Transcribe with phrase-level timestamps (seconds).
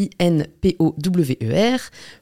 [0.00, 1.78] I-N-P-O-W-E-R,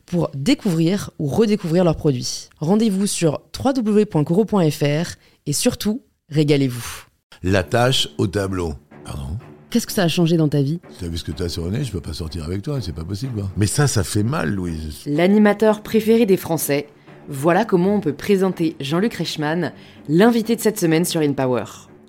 [0.07, 2.49] pour découvrir ou redécouvrir leurs produits.
[2.59, 5.15] Rendez-vous sur www.coro.fr
[5.47, 7.05] et surtout, régalez-vous.
[7.43, 8.75] La tâche au tableau.
[9.05, 9.37] Pardon?
[9.71, 10.81] Qu'est-ce que ça a changé dans ta vie?
[10.99, 12.81] Tu as vu ce que t'as sur le nez Je peux pas sortir avec toi,
[12.81, 13.41] c'est pas possible.
[13.41, 13.51] hein.
[13.57, 15.03] Mais ça, ça fait mal, Louise.
[15.07, 16.89] L'animateur préféré des Français,
[17.29, 19.73] voilà comment on peut présenter Jean-Luc Reichmann,
[20.09, 21.65] l'invité de cette semaine sur InPower.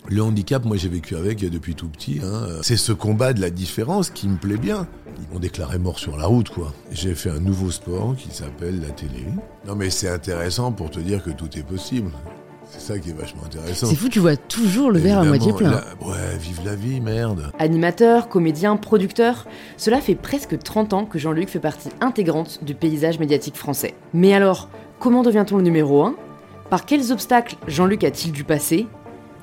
[0.08, 2.20] Le handicap, moi j'ai vécu avec depuis tout petit.
[2.24, 2.48] hein.
[2.64, 4.88] C'est ce combat de la différence qui me plaît bien.
[5.22, 6.74] Ils m'ont déclaré mort sur la route, quoi.
[6.92, 9.26] J'ai fait un nouveau sport qui s'appelle la télé.
[9.68, 12.10] Non mais c'est intéressant pour te dire que tout est possible.
[12.72, 13.88] C'est ça qui est vachement intéressant.
[13.88, 15.72] C'est fou, tu vois toujours le verre à moitié plein.
[15.72, 17.52] la- Ouais, vive la vie, merde.
[17.58, 23.18] Animateur, comédien, producteur, cela fait presque 30 ans que Jean-Luc fait partie intégrante du paysage
[23.18, 23.96] médiatique français.
[24.14, 24.70] Mais alors,
[25.00, 26.16] comment devient-on le numéro 1
[26.70, 28.86] Par quels obstacles Jean-Luc a-t-il dû passer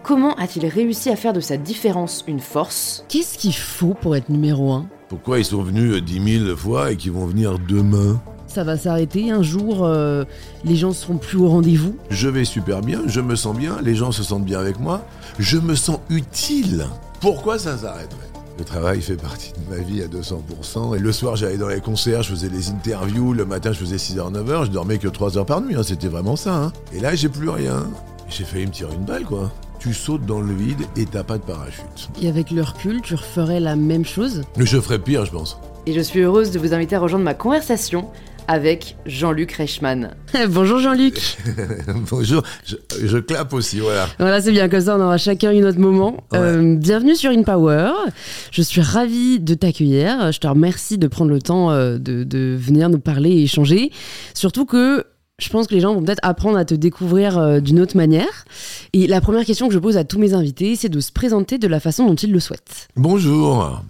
[0.06, 4.28] Comment a-t-il réussi à faire de sa différence une force Qu'est-ce qu'il faut pour être
[4.28, 8.20] numéro 1 Pourquoi ils sont venus euh, 10 000 fois et qu'ils vont venir demain
[8.46, 10.24] Ça va s'arrêter un jour, euh,
[10.64, 13.96] les gens seront plus au rendez-vous Je vais super bien, je me sens bien, les
[13.96, 15.04] gens se sentent bien avec moi,
[15.40, 16.86] je me sens utile.
[17.20, 18.20] Pourquoi ça s'arrêterait?
[18.58, 20.97] Le travail fait partie de ma vie à 200%.
[20.97, 23.34] Et le soir, j'allais dans les concerts, je faisais des interviews.
[23.34, 24.64] Le matin, je faisais 6h, 9h.
[24.64, 25.75] Je dormais que 3 heures par nuit.
[25.75, 26.54] hein, C'était vraiment ça.
[26.56, 26.72] hein.
[26.94, 27.86] Et là, j'ai plus rien.
[28.31, 29.50] J'ai failli me tirer une balle, quoi.
[29.86, 32.08] Tu sautes dans le vide et t'as pas de parachute.
[32.20, 34.42] Et avec le recul, tu referais la même chose?
[34.56, 35.60] Mais je ferais pire, je pense.
[35.86, 38.08] Et je suis heureuse de vous inviter à rejoindre ma conversation
[38.48, 40.16] avec Jean-Luc Reichmann.
[40.48, 41.36] Bonjour Jean-Luc
[42.10, 44.08] Bonjour, je, je clappe aussi, voilà.
[44.19, 46.25] Voilà, c'est bien, comme ça on aura chacun eu notre moment.
[46.32, 46.38] Ouais.
[46.41, 47.92] Euh, bienvenue sur InPower.
[48.50, 50.32] Je suis ravie de t'accueillir.
[50.32, 53.92] Je te remercie de prendre le temps euh, de, de venir nous parler et échanger.
[54.34, 55.04] Surtout que
[55.38, 58.44] je pense que les gens vont peut-être apprendre à te découvrir euh, d'une autre manière.
[58.94, 61.58] Et la première question que je pose à tous mes invités, c'est de se présenter
[61.58, 62.88] de la façon dont ils le souhaitent.
[62.97, 63.82] Bonjour.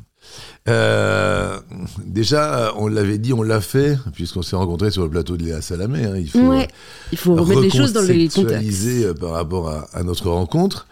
[0.68, 1.60] Euh,
[2.04, 5.62] déjà, on l'avait dit, on l'a fait, puisqu'on s'est rencontrés sur le plateau de Léa
[5.62, 6.04] Salamé.
[6.04, 6.66] hein, il faut Ouais,
[7.12, 8.84] il faut remettre les choses dans les contextes.
[8.86, 10.88] euh, par rapport à, à notre rencontre.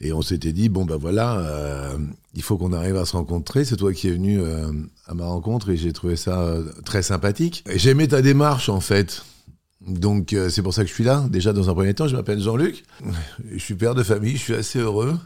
[0.00, 1.96] Et on s'était dit, bon ben voilà, euh,
[2.34, 3.64] il faut qu'on arrive à se rencontrer.
[3.66, 4.40] C'est toi qui es venu
[5.06, 7.62] à ma rencontre et j'ai trouvé ça très sympathique.
[7.70, 9.22] Et J'ai aimé ta démarche en fait.
[9.86, 11.26] Donc euh, c'est pour ça que je suis là.
[11.28, 12.84] Déjà dans un premier temps, je m'appelle Jean-Luc.
[13.50, 15.18] Je suis père de famille, je suis assez heureux.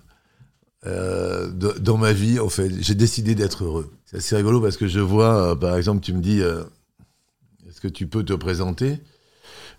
[0.87, 3.91] Euh, dans ma vie, en fait, j'ai décidé d'être heureux.
[4.05, 7.89] C'est assez rigolo parce que je vois, euh, par exemple, tu me dis, est-ce que
[7.89, 8.99] tu peux te présenter?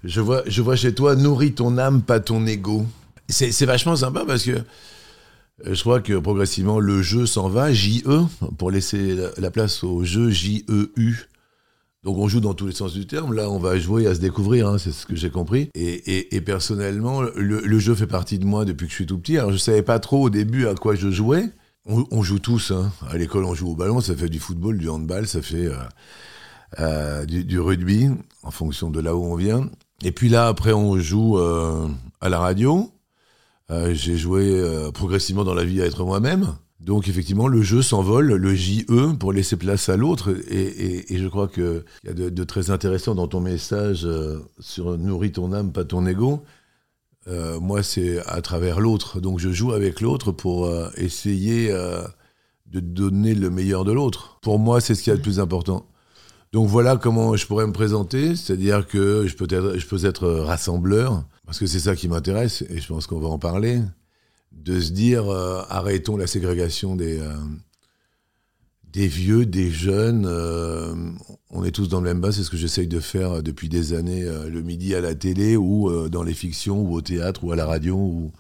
[0.04, 2.86] Je vois, je vois chez toi, nourris ton âme, pas ton ego.
[3.30, 4.58] C'est vachement sympa parce que
[5.66, 8.22] je crois que progressivement le jeu s'en va, J-E,
[8.58, 11.28] pour laisser la, la place au jeu J-E-U.
[12.08, 13.34] Donc on joue dans tous les sens du terme.
[13.34, 15.70] Là, on va jouer à se découvrir, hein, c'est ce que j'ai compris.
[15.76, 19.38] Et, personnellement, le, jeu fait partie de moi depuis que je suis tout petit.
[19.38, 21.50] Alors je savais pas trop au début à quoi je jouais.
[21.86, 22.72] On, joue tous.
[22.72, 22.94] Hein.
[23.10, 24.00] À l'école, on joue au ballon.
[24.00, 25.76] Ça fait du football, du handball, ça fait euh,
[26.80, 28.08] euh, du, rugby,
[28.42, 29.70] en fonction de là où on vient.
[30.02, 31.90] Et puis là, après, on joue euh,
[32.22, 32.90] à la radio.
[33.70, 34.64] J'ai joué
[34.94, 36.56] progressivement dans la vie à être moi-même.
[36.80, 40.30] Donc effectivement, le jeu s'envole, le JE, pour laisser place à l'autre.
[40.50, 44.98] Et, et- je crois qu'il y a de, très intéressant dans ton message euh, sur
[44.98, 46.44] nourris ton âme, pas ton ego.
[47.28, 49.20] Euh, moi, c'est à travers l'autre.
[49.20, 51.70] Donc je joue avec l'autre pour euh, essayer
[52.68, 54.40] de donner le meilleur de l'autre.
[54.42, 55.86] Pour moi, c'est ce qu'il y a de plus important.
[56.54, 60.28] Donc voilà comment je pourrais me présenter, c'est-à-dire que je peux être, je peux être
[60.30, 63.82] rassembleur, parce que c'est ça qui m'intéresse, et je pense qu'on va en parler,
[64.52, 67.34] de se dire euh, arrêtons la ségrégation des, euh,
[68.94, 70.94] vieux, des jeunes, euh,
[71.52, 73.94] on est tous dans le même bas, c'est ce que j'essaye de faire depuis des
[73.94, 77.56] années, le midi à la télé, ou dans les fictions, ou au théâtre, ou à
[77.56, 78.32] la radio,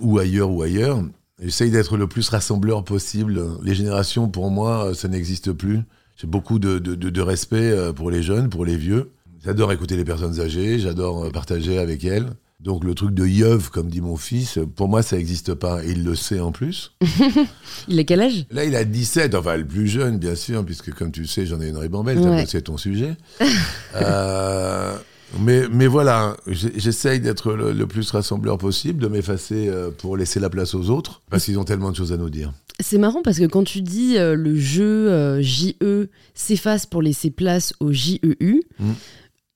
[0.00, 1.04] ou, ailleurs, ou ailleurs.
[1.38, 3.42] J'essaye d'être le plus rassembleur possible.
[3.62, 5.80] Les générations, pour moi, ça n'existe plus.
[6.16, 9.12] J'ai beaucoup de, respect pour les jeunes, pour les vieux.
[9.44, 12.30] J'adore écouter les personnes âgées, j'adore partager avec elles.
[12.58, 15.84] Donc le truc de yeuve, comme dit mon fils, pour moi ça n'existe pas.
[15.84, 16.92] Et il le sait en plus.
[17.88, 18.46] il a quel âge?
[18.50, 21.60] Là il a 17, enfin le plus jeune bien sûr, puisque comme tu sais j'en
[21.60, 22.46] ai une ribambelle, Ouais.
[22.48, 23.14] c'est ton sujet.
[23.94, 24.96] Euh,
[25.40, 30.38] mais, mais voilà, j'essaye d'être le, le plus rassembleur possible, de m'effacer euh, pour laisser
[30.38, 32.52] la place aux autres, parce qu'ils ont tellement de choses à nous dire.
[32.78, 37.30] C'est marrant parce que quand tu dis euh, le jeu euh, JE s'efface pour laisser
[37.30, 38.90] place au JEU, Mm.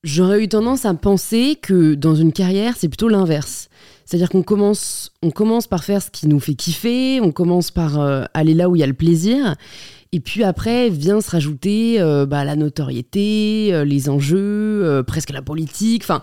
[0.02, 3.68] J'aurais eu tendance à penser que dans une carrière, c'est plutôt l'inverse.
[4.04, 8.00] C'est-à-dire qu'on commence, on commence par faire ce qui nous fait kiffer, on commence par
[8.00, 9.54] euh, aller là où il y a le plaisir,
[10.10, 15.42] et puis après vient se rajouter euh, bah, la notoriété, euh, les enjeux, presque la
[15.42, 16.02] politique.
[16.02, 16.22] Enfin,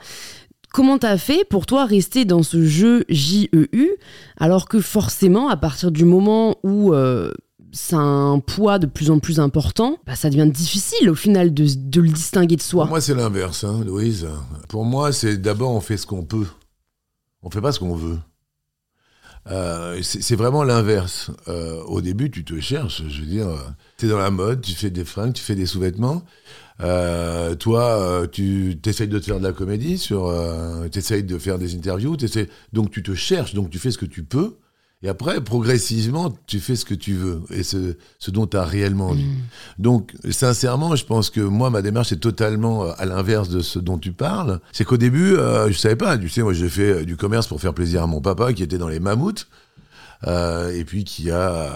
[0.73, 3.97] comment t'as fait pour toi rester dans ce jeu JEU
[4.35, 6.93] alors que forcément, à partir du moment où
[7.91, 11.65] a un poids de plus en plus important, bah, ça devient difficile au final de,
[11.75, 12.85] de le distinguer de soi.
[12.85, 14.27] Pour moi, c'est l'inverse, hein, Louise.
[14.69, 16.47] Pour moi, c'est d'abord on fait ce qu'on peut.
[17.43, 18.17] On fait pas ce qu'on veut.
[19.49, 21.31] Euh, c'est c'est vraiment l'inverse.
[21.47, 23.03] Euh, au début, tu te cherches.
[23.07, 23.47] Je veux dire,
[23.97, 26.23] tu es dans la mode, tu fais des fringues, tu fais des sous-vêtements.
[26.81, 31.23] Euh, toi, euh, tu essayes de te faire de la comédie, sur, euh, tu essayes
[31.23, 32.15] de faire des interviews,
[32.73, 34.57] donc tu te cherches, donc tu fais ce que tu peux.
[35.03, 38.63] Et après, progressivement, tu fais ce que tu veux et ce, ce dont tu as
[38.63, 39.27] réellement envie.
[39.77, 43.77] Donc, sincèrement, je pense que moi, ma démarche est totalement euh, à l'inverse de ce
[43.77, 44.59] dont tu parles.
[44.71, 46.17] C'est qu'au début, euh, je savais pas.
[46.17, 48.63] Tu sais, moi, j'ai fait euh, du commerce pour faire plaisir à mon papa qui
[48.63, 49.47] était dans les mammouths.
[50.25, 51.69] euh, et puis qui a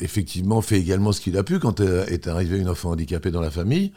[0.00, 3.52] effectivement fait également ce qu'il a pu quand est arrivé une enfant handicapée dans la
[3.52, 3.92] famille.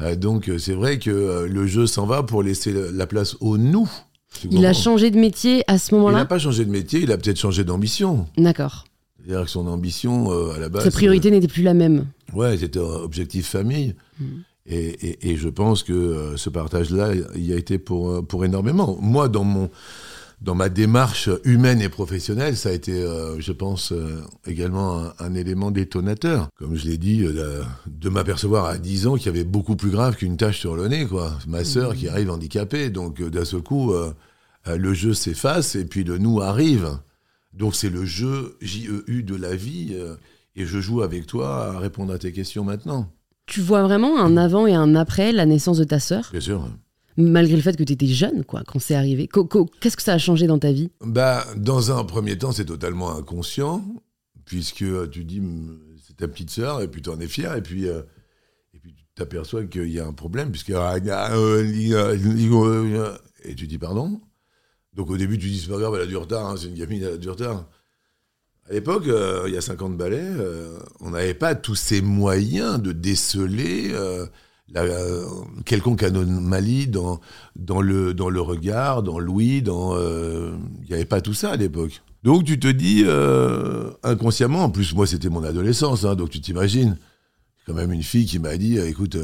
[0.00, 3.90] Euh, donc c'est vrai que le jeu s'en va pour laisser la place au nous.
[4.50, 7.12] Il a changé de métier à ce Il n'a moment-là pas changé de métier, il
[7.12, 8.26] a peut-être changé d'ambition.
[8.36, 8.84] D'accord.
[9.24, 10.84] C'est-à-dire que son ambition, euh, à la base...
[10.84, 12.06] Sa priorité n'était plus la même.
[12.34, 13.94] Ouais, c'était objectif famille.
[14.66, 18.44] Et, et- et je pense que euh, ce partage-là, il a été pour, euh, pour
[18.44, 18.98] énormément.
[19.00, 19.70] Moi, dans, mon,
[20.40, 25.12] dans ma démarche humaine et professionnelle, ça a été, euh, je pense, euh, également un,
[25.18, 26.48] un élément détonateur.
[26.58, 29.90] Comme je l'ai dit, euh, de m'apercevoir à 10 ans qu'il y avait beaucoup plus
[29.90, 31.06] grave qu'une tache sur le nez.
[31.06, 31.32] Quoi.
[31.46, 33.94] Ma sœur qui arrive handicapée, donc d'un seul coup,
[34.66, 36.98] le jeu s'efface et puis le nous arrive.
[37.52, 39.96] Donc c'est le jeu JEU de la vie.
[40.56, 43.08] et je joue avec toi à répondre à tes questions maintenant.
[43.46, 46.68] Tu vois vraiment un avant et un après la naissance de ta sœur, Bien sûr.
[47.16, 49.28] Malgré le fait que tu étais jeune, quoi, quand c'est arrivé.
[49.80, 50.90] Qu'est-ce que ça a changé dans ta vie?
[51.00, 53.84] Bah, dans un premier temps, c'est totalement inconscient,
[54.44, 57.54] puisque euh, tu dis, mm, c'est ta petite sœur, et puis tu en es fier,
[57.54, 58.02] et puis, euh,
[58.72, 60.72] et puis tu t'aperçois qu'il y a un problème, puisque...
[63.46, 64.22] Et tu dis pardon
[64.94, 66.74] Donc au début, tu dis, c'est pas grave, elle a du retard, hein, c'est une
[66.74, 67.68] gamine, elle a du retard.
[68.68, 70.26] À l'époque, euh, il y a 50 balais,
[71.00, 73.92] on n'avait pas tous ces moyens de déceler
[74.76, 75.26] euh,
[75.64, 77.20] quelconque anomalie dans,
[77.80, 79.94] le, dans le regard, dans l'ouïe, dans...
[79.96, 82.02] euh, Il n'y avait pas tout ça à l'époque.
[82.22, 86.40] Donc tu te dis euh, inconsciemment, en plus moi c'était mon adolescence, hein, donc tu
[86.40, 86.96] t'imagines,
[87.66, 89.18] quand même une fille qui m'a dit, écoute,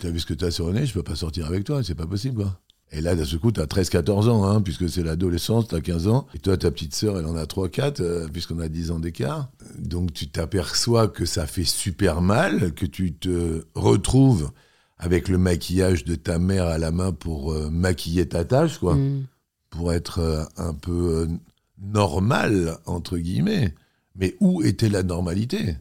[0.00, 1.64] tu as vu ce que tu as sur le nez, je peux pas sortir avec
[1.64, 2.58] toi, c'est pas possible quoi.
[2.92, 5.80] Et là, d'un seul coup, tu as 13-14 ans, hein, puisque c'est l'adolescence, tu as
[5.80, 6.26] 15 ans.
[6.34, 9.50] Et toi, ta petite sœur, elle en a 3-4, euh, puisqu'on a 10 ans d'écart.
[9.78, 14.52] Donc, tu t'aperçois que ça fait super mal, que tu te retrouves
[14.96, 18.94] avec le maquillage de ta mère à la main pour euh, maquiller ta tâche, quoi.
[18.94, 19.26] Mm.
[19.70, 21.28] Pour être euh, un peu
[21.82, 23.74] normal, entre guillemets.
[24.14, 25.76] Mais où était la normalité?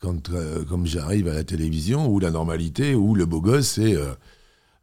[0.00, 0.30] Quand,
[0.68, 3.96] Comme j'arrive à la télévision, où la normalité, où le beau gosse, c'est...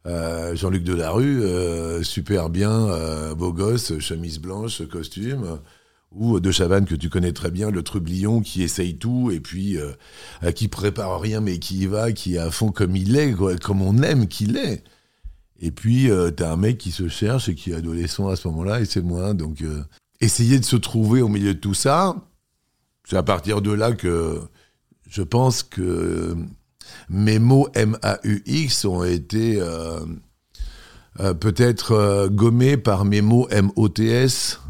[0.06, 5.56] euh, euh, Jean-Luc Delarue, euh, super bien, euh, beau gosse, chemise blanche, costume, euh,
[6.12, 9.76] ou De Chavannes que tu connais très bien, le trublion qui essaye tout et puis
[9.76, 9.92] euh,
[10.44, 13.32] euh, qui prépare rien mais qui y va, qui est à fond comme il est,
[13.32, 14.82] quoi, comme on aime qu'il est.
[15.60, 18.48] Et puis euh, t'as un mec qui se cherche et qui est adolescent à ce
[18.48, 19.34] moment-là et c'est moi.
[19.34, 19.82] Donc euh,
[20.20, 22.16] essayer de se trouver au milieu de tout ça,
[23.04, 24.40] c'est à partir de là que
[25.08, 26.36] je pense que
[27.08, 30.00] mes mots M-A-U-X ont été euh,
[31.20, 34.60] euh, peut-être euh, gommés par mes mots M-O-T-S,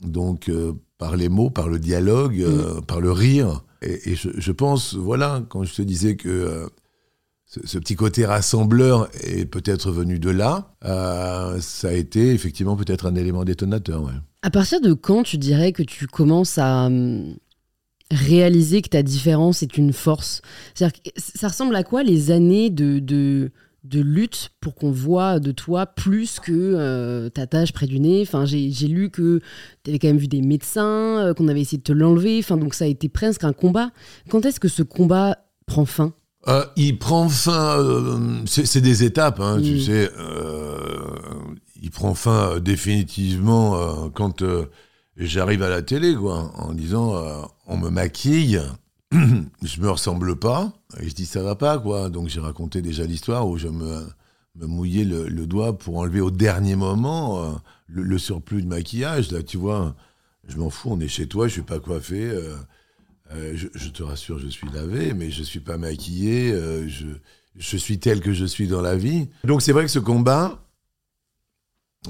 [0.00, 0.50] donc
[0.98, 3.62] par les mots, par le dialogue, euh, par le rire.
[3.82, 6.68] Et, et je, je pense, voilà, quand je te disais que
[7.46, 10.74] ce, ce petit côté rassembleur est peut-être venu de là,
[11.60, 14.02] ça a été effectivement peut-être un élément détonateur.
[14.02, 14.12] Ouais.
[14.42, 17.36] À partir de quand tu dirais que tu commences à hum,
[18.10, 20.40] réaliser que ta différence est une force
[20.74, 23.50] ça ressemble à quoi les années de, de,
[23.84, 28.22] de lutte pour qu'on voit de toi plus que euh, ta tâche près du nez?
[28.22, 29.40] Enfin, J'ai j'ai lu que
[29.84, 32.56] tu avais quand même vu des médecins, euh, qu'on avait essayé de te l'enlever, enfin,
[32.56, 33.90] donc ça a été presque un combat.
[34.30, 36.12] Quand est-ce que ce combat prend fin?
[36.46, 39.80] Euh, il prend fin, euh, c'est des étapes, hein, tu Mm.
[39.80, 40.10] sais.
[41.82, 44.42] il prend fin définitivement quand
[45.26, 48.60] j'arrive à la télé, quoi, en disant euh, on me maquille,
[49.12, 52.08] je me ressemble pas, et je dis ça va pas, quoi.
[52.08, 54.06] Donc j'ai raconté déjà l'histoire où je me,
[54.56, 57.52] me mouillais le, doigt pour enlever au dernier moment euh,
[57.88, 59.32] le, surplus de maquillage.
[59.32, 59.96] Là, tu vois,
[60.46, 62.30] je m'en fous, on est chez toi, je suis pas coiffé.
[62.30, 62.56] euh,
[63.54, 66.52] je, je te rassure, je suis lavé, mais je suis pas maquillé.
[66.86, 67.06] je,
[67.56, 69.28] je suis tel que je suis dans la vie.
[69.44, 70.62] Donc c'est vrai que ce combat,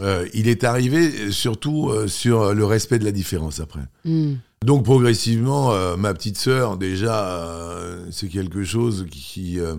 [0.00, 3.86] euh, il est arrivé surtout euh, sur le respect de la différence après.
[4.04, 4.34] Hmm.
[4.64, 9.76] Donc progressivement, euh, ma petite sœur, déjà, euh, c'est quelque chose qui, euh,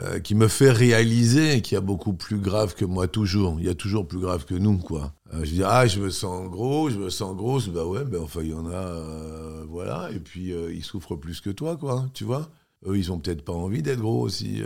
[0.00, 3.56] euh, qui me fait réaliser qu'il y a beaucoup plus grave que moi toujours.
[3.60, 5.12] Il y a toujours plus grave que nous, quoi.
[5.32, 7.68] Euh, je dis, ah, je me sens gros, je me sens grosse.
[7.68, 10.10] Bah ouais, ben enfin, il y en a, euh, voilà.
[10.12, 12.50] Et puis, euh, ils souffrent plus que toi, quoi, tu vois.
[12.86, 14.62] Eux, ils ont peut-être pas envie d'être gros aussi.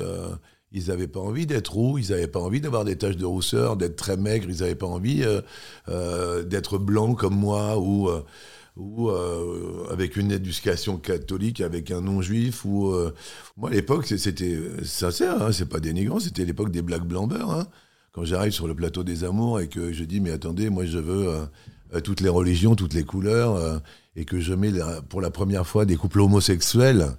[0.73, 3.77] Ils n'avaient pas envie d'être roux, ils n'avaient pas envie d'avoir des taches de rousseur,
[3.77, 5.41] d'être très maigres, ils n'avaient pas envie euh,
[5.89, 12.65] euh, d'être blancs comme moi ou, euh, avec une éducation catholique, avec un non-juif.
[12.65, 12.95] Ou
[13.57, 17.51] Moi, à l'époque, c'était sincère, hein, c'est pas dénigrant, c'était l'époque des blagues blanc-beurre.
[17.51, 17.67] hein.
[18.13, 20.99] Quand j'arrive sur le plateau des amours et que je dis, mais attendez, moi je
[20.99, 21.49] veux
[22.03, 23.81] toutes les religions, toutes les couleurs,
[24.17, 24.73] et que je mets
[25.09, 27.17] pour la première fois des couples homosexuels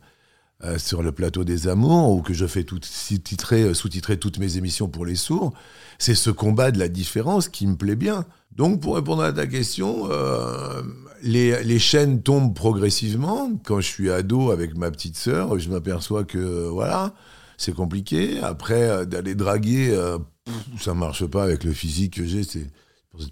[0.64, 4.58] euh, sur le plateau des amours, ou que je fais sous-titrer, euh, sous-titrer toutes mes
[4.58, 5.54] émissions pour les sourds,
[5.98, 8.26] c'est ce combat de la différence qui me plaît bien.
[8.56, 10.82] Donc, pour répondre à ta question, euh,
[11.24, 13.52] les, les chaînes tombent progressivement.
[13.66, 17.14] Quand je suis ado avec ma petite sœur, je m'aperçois que, voilà,
[17.58, 18.40] c'est compliqué.
[18.42, 22.44] Après, euh, d'aller draguer, euh, pff, ça marche pas avec le physique que j'ai.
[22.44, 22.68] C'est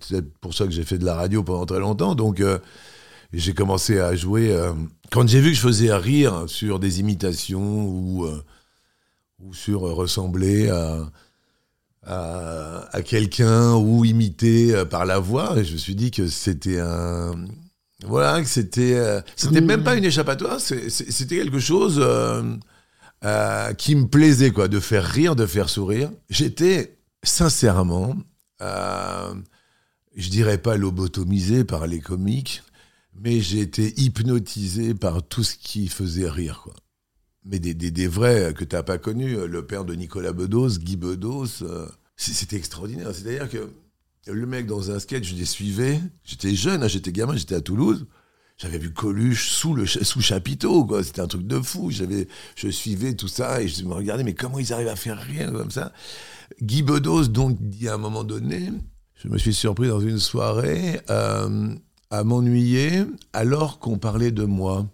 [0.09, 2.15] peut-être pour ça que j'ai fait de la radio pendant très longtemps.
[2.15, 2.41] Donc,
[3.33, 4.53] j'ai commencé à jouer.
[4.53, 4.73] euh,
[5.11, 8.43] quand j'ai vu que je faisais rire sur des imitations ou, euh,
[9.51, 11.09] sur euh, ressembler à,
[12.91, 17.33] à, quelqu'un ou imiter euh, par la voix, je me suis dit que c'était un.
[18.05, 19.21] Voilà, que c'était.
[19.35, 22.01] c'était même pas une échappatoire, c'était quelque chose.
[23.77, 26.09] qui me plaisait, quoi, de faire rire, de faire sourire.
[26.29, 28.15] J'étais, sincèrement,
[28.61, 32.63] je dirais pas lobotomisé par les comiques,
[33.21, 36.73] mais j'ai été hypnotisé par tout ce qui faisait rire, quoi.
[37.45, 41.63] Mais des, des, vrais que t'as pas connus, le père de Nicolas Bedos, Guy Bedos,
[41.63, 43.15] euh, c'était extraordinaire.
[43.15, 43.69] C'est-à-dire que
[44.27, 47.61] le mec dans un sketch, je les suivais, j'étais jeune, hein, j'étais gamin, j'étais à
[47.61, 48.05] Toulouse,
[48.57, 51.01] j'avais vu Coluche sous le sous chapiteau, quoi.
[51.01, 51.91] C'était un truc de fou.
[51.91, 55.17] J'avais, je suivais tout ça et je me regardais, mais comment ils arrivent à faire
[55.17, 55.93] rire comme ça?
[56.61, 58.69] Guy Bedos, donc, dit à un moment donné,
[59.15, 61.73] je me suis surpris dans une soirée euh,
[62.09, 64.87] à m'ennuyer alors qu'on parlait de moi,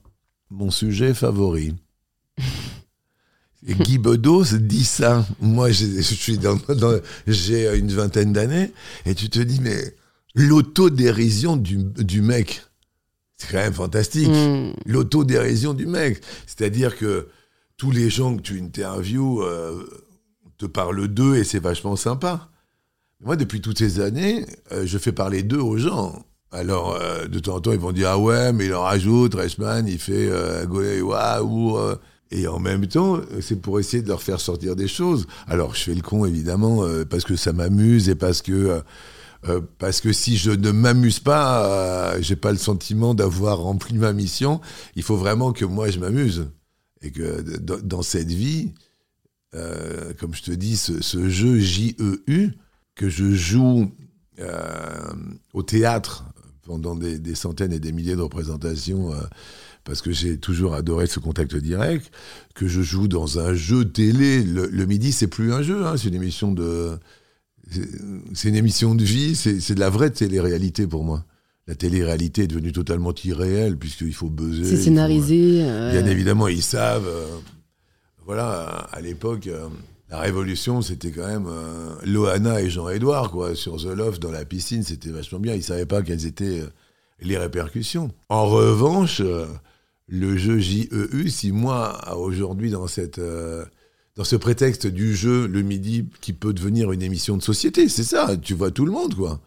[0.50, 1.74] mon sujet favori.
[3.64, 5.26] Guy Bedos dit ça.
[5.42, 8.72] Moi, j'ai- je suis dans, dans- j'ai une vingtaine d'années,
[9.06, 9.96] et tu te dis, mais
[10.36, 12.62] l'autodérision du, du mec,
[13.38, 14.28] c'est quand même fantastique.
[14.30, 14.74] Hmm.
[14.86, 16.22] L'autodérision du mec.
[16.46, 17.28] C'est-à-dire que
[17.78, 19.84] tous les gens que tu interviews euh,
[20.58, 22.50] te parlent d'eux et c'est vachement sympa.
[23.22, 26.24] Moi, depuis toutes ces années, euh, je fais parler d'eux aux gens.
[26.52, 29.36] Alors, euh, de temps en temps, ils vont dire Ah ouais, mais il en rajoute,
[29.36, 31.78] Reichmann, il fait euh, Golé, waouh.
[31.78, 31.96] euh.
[32.32, 35.28] Et en même temps, c'est pour essayer de leur faire sortir des choses.
[35.48, 38.82] Alors, je fais le con, évidemment, euh, parce que ça m'amuse et parce que.
[39.78, 44.60] parce que si je ne m'amuse pas, j'ai pas le sentiment d'avoir rempli ma mission.
[44.96, 46.48] Il faut vraiment que moi je m'amuse
[47.04, 48.74] et que dans, cette vie,
[49.52, 52.54] comme je te dis, ce, jeu JEU
[52.96, 53.92] que je joue
[55.54, 56.26] au théâtre
[56.66, 59.18] pendant des, des centaines et des milliers de représentations, euh,
[59.84, 62.12] parce que j'ai toujours adoré ce contact direct,
[62.56, 64.44] que je joue dans un jeu télé.
[64.44, 66.98] Le, le midi, c'est plus un jeu, hein, c'est une émission de,
[68.34, 71.24] c'est- une émission de vie, c'est de la vraie télé-réalité pour moi.
[71.68, 74.66] La télé-réalité est devenue totalement irréelle puisqu'il faut buzzer.
[74.66, 75.62] C'est faut- scénarisé.
[75.64, 77.08] euh, Bien évidemment, ils savent.
[77.08, 77.26] euh,
[78.26, 79.48] voilà, à l'époque,
[80.10, 84.84] la Révolution, c'était quand même euh, et Jean-Édouard, quoi, sur The Loft, dans la piscine,
[84.84, 85.56] c'était vachement bien.
[85.56, 86.70] Ils savaient pas quelles étaient euh,
[87.22, 88.12] les répercussions.
[88.30, 89.48] En revanche, euh,
[90.08, 93.20] le jeu JEU, si moi, aujourd'hui, dans cette.
[93.20, 93.66] euh,
[94.16, 98.04] dans ce prétexte du jeu le midi qui peut devenir une émission de société, c'est
[98.06, 99.42] ça, tu vois tout le monde quoi.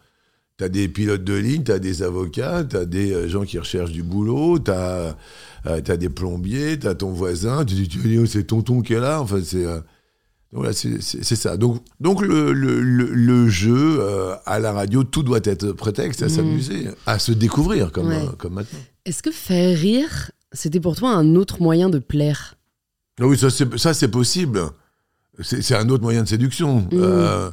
[0.57, 4.59] T'as des pilotes de ligne, t'as des avocats, t'as des gens qui recherchent du boulot,
[4.59, 5.15] t'as
[5.63, 8.99] t'as des plombiers, t'as ton voisin, tu dis, tu dis, oh, c'est tonton qui est
[8.99, 9.65] là, enfin c'est...
[10.53, 11.57] euh, donc voilà, c'est ça.
[11.57, 16.23] Donc, donc le, le, le, le jeu euh, à la radio, tout doit être prétexte
[16.23, 16.29] à Mm.
[16.29, 18.15] s'amuser, à se découvrir comme, Ouais.
[18.23, 18.79] euh, comme maintenant.
[19.05, 22.55] Est-ce que faire rire, c'était pour toi un autre moyen de plaire?
[23.21, 24.61] Ah oui, ça c'est, possible.
[25.41, 26.87] C'est, un autre moyen de séduction.
[26.93, 27.51] Euh,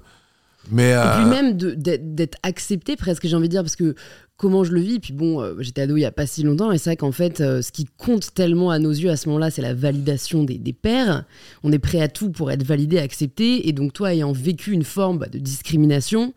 [0.71, 3.77] mais, Et euh, puis même de- d'être d'être accepté presque, j'ai envie de dire, parce
[3.77, 3.95] que
[4.37, 6.73] comment je le vis, puis bon, euh, j'étais ado il y a pas si longtemps,
[6.73, 9.29] et c'est vrai qu'en fait, euh, ce qui compte tellement à nos yeux à ce
[9.29, 11.25] moment-là, c'est la validation des, des pairs.
[11.63, 14.85] On est prêt à tout pour être validé, accepté, et donc toi, ayant vécu une
[14.85, 16.35] forme bah, de discrimination,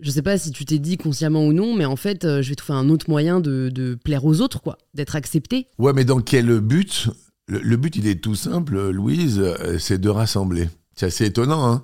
[0.00, 2.50] je sais pas si tu t'es dit consciemment ou non, mais en fait, euh, je
[2.50, 5.68] vais trouver un autre moyen de, plaire aux autres, quoi, d'être accepté.
[5.78, 7.08] Ouais, mais dans quel but?
[7.48, 9.42] Le, le but, il est tout simple, Louise,
[9.78, 10.68] c'est de rassembler.
[10.94, 11.82] C'est assez étonnant, hein.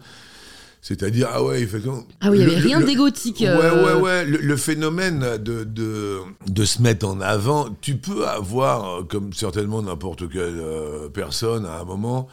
[0.89, 2.03] C'est-à-dire, ah ouais, effectivement.
[2.23, 3.41] Ah oui, il y le- avait rien d'égotique.
[3.41, 4.25] Ouais, euh, ouais, ouais.
[4.25, 9.35] Le, le phénomène de, de, de se mettre en avant, tu peux avoir, euh, comme
[9.35, 12.27] certainement n'importe quelle euh, personne, à un moment,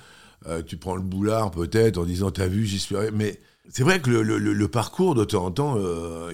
[0.48, 3.12] euh, tu prends le boulard peut-être en disant T'as vu, j'y suis arrivé.
[3.14, 5.78] Mais c'est vrai que le, le- parcours, de temps en temps,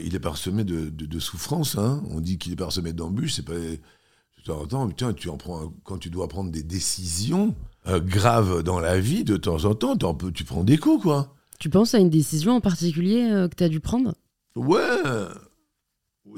[0.03, 1.75] il est parsemé de, de, de souffrances.
[1.75, 2.03] Hein.
[2.11, 3.33] On dit qu'il est parsemé d'embûches.
[3.33, 3.53] C'est pas.
[3.53, 7.55] De temps en temps, putain, tu en prends, quand tu dois prendre des décisions
[7.87, 11.35] graves dans la vie, de temps en temps, peux- tu prends des coups, quoi.
[11.61, 14.15] Tu penses à une décision en particulier euh, que tu as dû prendre?
[14.55, 14.81] Ouais.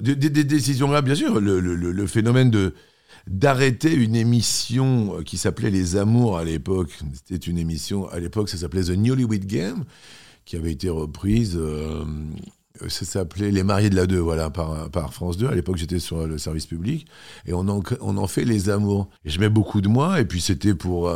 [0.02, 1.40] Des, décisions là, bien sûr.
[1.40, 2.52] Le, phénomène
[3.26, 7.00] d'arrêter une émission euh, qui s'appelait Les Amours à l'époque.
[7.14, 9.86] C'était une émission, à l'époque, ça s'appelait The Newlywed Game,
[10.44, 11.56] qui avait été reprise.
[11.56, 12.04] euh,
[12.90, 15.48] ça s'appelait Les Mariés de la 2, voilà, par, France 2.
[15.48, 17.08] À l'époque, j'étais sur le service public.
[17.46, 19.10] Et on en, fait Les Amours.
[19.24, 20.20] Et je mets beaucoup de moi.
[20.20, 21.10] Et puis, c'était pour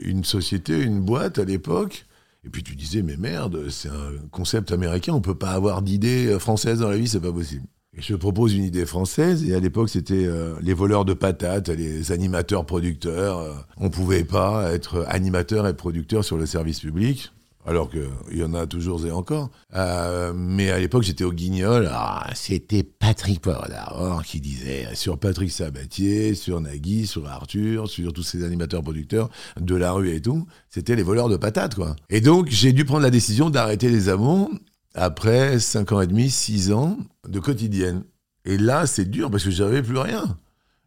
[0.00, 2.04] une société, une boîte à l'époque.
[2.48, 6.28] Et puis tu disais, mais merde, c'est un concept américain, on peut pas avoir d'idée
[6.28, 7.66] euh, française dans la vie, c'est pas possible.
[7.94, 11.68] Et je propose une idée française, et à l'époque c'était euh, les voleurs de patates,
[11.68, 13.40] les animateurs producteurs.
[13.40, 17.32] euh, on pouvait pas être animateur et producteur sur le service public.
[17.68, 19.50] Alors qu'il y en a toujours et encore.
[19.74, 21.86] Euh, mais à l'époque, j'étais au Guignol.
[21.92, 28.22] Ah, c'était Patrick Poivre qui disait sur Patrick Sabatier, sur Nagui, sur Arthur, sur tous
[28.22, 29.28] ces animateurs producteurs
[29.60, 30.46] de la rue et tout.
[30.70, 31.94] C'était les voleurs de patates, quoi.
[32.08, 34.50] Et donc, j'ai dû prendre la décision d'arrêter les amours
[34.94, 36.96] après 5 ans et demi, 6 ans
[37.28, 38.02] de quotidienne.
[38.46, 40.38] Et là, c'est dur parce que j'avais plus rien.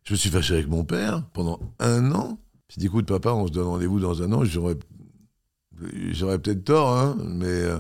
[0.03, 2.39] Je me suis fâché avec mon père pendant un an.
[2.69, 4.43] J'ai dit, écoute, papa, on se donne rendez-vous dans un an.
[4.43, 4.77] J'aurais,
[6.11, 7.77] j'aurais peut-être tort, hein, mais euh,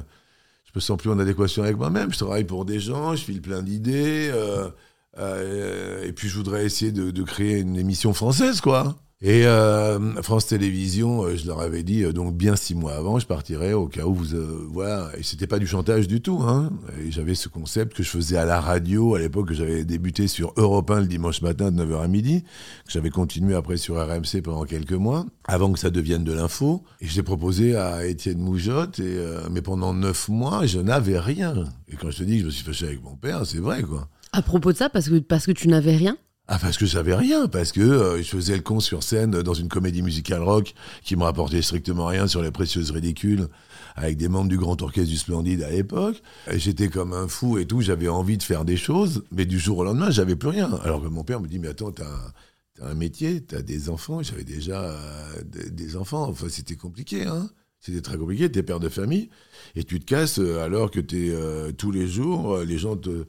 [0.65, 2.11] je me sens plus en adéquation avec moi-même.
[2.11, 4.29] Je travaille pour des gens, je file plein d'idées.
[4.33, 4.69] euh,
[5.17, 8.95] euh, et puis, je voudrais essayer de créer une émission française, quoi.
[9.23, 13.19] Et euh, France Télévisions, euh, je leur avais dit, euh, donc bien six mois avant,
[13.19, 14.33] je partirais au cas où vous...
[14.33, 16.39] euh, voilà, et c'était pas du chantage du tout.
[16.41, 16.71] Hein.
[17.05, 20.27] Et j'avais ce concept que je faisais à la radio, à l'époque, que j'avais débuté
[20.27, 22.41] sur Europe 1 le dimanche matin de 9h à midi,
[22.85, 26.83] que j'avais continué après sur RMC pendant quelques mois, avant que ça devienne de l'info.
[26.99, 31.65] Et je l'ai proposé à Étienne Moujotte, et, mais pendant neuf mois, je n'avais rien.
[31.89, 33.83] Et quand je te dis que je me suis fâché avec mon père, c'est vrai,
[33.83, 34.07] quoi.
[34.33, 36.17] À propos de ça, parce que, parce que tu n'avais rien?
[36.53, 39.53] Ah parce que j'avais rien, parce que euh, je faisais le con sur scène dans
[39.53, 43.47] une comédie musicale rock qui me rapportait strictement rien sur les précieuses ridicules
[43.95, 46.21] avec des membres du Grand Orchestre du Splendide à l'époque.
[46.51, 49.77] J'étais comme un fou et tout, j'avais envie de faire des choses, mais du jour
[49.77, 50.77] au lendemain, j'avais plus rien.
[50.83, 52.33] Alors que mon père me dit, mais attends, t'as
[52.81, 57.49] as un métier, t'as des enfants, j'avais déjà euh, des, enfants, enfin c'était compliqué, hein
[57.79, 59.29] c'était très compliqué, t'es père de famille,
[59.75, 63.25] et tu te casses euh, alors que t'es euh, tous les jours, les gens te,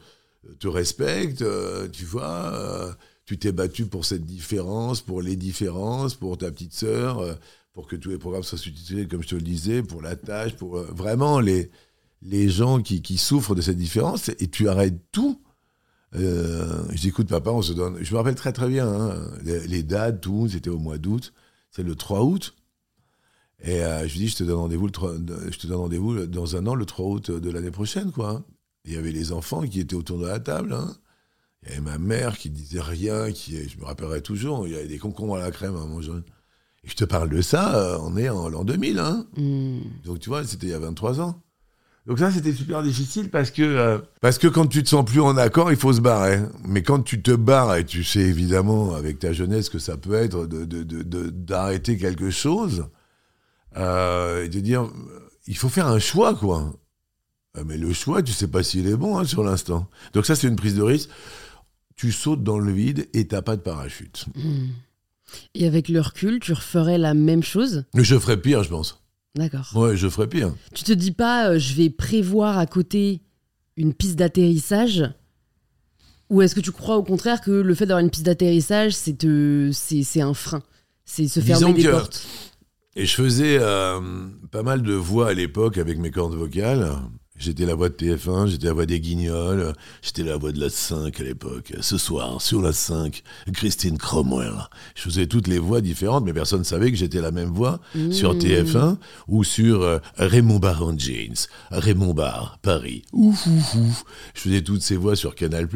[0.59, 1.45] te respectent,
[1.93, 2.97] tu vois,
[3.33, 7.33] tu t'es battu pour cette différence, pour les différences, pour ta petite sœur, euh,
[7.73, 10.55] pour que tous les programmes soient sous-titrés, comme je te le disais, pour la tâche,
[10.55, 11.71] pour euh, vraiment les,
[12.21, 15.41] les gens qui, qui souffrent de cette différence, et tu arrêtes tout.
[16.15, 17.97] Euh, je dis, écoute, papa, on se donne.
[18.05, 21.33] Je me rappelle très très bien, hein, les, dates, tout, c'était au mois d'août,
[21.71, 22.55] c'est le 3 août.
[23.65, 25.15] Et je lui dis, je te donne rendez-vous le 3
[25.51, 28.45] je te donne rendez-vous dans un an, le 3 août de l'année prochaine, quoi.
[28.85, 30.75] Il y avait les enfants qui étaient autour de la table.
[30.75, 30.95] hein.
[31.65, 34.77] Il y avait ma mère qui disait rien, qui, je me rappellerai toujours, il y
[34.77, 36.13] avait des concombres à la crème à manger.
[36.85, 38.99] Et je te parle de ça, euh, on est en l'an 2000.
[38.99, 39.27] Hein.
[39.37, 39.79] Hmm.
[40.05, 41.41] Donc tu vois, c'était il y a 23 ans.
[42.07, 45.21] Donc ça, c'était super difficile parce que, euh, parce que quand tu te sens plus
[45.21, 46.41] en accord, il faut se barrer.
[46.67, 50.15] Mais quand tu te barres, et tu sais évidemment avec ta jeunesse que ça peut
[50.15, 52.87] être de, de- de- de- d'arrêter quelque chose,
[53.77, 54.91] euh, et de dire,
[55.47, 56.73] il faut faire un choix, quoi.
[57.57, 59.87] Euh, Mais le choix, tu sais pas s'il est bon hein, sur l'instant.
[60.13, 61.09] Donc ça, c'est une prise de risque.
[61.97, 64.27] Tu sautes dans le vide et t'as pas de parachute.
[64.35, 64.69] Hmm.
[65.55, 67.85] Et avec le recul, tu referais la même chose?
[67.95, 69.03] Mais je ferais pire, je pense.
[69.35, 69.71] D'accord.
[69.75, 70.55] Ouais, je ferais pire.
[70.75, 73.23] Tu te dis pas, euh, je vais prévoir à côté
[73.77, 75.05] une piste d'atterrissage?
[76.29, 79.19] Ou est-ce que tu crois au contraire que le fait d'avoir une piste d'atterrissage, c'est
[79.19, 80.63] te- c'est c'est un frein?
[81.05, 82.27] C'est se fermer Disons des que- portes?
[82.95, 84.01] Et je faisais euh,
[84.51, 86.91] pas mal de voix à l'époque avec mes cordes vocales.
[87.39, 90.69] J'étais la voix de TF1, j'étais la voix des Guignols, j'étais la voix de la
[90.69, 91.73] 5 à l'époque.
[91.81, 94.69] Ce soir, sur la 5, Christine Cromwell.
[94.95, 97.81] Je faisais toutes les voix différentes, mais personne ne savait que j'étais la même voix
[98.11, 98.97] sur TF1
[99.29, 101.35] ou sur euh, Raymond Barr James,
[101.71, 103.03] Raymond Barr, Paris.
[103.13, 104.05] Ouf, ouf, ouf.
[104.35, 105.69] Je faisais toutes ces voix sur Canal+.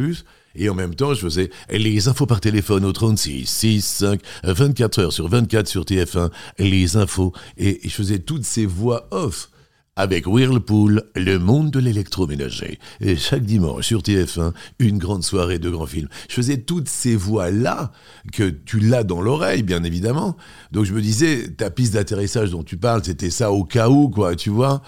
[0.59, 4.99] Et en même temps, je faisais les infos par téléphone au 36, 6, 5, 24
[5.01, 7.33] heures sur 24 sur TF1, les infos.
[7.59, 9.51] Et, et je faisais toutes ces voix off
[9.97, 12.79] avec Whirlpool, le monde de l'électroménager.
[13.01, 16.09] Et chaque dimanche sur TF1, une grande soirée de grands films.
[16.29, 17.93] Je faisais toutes ces voix-là,
[18.33, 20.37] que tu l'as dans l'oreille, bien évidemment.
[20.71, 24.11] Donc je me disais, ta piste d'atterrissage dont tu parles, c'était ça au cas où,
[24.11, 24.83] quoi, tu vois.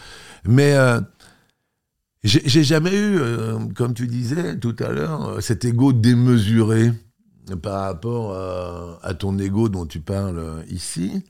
[0.44, 1.00] Mais euh,
[2.22, 6.92] j'ai jamais eu, euh, comme tu disais tout à l'heure, euh, cet ego démesuré
[7.62, 11.24] par rapport à, à ton ego dont tu parles ici.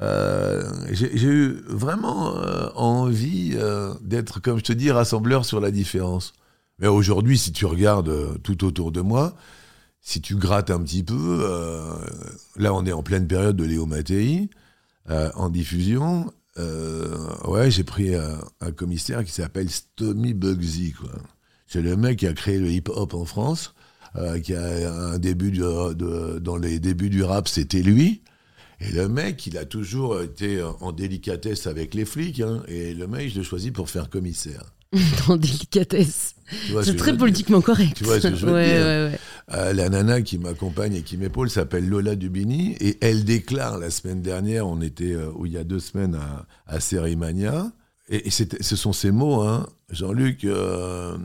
[0.00, 5.70] Euh, j'ai eu vraiment euh, envie euh, d'être, comme je te dis, rassembleur sur la
[5.70, 6.32] différence.
[6.78, 9.34] Mais aujourd'hui, si tu regardes tout autour de moi,
[10.00, 11.44] si tu grattes un petit peu,
[12.56, 14.48] là on est en pleine période de Léo Mattei,
[15.08, 16.32] en diffusion.
[17.44, 20.94] ouais, j'ai pris un commissaire qui s'appelle Stomy Bugsy.
[21.66, 23.74] C'est le mec qui a créé le hip-hop en France,
[24.44, 28.22] qui a un début de, dans les débuts du rap, c'était lui.
[28.80, 32.40] Et le mec, il a toujours été en délicatesse avec les flics.
[32.40, 34.64] Hein, et le mec, je l'ai choisi pour faire commissaire.
[35.28, 36.34] en délicatesse.
[36.82, 37.96] C'est très politiquement correct.
[37.96, 39.18] Tu vois ce que je veux dire
[39.52, 42.74] euh, La nana qui m'accompagne et qui m'épaule s'appelle Lola Dubini.
[42.80, 46.14] Et elle déclare la semaine dernière, on était, euh, ou il y a deux semaines,
[46.14, 46.78] à, à.
[48.10, 51.18] Et, ce sont ces mots, hein, Jean-Luc, euh,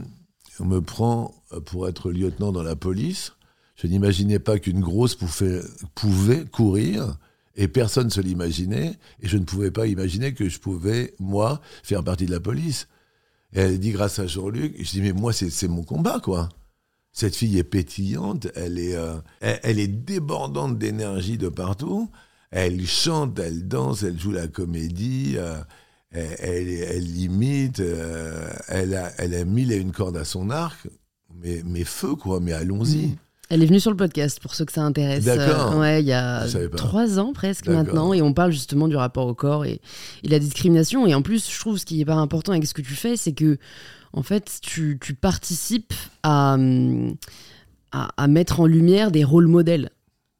[0.59, 1.33] on me prend
[1.65, 3.31] pour être lieutenant dans la police.
[3.75, 5.61] Je n'imaginais pas qu'une grosse pouvait,
[5.95, 7.15] pouvait courir
[7.55, 8.97] et personne ne se l'imaginait.
[9.21, 12.87] Et je ne pouvais pas imaginer que je pouvais, moi, faire partie de la police.
[13.53, 14.75] Elle dit grâce à Jean-Luc.
[14.79, 16.49] Je dis, mais moi, c'est mon combat, quoi.
[17.11, 22.09] Cette fille est pétillante, elle est, euh, elle, est débordante d'énergie de partout.
[22.49, 25.61] Elle chante, elle danse, elle joue la comédie, euh,
[26.11, 30.87] elle, elle, imite, euh, elle, a, elle a mille et une cordes à son arc.
[31.35, 33.07] Mais, mais feu, quoi, mais allons-y.
[33.07, 33.15] Mmh.
[33.49, 35.25] Elle est venue sur le podcast pour ceux que ça intéresse.
[35.25, 35.73] D'accord.
[35.73, 39.27] Euh, ouais, il y a trois ans presque maintenant, et on parle justement du rapport
[39.27, 39.81] au corps et,
[40.23, 41.05] la discrimination.
[41.05, 43.17] Et en plus, je trouve ce qui est pas important avec ce que tu fais,
[43.17, 43.57] c'est que
[44.13, 46.55] en fait, tu, participes à,
[47.91, 49.89] à, mettre en lumière des rôles modèles.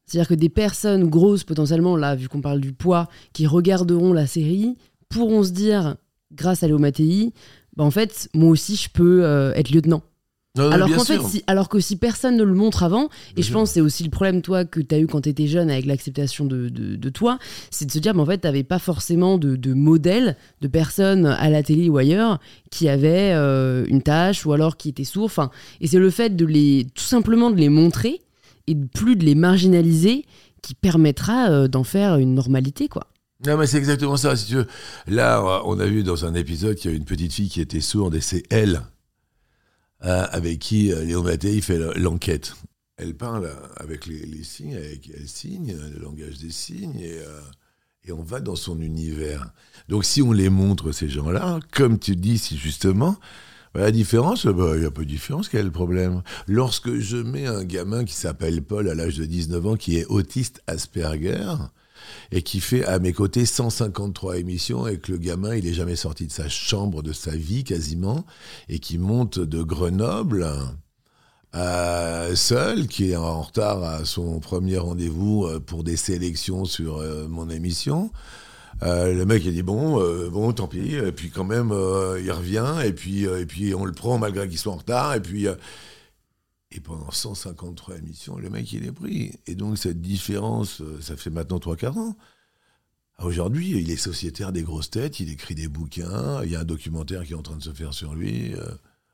[0.06, 4.28] C'est-à-dire que des personnes grosses potentiellement, là, vu qu'on parle du poids, qui regarderont la
[4.28, 4.76] série,
[5.10, 5.96] pourront se dire,
[6.32, 7.34] grâce à Léo Mattei,
[7.76, 10.04] bah, en fait, moi aussi, je peux euh, être lieutenant
[10.56, 13.72] alors qu'en fait, si, alors que si personne ne le montre avant, et je pense
[13.72, 16.46] c'est aussi le problème toi que tu as eu quand tu étais jeune avec l'acceptation
[16.46, 17.40] de, de, toi,
[17.72, 20.68] c'est de se dire, mais en fait, tu n'avais pas forcément de, de modèle de
[20.68, 22.40] personnes à la télé ou ailleurs
[22.70, 25.26] qui avaient euh, une tâche ou alors qui étaient sourds.
[25.26, 25.50] Enfin,
[25.82, 28.22] et c'est le fait de les, tout simplement de les montrer
[28.68, 30.26] et de plus de les marginaliser
[30.62, 33.08] qui permettra euh, d'en faire une normalité, quoi.
[33.46, 34.68] Non, mais c'est exactement ça, si tu veux.
[35.08, 37.82] Là, on a vu dans un épisode qu'il y a une petite fille qui était
[37.82, 38.84] sourde et c'est elle
[40.04, 42.56] avec qui euh, Léo Mattei fait l'enquête.
[42.98, 48.22] Elle parle avec les, signes, avec, elle signe, le langage des signes, et, euh, on
[48.22, 49.52] va dans son univers.
[49.90, 53.16] Donc si on les montre, ces gens-là, comme tu dis si justement,
[53.74, 56.94] bah, la différence, bah, il y a peu de différence, quel est le problème Lorsque
[57.00, 60.62] je mets un gamin qui s'appelle Paul à l'âge de 19 ans, qui est autiste
[60.68, 61.56] Asperger,
[62.32, 65.96] et qui fait à mes côtés 153 émissions et que le gamin, il est jamais
[65.96, 68.26] sorti de sa chambre, de sa vie quasiment,
[68.70, 70.48] et qui monte de Grenoble
[71.56, 76.98] euh, seul, qui est en retard à son premier rendez-vous euh, pour des sélections sur
[76.98, 78.12] euh, mon émission.
[78.82, 81.72] le mec il dit bon bon tant pis et puis quand même
[82.20, 85.22] il revient et puis et puis on le prend malgré qu'il soit en retard et
[85.22, 85.48] puis
[86.76, 89.34] et pendant 153 émissions, le mec, il est pris.
[89.46, 92.18] Et donc, cette différence, euh, ça fait maintenant 3-4 ans.
[93.20, 96.66] Aujourd'hui, il est sociétaire des grosses têtes, il écrit des bouquins, il y a un
[96.66, 98.56] documentaire qui est en train de se faire sur lui.
[98.56, 98.66] Euh.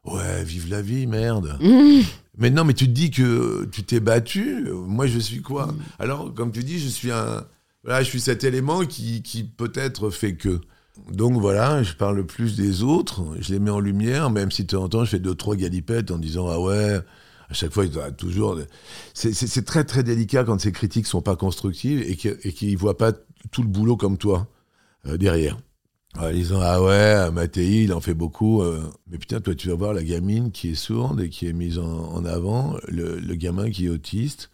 [0.06, 1.58] ouais, vive la vie, merde.
[1.60, 2.02] Mmh.
[2.38, 4.69] Mais non, mais tu te dis que tu t'es battu.
[4.72, 5.67] Moi, je suis quoi?
[5.67, 5.80] Mmh.
[6.00, 7.45] Alors, comme tu dis, je suis un.
[7.84, 10.62] Voilà, je suis cet élément qui, qui peut-être fait que.
[11.12, 14.67] Donc voilà, je parle plus des autres, je les mets en lumière, même si de
[14.67, 17.00] temps en temps je fais deux, trois galipettes en disant Ah ouais,
[17.50, 18.60] à chaque fois, il doit toujours.
[19.14, 23.12] C'est très très délicat quand ces critiques sont pas constructives et qu'ils ne voient pas
[23.52, 24.48] tout le boulot comme toi
[25.08, 25.58] euh, derrière.
[26.18, 28.62] En disant ah ouais, Mattei, il en fait beaucoup.
[28.62, 28.84] Euh.
[29.10, 31.80] mais putain, toi, tu vas voir la gamine qui est sourde et qui est mise
[31.80, 34.52] en, avant, le, gamin qui est autiste,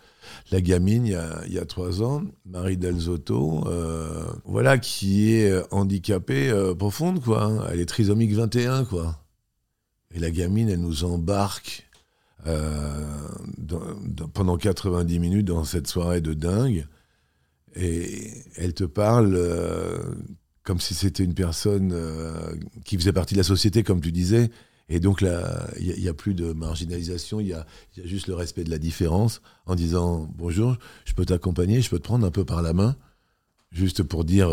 [0.52, 5.32] la gamine il y a, il y a trois ans, Marie Delzotto, euh, voilà, qui
[5.34, 7.44] est handicapée profonde, quoi.
[7.44, 7.68] Hein.
[7.72, 9.18] Elle est trisomique 21, quoi.
[10.14, 11.85] Et la gamine, elle nous embarque
[12.48, 13.28] euh,
[14.34, 16.86] pendant 90 minutes dans cette soirée de dingue.
[17.76, 19.98] Et elle te parle euh,
[20.64, 22.56] comme si c'était une personne euh,
[22.86, 24.52] qui faisait partie de la société, comme tu disais.
[24.90, 27.66] Et donc là, il n'y a, plus de marginalisation, il y a,
[28.04, 32.04] juste le respect de la différence en disant bonjour, je peux t'accompagner, je peux te
[32.04, 32.96] prendre un peu par la main,
[33.72, 34.52] juste pour dire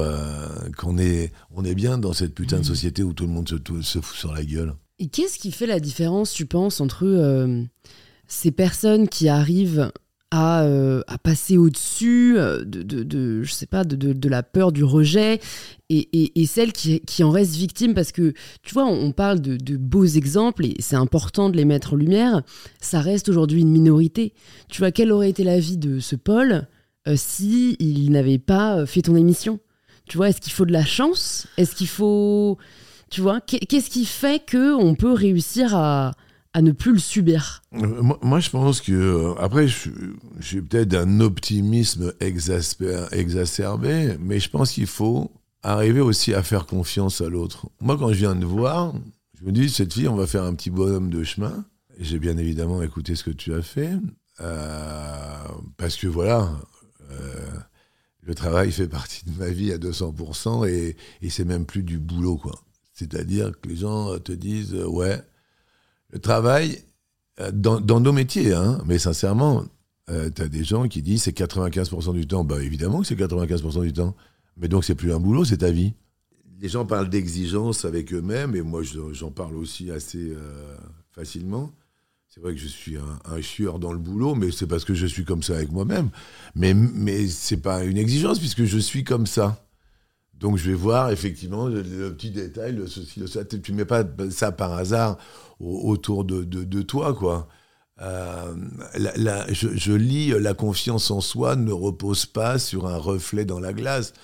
[0.78, 2.64] qu'on est, on est bien dans cette putain de mmh.
[2.64, 4.74] société où tout le monde se, se fout sur la gueule.
[5.02, 7.64] Et qu'est-ce qui fait la différence, tu penses, entre euh,
[8.28, 9.90] ces personnes qui arrivent
[10.30, 15.40] à, euh, passer au-dessus euh, de, je sais pas, de, la peur du rejet
[15.90, 17.94] et, celles qui, en restent victimes?
[17.94, 21.94] Parce que, tu vois, on, parle de, beaux exemples et c'est important de les mettre
[21.94, 22.42] en lumière.
[22.80, 24.34] Ça reste aujourd'hui une minorité.
[24.68, 26.68] Tu vois, quelle aurait été la vie de ce Paul
[27.16, 29.58] si il n'avait pas fait ton émission?
[30.06, 31.48] Tu vois, est-ce qu'il faut de la chance?
[31.56, 32.56] Est-ce qu'il faut
[33.12, 36.14] tu vois, qu'est-ce qui fait que on peut réussir à,
[36.58, 37.62] ne plus le subir?
[37.74, 39.66] Euh, moi, je pense que euh, après,
[40.40, 45.30] j'ai peut-être d'un optimisme exacerbé, mais je pense qu'il faut
[45.62, 47.68] arriver aussi à faire confiance à l'autre.
[47.80, 48.94] Moi, quand je viens de voir,
[49.38, 51.66] je me dis cette fille, on va faire un petit bonhomme de chemin.
[52.00, 53.92] J'ai bien évidemment écouté ce que tu as fait,
[54.40, 55.36] euh,
[55.76, 56.50] parce que voilà.
[58.22, 61.98] le travail fait partie de ma vie à 200% et, et c'est même plus du
[61.98, 62.58] boulot, quoi.
[62.92, 65.20] C'est-à-dire que les gens te disent, euh, ouais,
[66.10, 66.78] le travail,
[67.40, 69.64] euh, dans, nos métiers, hein, mais sincèrement,
[70.10, 72.44] euh, tu as des gens qui disent c'est 95% du temps.
[72.44, 74.14] Bah évidemment que c'est 95% du temps.
[74.58, 75.94] Mais donc c'est plus un boulot, c'est ta vie.
[76.60, 80.32] Les gens parlent d'exigence avec eux-mêmes, et moi j'en parle aussi assez
[81.10, 81.72] facilement.
[82.28, 84.94] C'est vrai que je suis un, un, chieur dans le boulot, mais c'est parce que
[84.94, 86.10] je suis comme ça avec moi-même.
[86.54, 89.64] Mais, mais c'est pas une exigence, puisque je suis comme ça.
[90.42, 93.44] Donc je vais voir effectivement le, petit détail, le ceci, le ça.
[93.44, 95.16] Tu mets pas ça par hasard
[95.60, 97.48] autour de, toi, quoi.
[98.00, 98.52] Euh,
[99.52, 104.14] je, lis la confiance en soi ne repose pas sur un reflet dans la glace.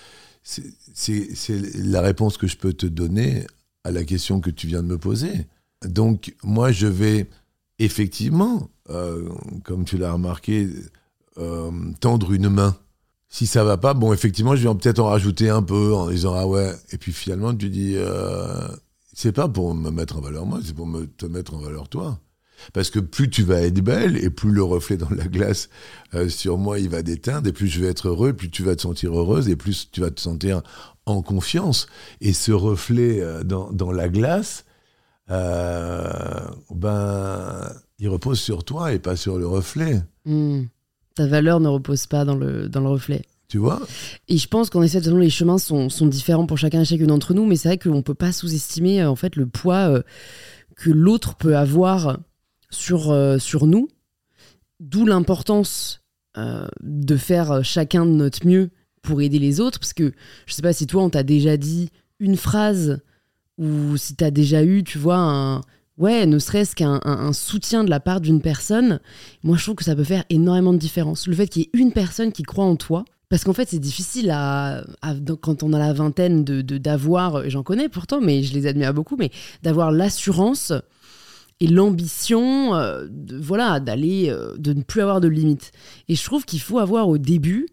[0.43, 3.47] C'est la réponse que je peux te donner
[3.85, 5.47] à la question que tu viens de me poser.
[5.85, 7.29] Donc moi, je vais
[7.79, 9.29] effectivement, euh,
[9.63, 10.69] comme tu l'as remarqué,
[11.37, 12.77] euh, tendre une main
[13.29, 16.35] si ça va pas, bon, effectivement, je vais peut-être en rajouter un peu en disant
[16.35, 16.73] ah ouais.
[16.93, 18.67] Et puis finalement, tu dis euh,
[19.13, 21.89] c'est pas pour me mettre en valeur moi, c'est pour me, te mettre en valeur
[21.89, 22.19] toi.
[22.73, 25.69] Parce que plus tu vas être belle et plus le reflet dans la glace
[26.15, 28.75] euh, sur moi il va déteindre et plus je vais être heureux, plus tu vas
[28.75, 30.63] te sentir heureuse et plus tu vas te sentir
[31.07, 31.87] en confiance.
[32.21, 34.65] Et ce reflet euh, dans, la glace,
[35.29, 36.49] ben,
[37.99, 40.03] il repose sur toi et pas sur le reflet.
[40.25, 40.65] Hmm
[41.19, 43.25] ta valeur ne repose pas dans le, dans le reflet.
[43.49, 43.81] Tu vois
[44.29, 47.35] Et je pense qu'en effet, les chemins sont, sont, différents pour chacun et chacune d'entre
[47.35, 50.03] nous, mais c'est vrai qu'on ne peut pas sous-estimer euh, en fait le poids euh,
[50.77, 52.21] que l'autre peut avoir
[52.71, 53.89] sur, euh, sur nous,
[54.81, 56.03] d'où l'importance
[56.81, 58.71] de faire chacun de notre mieux
[59.03, 60.13] pour aider les autres, parce que
[60.47, 63.01] je sais pas si toi, on t'a déjà dit une phrase
[63.57, 65.63] ou si tu as déjà eu, tu vois, un,
[65.99, 69.01] ouais, ne serait-ce qu'un soutien de la part d'une personne,
[69.43, 71.27] moi je trouve que ça peut faire énormément de différence.
[71.27, 73.79] Le fait qu'il y ait une personne qui croit en toi, parce qu'en fait c'est
[73.79, 74.35] difficile
[75.41, 79.17] quand on a la vingtaine de d'avoir, j'en connais pourtant, mais je les admire beaucoup,
[79.17, 79.31] mais
[79.63, 80.73] d'avoir l'assurance
[81.61, 83.07] et l'ambition, euh,
[83.41, 85.73] voilà, d'aller, euh, de ne plus avoir de limites.
[86.09, 87.67] Et je trouve qu'il faut avoir au début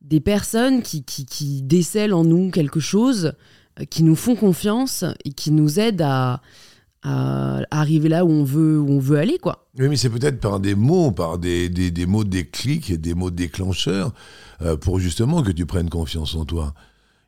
[0.00, 3.32] des personnes qui, qui, qui décèlent en nous quelque chose,
[3.78, 6.40] euh, qui nous font confiance et qui nous aident à
[7.06, 9.68] à arriver là où on veut, où on veut aller, quoi.
[9.78, 13.30] Oui, mais c'est peut-être par des mots, par des, des, des, mots déclics des mots
[13.30, 14.12] déclencheurs
[14.62, 16.74] euh, pour justement que tu prennes confiance en toi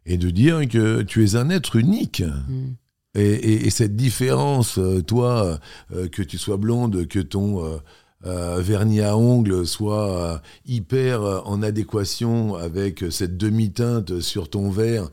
[0.06, 2.22] et de dire que tu es un être unique.
[2.22, 2.74] Mm.
[3.14, 5.58] Et, et, cette différence, euh, toi,
[5.92, 7.78] euh, que tu sois blonde, que ton euh,
[8.22, 15.08] vernis à ongles soit euh, hyper euh, en adéquation avec cette demi-teinte sur ton verre,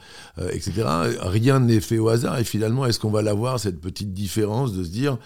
[0.52, 0.84] etc.
[1.22, 2.40] Rien n'est fait au hasard.
[2.40, 5.18] Et finalement, est-ce qu'on va l'avoir, cette petite différence de se dire,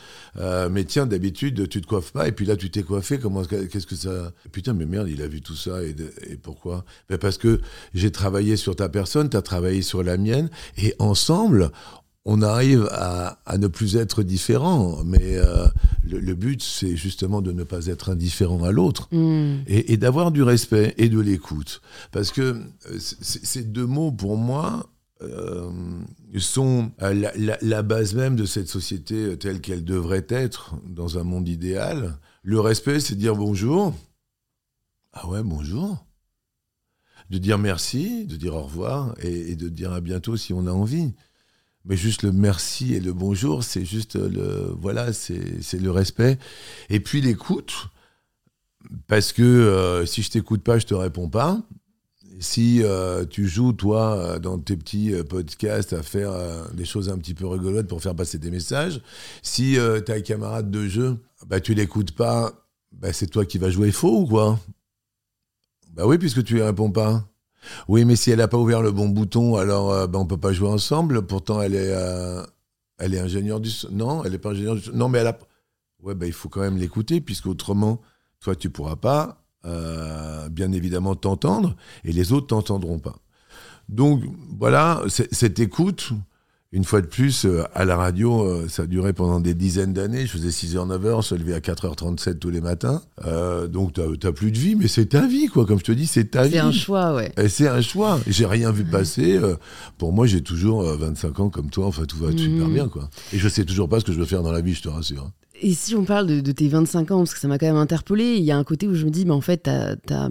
[0.71, 3.87] mais tiens, d'habitude, tu te coiffes pas, et puis là, tu t'es coiffé, comment, qu'est-ce
[3.87, 4.31] que ça...
[4.51, 5.95] Putain, mais merde, il a vu tout ça, et,
[6.27, 6.85] et pourquoi?
[7.09, 7.61] Ben Parce que
[7.93, 11.71] j'ai travaillé sur ta personne, tu as travaillé sur la mienne, et ensemble,
[12.25, 15.67] on arrive à, ne plus être différent, mais euh,
[16.03, 19.63] le, but, c'est justement de ne pas être indifférent à l'autre mm.
[19.67, 21.81] et, d'avoir du respect et de l'écoute.
[22.11, 24.89] Parce que euh, ces deux mots, pour moi,
[25.21, 25.71] euh,
[26.37, 31.47] sont la, la, base même de cette société telle qu'elle devrait être dans un monde
[31.47, 32.17] idéal.
[32.43, 33.93] Le respect, c'est dire bonjour.
[35.13, 36.05] Ah ouais, bonjour.
[37.29, 40.67] De dire merci, de dire au revoir et, et de dire à bientôt si on
[40.67, 41.13] a envie.
[41.85, 46.37] Mais juste le merci et le bonjour, c'est juste le voilà, c'est le respect.
[46.89, 47.89] Et puis l'écoute,
[49.07, 51.61] parce que euh, si je t'écoute pas, je te réponds pas.
[52.41, 56.31] Si euh, tu joues, toi, euh, dans tes petits podcasts, à faire
[56.73, 59.01] des choses un petit peu rigolotes pour faire passer des messages,
[59.41, 62.53] si euh, t'as un camarade de jeu, bah, tu l'écoutes pas,
[62.93, 64.59] bah, c'est toi qui vas jouer faux ou quoi?
[65.93, 67.28] Bah oui, puisque tu lui réponds pas.
[67.87, 70.37] Oui, mais si elle n'a pas ouvert le bon bouton, alors euh, bah, on peut
[70.37, 71.25] pas jouer ensemble.
[71.25, 72.43] Pourtant, elle est, euh,
[72.99, 73.89] ingénieure du son.
[73.91, 74.91] Non, elle est pas ingénieure du son.
[74.93, 75.39] Non, mais elle a.
[76.01, 78.01] Ouais, bah, il faut quand même l'écouter, puisque autrement,
[78.39, 83.17] toi, tu pourras pas, euh, bien évidemment, t'entendre, et les autres t'entendront pas.
[83.89, 84.23] Donc,
[84.57, 86.11] voilà, cette écoute,
[86.71, 89.91] une fois de plus, euh, à la radio, euh, ça a duré pendant des dizaines
[89.93, 90.27] d'années.
[90.27, 93.01] Je faisais 6h, 9h, se lever à 4h37 tous les matins.
[93.25, 95.65] Euh, donc, t'as plus de vie, mais c'est ta vie, quoi.
[95.65, 96.51] Comme je te dis, c'est ta vie.
[96.51, 97.31] C'est un choix, ouais.
[97.37, 98.19] Et c'est un choix.
[98.27, 99.37] J'ai rien vu passer.
[99.37, 99.55] euh,
[99.97, 101.87] Pour moi, j'ai toujours euh, 25 ans comme toi.
[101.87, 102.73] Enfin, tout va super Mhm.
[102.73, 103.09] bien, quoi.
[103.33, 104.89] Et je sais toujours pas ce que je veux faire dans la vie, je te
[104.89, 105.31] rassure.
[105.61, 107.75] Et si on parle de, de tes 25 ans, parce que ça m'a quand même
[107.75, 110.29] interpellé, il y a un côté où je me dis, mais en fait, t'as,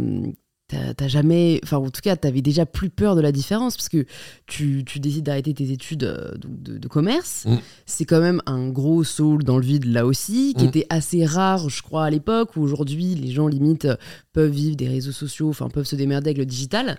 [0.68, 1.60] t'as, jamais.
[1.64, 4.04] Enfin, en tout cas, t'avais déjà plus peur de la différence, parce que
[4.46, 7.44] tu, tu décides d'arrêter tes études euh, de, de commerce.
[7.46, 7.56] Mm.
[7.86, 10.68] C'est quand même un gros saut dans le vide, là aussi, qui Mm.
[10.68, 13.88] était assez rare, je crois, à l'époque, où aujourd'hui, les gens, limite,
[14.32, 16.98] peuvent vivre des réseaux sociaux, enfin, peuvent se démerder avec le digital.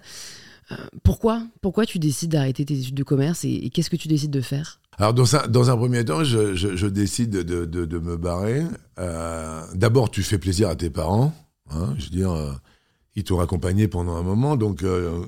[0.71, 1.41] Euh, pourquoi?
[1.61, 4.41] Pourquoi tu décides d'arrêter tes études de commerce et, et qu'est-ce que tu décides de
[4.41, 4.79] faire?
[4.97, 8.17] Alors, dans un, dans un premier temps, je, je- je décide de, de- de me
[8.17, 8.63] barrer.
[8.99, 11.33] Euh, D'abord, tu fais plaisir à tes parents.
[11.71, 12.31] hein, je veux dire,
[13.19, 14.55] ils t'ont accompagné pendant un moment.
[14.57, 15.21] Donc, euh,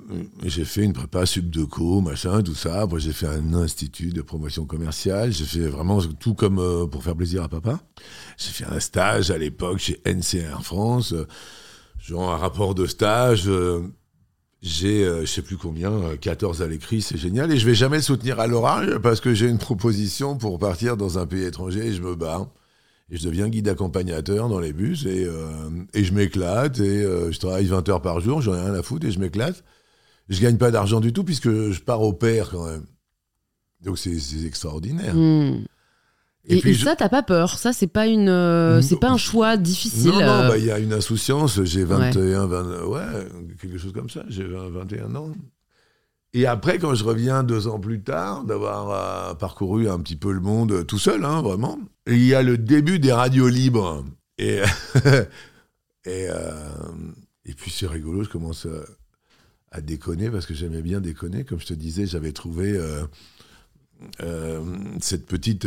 [0.43, 2.81] j'ai fait une prépa sub de co, machin, tout ça.
[2.81, 5.31] Après, j'ai fait un institut de promotion commerciale.
[5.31, 7.79] J'ai fait vraiment tout comme euh, pour faire plaisir à papa.
[8.37, 11.13] J'ai fait un stage à l'époque chez NCR France.
[11.13, 11.27] euh,
[11.99, 13.43] genre un rapport de stage.
[13.47, 13.81] euh,
[14.63, 17.51] j'ai, je sais plus combien, euh, 14 à l'écrit, c'est génial.
[17.51, 21.17] Et je vais jamais soutenir à l'oral parce que j'ai une proposition pour partir dans
[21.17, 22.47] un pays étranger et je me bats.
[23.11, 27.31] Et je deviens guide accompagnateur dans les bus et, euh, et je m'éclate et euh,
[27.31, 29.63] je travaille 20 heures par jour, j'en ai rien à foutre et je m'éclate.
[30.29, 32.85] Je gagne pas d'argent du tout puisque je pars au père quand même.
[33.83, 35.13] Donc c'est extraordinaire.
[35.13, 35.63] Hmm.
[36.47, 37.57] Et, et je- ça, t'as pas peur?
[37.59, 40.11] Ça, c'est pas une, euh, c'est pas un choix difficile.
[40.11, 41.61] Non, non, bah, il y a une insouciance.
[41.65, 43.01] J'ai 21, 20, ouais,
[43.61, 44.23] quelque chose comme ça.
[44.29, 45.31] J'ai 20, 21 ans.
[46.33, 50.31] Et après, quand je reviens deux ans plus tard, d'avoir euh, parcouru un petit peu
[50.31, 54.05] le monde euh, tout seul, hein, vraiment, il y a le début des radios libres.
[54.37, 54.61] Et,
[56.05, 56.69] et, euh,
[57.45, 58.65] et puis c'est rigolo, je commence
[59.71, 61.43] à, déconner parce que j'aimais bien déconner.
[61.43, 62.77] Comme je te disais, j'avais trouvé
[64.99, 65.65] cette petite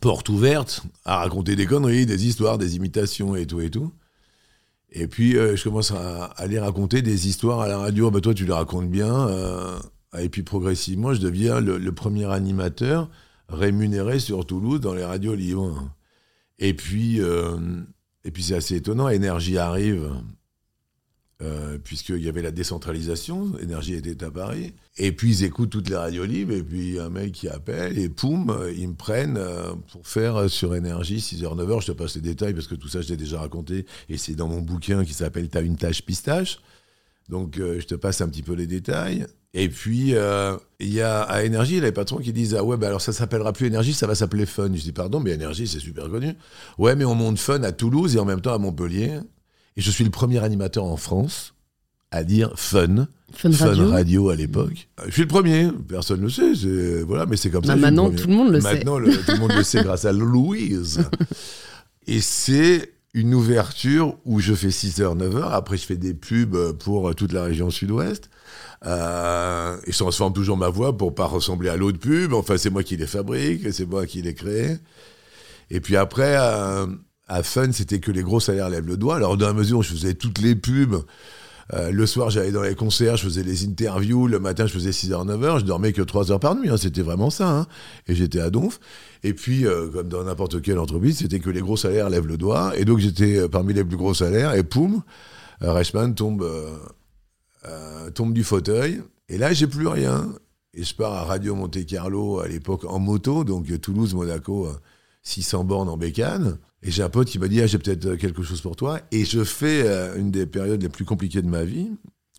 [0.00, 3.92] porte ouverte à raconter des conneries, des histoires, des imitations et tout et tout.
[4.90, 8.10] Et puis euh, je commence à, à aller raconter des histoires à la radio.
[8.10, 9.28] Bah, toi, tu les racontes bien.
[9.28, 9.78] euh,
[10.18, 13.10] et puis progressivement, je deviens le, le premier animateur
[13.48, 15.90] rémunéré sur Toulouse dans les radios libres.
[16.58, 17.56] Et puis, euh,
[18.24, 19.08] et puis c'est assez étonnant.
[19.08, 20.10] Énergie arrive.
[21.40, 24.74] Euh, puisqu'il y avait la décentralisation, Énergie était à Paris.
[24.96, 28.08] Et puis ils écoutent toutes les radios libres, et puis un mec qui appelle, et
[28.08, 31.82] poum, ils me prennent euh, pour faire euh, sur Énergie 6h, 9h.
[31.82, 34.34] Je te passe les détails parce que tout ça, je l'ai déjà raconté, et c'est
[34.34, 36.58] dans mon bouquin qui s'appelle T'as une tâche pistache.
[37.28, 39.26] Donc je te passe un petit peu les détails.
[39.52, 40.14] Et puis,
[40.80, 43.52] il y a à Énergie, les patrons qui disent Ah ouais, bah alors ça s'appellera
[43.52, 44.70] plus Énergie, ça va s'appeler Fun.
[44.74, 46.32] Je dis Pardon, mais Énergie, c'est super connu.
[46.78, 49.20] Ouais, mais on monte Fun à Toulouse et en même temps à Montpellier.
[49.78, 51.54] Et je suis le premier animateur en France
[52.10, 53.06] à dire Fun.
[53.32, 53.50] Fun
[53.90, 54.28] Radio.
[54.28, 54.88] à l'époque.
[55.06, 57.68] Je suis le premier, personne ne le sait, voilà, mais c'est comme ça.
[57.68, 58.74] Bah, le maintenant, tout le monde le sait.
[58.74, 61.08] Maintenant, tout le monde le sait grâce à Louise.
[62.08, 65.52] Et c'est une ouverture où je fais 6h, 9h.
[65.52, 68.30] Après, je fais des pubs pour toute la région sud-ouest.
[68.86, 72.32] Euh, et je transforme toujours ma voix pour pas ressembler à l'autre pub.
[72.32, 74.78] Enfin, c'est moi qui les fabrique, c'est moi qui les crée.
[75.70, 76.86] Et puis après, euh,
[77.28, 79.16] à Fun, c'était que les gros salaires lèvent le doigt.
[79.16, 80.96] Alors, dans la mesure où je faisais toutes les pubs,
[81.74, 84.26] euh, le soir, j'allais dans les concerts, je faisais les interviews.
[84.26, 85.60] Le matin, je faisais 6h, 9h.
[85.60, 86.70] Je dormais que 3 heures par nuit.
[86.70, 86.76] hein.
[86.78, 87.50] C'était vraiment ça.
[87.50, 87.66] hein.
[88.06, 88.80] Et j'étais à Donf.
[89.22, 92.38] Et puis, euh, comme dans n'importe quelle entreprise, c'était que les gros salaires lèvent le
[92.38, 92.72] doigt.
[92.78, 94.54] Et donc, j'étais euh, parmi les plus gros salaires.
[94.54, 95.02] Et poum,
[95.60, 96.48] Reichmann tombe,
[98.14, 99.02] tombe du fauteuil.
[99.28, 100.32] Et là, j'ai plus rien.
[100.74, 103.44] Et je pars à Radio Monte Carlo à l'époque en moto.
[103.44, 104.72] Donc, Toulouse, Monaco, euh,
[105.22, 106.58] 600 bornes en bécane.
[106.82, 109.00] Et j'ai un pote qui m'a dit, ah, j'ai peut-être euh, quelque chose pour toi.
[109.10, 111.90] Et je fais euh, une des périodes les plus compliquées de ma vie.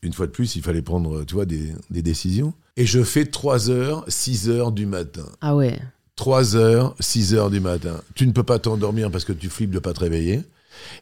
[0.02, 2.54] Une fois de plus, il fallait prendre, tu vois, des, des décisions.
[2.78, 5.26] Et je fais 3 heures, 6 heures du matin.
[5.42, 5.78] Ah ouais.
[6.16, 8.02] 3 heures, 6 heures du matin.
[8.16, 10.42] Tu ne peux pas t'endormir parce que tu flippes de pas te réveiller.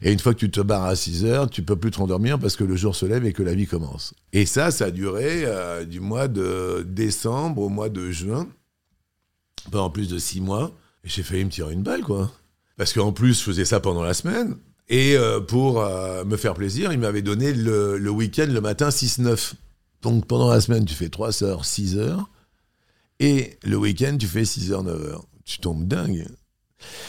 [0.02, 2.38] Et une fois que tu te barres à 6 heures, tu peux plus te rendormir
[2.38, 4.14] parce que le jour se lève et que la vie commence.
[4.32, 8.48] Et ça, ça a duré euh, du mois de décembre au mois de juin,
[9.70, 10.72] pendant plus de 6 mois.
[11.04, 12.32] Et j'ai failli me tirer une balle, quoi.
[12.78, 14.56] Parce qu'en plus, je faisais ça pendant la semaine.
[14.88, 19.54] Et euh, pour euh, me faire plaisir, il m'avait donné le, week-end le matin 6-9.
[20.00, 22.30] Donc pendant la semaine, tu fais 3 heures, 6 heures.
[23.20, 25.26] Et le week-end, tu fais 6 heures, 9 heures.
[25.44, 26.24] Tu tombes dingue.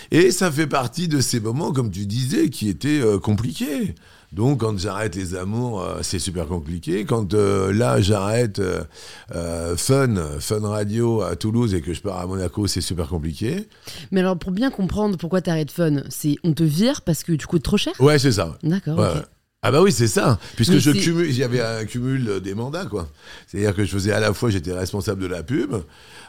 [0.09, 3.93] Et ça fait partie de ces moments, comme tu disais, qui étaient euh, compliqués.
[4.31, 7.03] Donc, quand j'arrête les amours, euh, c'est super compliqué.
[7.05, 12.27] Quand euh, là, j'arrête euh, Fun, Fun Radio à Toulouse et que je pars à
[12.27, 13.67] Monaco, c'est super compliqué.
[14.11, 17.47] Mais alors, pour bien comprendre pourquoi t'arrêtes Fun, c'est on te vire parce que tu
[17.47, 17.93] coûtes trop cher?
[17.99, 18.57] Ouais, c'est ça.
[18.61, 18.99] D'accord.
[18.99, 19.15] Ouais, ok.
[19.15, 19.21] ouais.
[19.61, 20.39] Ah bah oui, c'est ça.
[20.55, 23.09] Puisque Mais je cumule, j'avais un cumul des mandats, quoi.
[23.45, 25.75] C'est-à-dire que je faisais à la fois, j'étais responsable de la pub,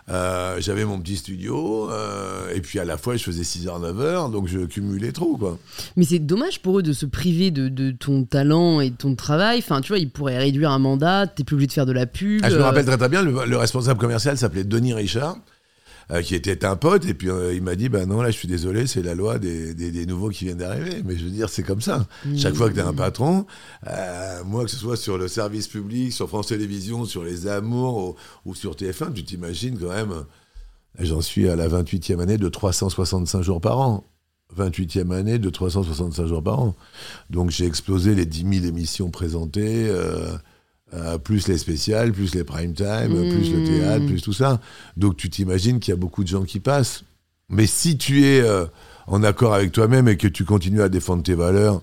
[0.09, 4.33] euh, j'avais mon petit studio, euh, et puis à la fois, je faisais 6h, 9h,
[4.33, 5.59] donc je cumulais trop, quoi.
[5.97, 9.15] Mais c'est dommage pour eux de se priver de, de ton talent et de ton
[9.15, 9.61] travail.
[9.61, 12.07] Enfin, tu vois, ils pourraient réduire un mandat, t'es plus obligé de faire de la
[12.07, 12.41] pub.
[12.43, 15.37] Ah, je me euh, rappelle très très bien, le, le responsable commercial s'appelait Denis Richard,
[16.11, 18.37] euh, qui était un pote, et puis euh, il m'a dit, bah non, là je
[18.37, 21.03] suis désolé, c'est la loi des, des- des nouveaux qui viennent d'arriver.
[21.05, 22.07] Mais je veux dire, c'est comme ça.
[22.37, 23.47] Chaque fois que tu as un patron,
[23.87, 28.17] euh, moi que ce soit sur le service public, sur France Télévisions, sur les amours
[28.45, 30.25] ou, ou sur TF1, tu t'imagines quand même,
[30.99, 34.05] j'en suis à la 28e année de 365 jours par an.
[34.59, 36.75] 28e année de 365 jours par an.
[37.31, 39.87] Donc j'ai explosé les 10 000 émissions présentées.
[39.89, 40.33] euh,
[40.93, 43.29] euh, plus les spéciales, plus les prime time, Mmh.
[43.31, 44.61] plus le théâtre, plus tout ça.
[44.97, 47.05] Donc tu t'imagines qu'il y a beaucoup de gens qui passent.
[47.49, 48.67] Mais si tu es euh,
[49.07, 51.83] en accord avec toi-même et que tu continues à défendre tes valeurs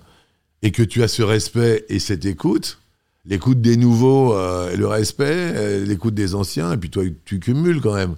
[0.61, 2.79] et que tu as ce respect et cette écoute,
[3.25, 7.81] l'écoute des nouveaux, euh, et le respect, l'écoute des anciens, et puis toi tu cumules
[7.81, 8.15] quand même.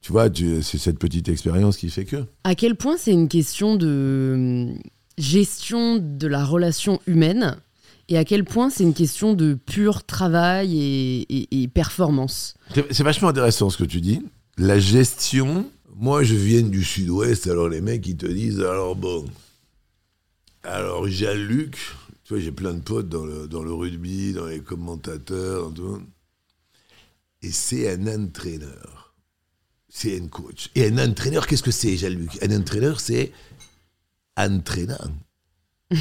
[0.00, 2.24] Tu vois, c'est cette petite expérience qui fait que.
[2.42, 4.78] À quel point c'est une question de hum,
[5.16, 7.56] gestion de la relation humaine
[8.08, 12.54] et à quel point c'est une question de pur travail et, et- et performance.
[12.90, 14.20] C'est vachement intéressant ce que tu dis.
[14.58, 19.24] La gestion, moi je viens du sud-ouest, alors les mecs ils te disent, alors bon,
[20.62, 21.76] alors Jean-Luc,
[22.24, 25.98] tu vois j'ai plein de potes dans le, dans le rugby, dans les commentateurs, dans
[25.98, 26.02] tout.
[27.42, 29.14] et c'est un entraîneur.
[29.94, 30.70] C'est un coach.
[30.74, 32.42] Et un entraîneur, qu'est-ce que c'est Jean-Luc?
[32.42, 33.32] Un entraîneur c'est
[34.36, 34.96] entraînant.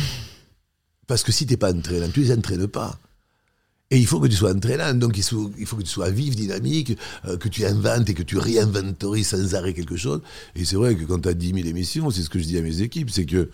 [1.12, 2.97] Parce que si t'es pas entraînant, tu les entraînes pas.
[3.89, 6.97] Et il faut que tu sois entraînant, donc il faut, que tu sois vif, dynamique,
[7.26, 10.22] euh, que tu inventes et que tu réinventories sans arrêt quelque chose.
[10.55, 12.57] Et c'est vrai que quand tu as 10 000 émissions, c'est ce que je dis
[12.57, 13.49] à mes équipes, c'est que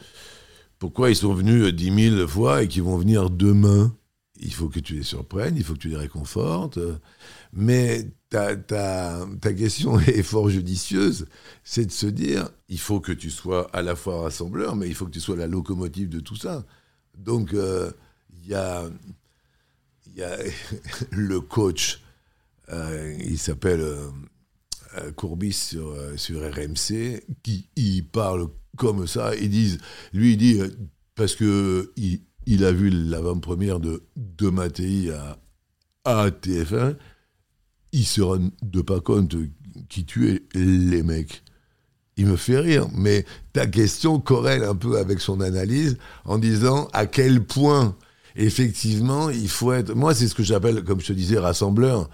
[0.77, 3.91] pourquoi ils sont venus euh, 10 000 fois et qu'ils vont venir demain?
[4.39, 6.77] Il faut que tu les surprennes, il faut que tu les réconfortes.
[6.77, 6.99] euh,
[7.53, 11.25] Mais ta, ta, ta question est fort judicieuse,
[11.63, 14.93] c'est de se dire, il faut que tu sois à la fois rassembleur, mais il
[14.93, 16.63] faut que tu sois la locomotive de tout ça.
[17.17, 17.91] Donc, euh,
[18.31, 18.89] il y a
[21.11, 22.01] le coach,
[22.69, 29.35] euh, il s'appelle euh, Courbis sur, RMC, qui il parle comme ça.
[29.35, 29.77] Ils disent,
[30.13, 30.59] lui, il dit,
[31.15, 35.37] parce que il, a vu l'avant-première de, de à,
[36.05, 36.95] à TF1,
[37.91, 39.35] il se rend de pas compte
[39.89, 41.43] qui tuait les mecs.
[42.17, 46.89] Il me fait rire, mais ta question corrèle un peu avec son analyse en disant
[46.93, 47.95] à quel point
[48.37, 49.93] effectivement, il faut être.
[49.93, 52.09] Moi, c'est ce que j'appelle, comme je te disais, rassembleur.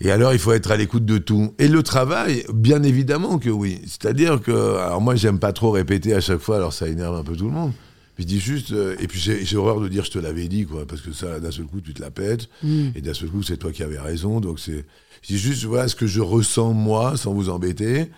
[0.00, 1.54] Et alors, il faut être à l'écoute de tout.
[1.58, 3.80] Et le travail, bien évidemment que oui.
[3.82, 4.76] C'est-à-dire que.
[4.78, 7.46] Alors, moi, j'aime pas trop répéter à chaque fois, alors ça énerve un peu tout
[7.46, 7.72] le monde.
[8.14, 8.72] Puis je dis juste.
[8.72, 10.86] euh, et puis j'ai horreur de dire je te l'avais dit, quoi.
[10.86, 12.48] Parce que ça, d'un seul coup, tu te la pètes.
[12.94, 14.40] Et d'un seul coup, c'est toi qui avais raison.
[14.40, 14.84] Donc, c'est.
[15.22, 18.10] Je dis juste, voilà ce que je ressens, moi, sans vous embêter.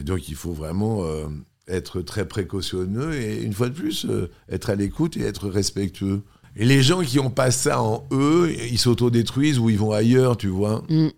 [0.00, 1.04] Et donc, il faut vraiment.
[1.04, 1.26] euh,
[1.68, 6.22] être très précautionneux et une fois de plus, euh, être à l'écoute et être respectueux.
[6.56, 10.36] Et les gens qui ont pas ça en eux, ils s'autodétruisent ou ils vont ailleurs,
[10.36, 10.82] tu vois.
[10.88, 11.10] Mm.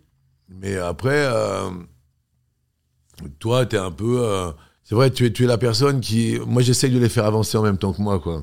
[0.50, 1.70] Mais après, euh,
[3.38, 4.22] toi, tu es un peu.
[4.84, 6.38] c'est vrai, tu es, tu es la personne qui.
[6.46, 8.42] Moi, j'essaye de les faire avancer en même temps que moi, quoi.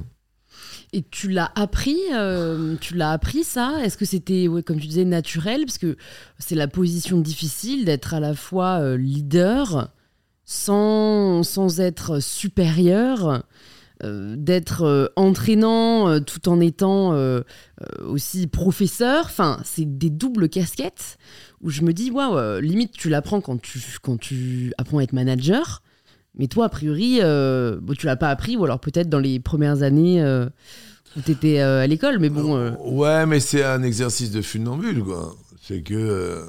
[0.92, 3.80] Et tu l'as appris, euh, tu l'as appris ça?
[3.84, 5.66] Est-ce que c'était, ouais, comme tu disais, naturel?
[5.66, 5.98] Parce que
[6.40, 9.92] c'est la position difficile d'être à la fois euh, leader
[10.52, 13.43] sans, sans être supérieur,
[14.04, 17.14] euh, d'être euh, entraînant euh, tout en étant
[18.02, 19.26] aussi professeur.
[19.26, 21.20] Enfin, c'est des doubles casquettes
[21.62, 25.14] où je me dis, waouh, limite tu l'apprends quand tu, quand tu apprends à être
[25.14, 25.84] manager.
[26.34, 29.84] Mais toi, a priori, bon, tu l'as pas appris, ou alors peut-être dans les premières
[29.84, 30.24] années
[31.16, 32.76] où tu étais à l'école, mais bon.
[32.86, 35.36] Ouais, mais c'est un exercice de funambule, quoi.
[35.62, 36.43] C'est que.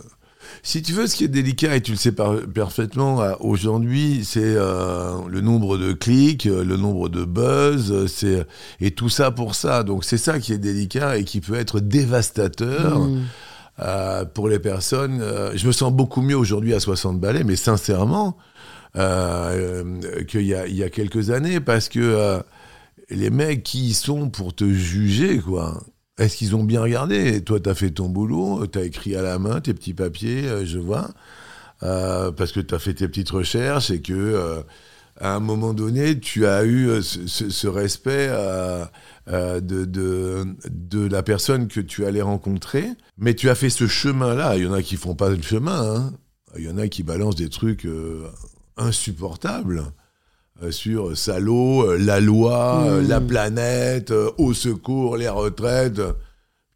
[0.51, 4.55] Euh, Si tu veux, ce qui est délicat, et tu le sais parfaitement aujourd'hui, c'est
[4.55, 8.47] le nombre de clics, le nombre de buzz, c'est
[8.81, 9.83] et tout ça pour ça.
[9.83, 13.01] Donc c'est ça qui est délicat et qui peut être dévastateur.
[13.01, 14.27] Mmh.
[14.35, 15.23] pour les personnes,
[15.55, 18.37] je me sens beaucoup mieux aujourd'hui à 60 balais, mais sincèrement,
[18.95, 22.41] qu'il y, y a, quelques années, parce que
[23.11, 25.83] les mecs qui sont pour te juger, quoi.
[26.21, 27.43] Est-ce qu'ils ont bien regardé?
[27.43, 30.47] Toi, tu as fait ton boulot, tu as écrit à la main tes petits papiers,
[30.47, 31.09] euh, je vois,
[31.83, 34.61] euh, parce que tu as fait tes petites recherches et que euh,
[35.19, 38.29] à un moment donné, tu as eu ce, respect
[39.29, 42.87] de, la personne que tu allais rencontrer.
[43.17, 44.57] Mais tu as fait ce chemin-là.
[44.57, 45.97] Il y en a qui font pas le chemin.
[45.97, 46.13] Hein.
[46.57, 47.87] Il y en a qui balancent des trucs
[48.79, 49.85] insupportables.
[50.63, 53.27] Euh, sur salaud, euh, la loi, euh, la hmm.
[53.27, 56.03] planète, au secours, les retraites.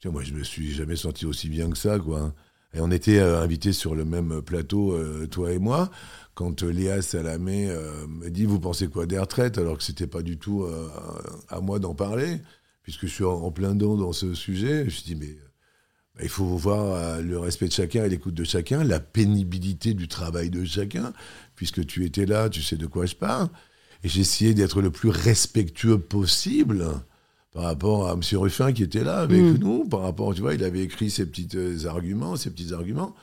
[0.01, 2.33] Tiens, moi, je me suis jamais senti aussi bien que ça, quoi.
[2.73, 4.99] Et on était invités sur le même plateau,
[5.31, 5.93] toi et moi,
[6.35, 7.73] quand Léa Salamé
[8.09, 9.59] me dit Vous pensez quoi des retraites?
[9.59, 10.67] Alors que c'était pas du tout
[11.49, 12.41] à moi d'en parler,
[12.83, 14.81] puisque je suis en, plein don dans ce sujet.
[14.81, 15.37] Je me suis dit Mais
[16.21, 20.51] il faut voir le respect de chacun et l'écoute de chacun, la pénibilité du travail
[20.51, 21.13] de chacun,
[21.55, 23.49] puisque tu étais là, tu sais de quoi je parle.
[24.05, 26.87] Et j'ai essayé d'être le plus respectueux possible
[27.55, 28.21] par rapport à M.
[28.35, 29.59] Ruffin qui était là avec mm.
[29.59, 33.15] nous, par rapport, tu vois, il avait écrit ses petits euh, arguments, ses petits arguments,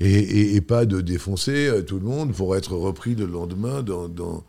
[0.00, 4.42] et, pas de défoncer euh, tout le monde pour être repris le lendemain dans, dans,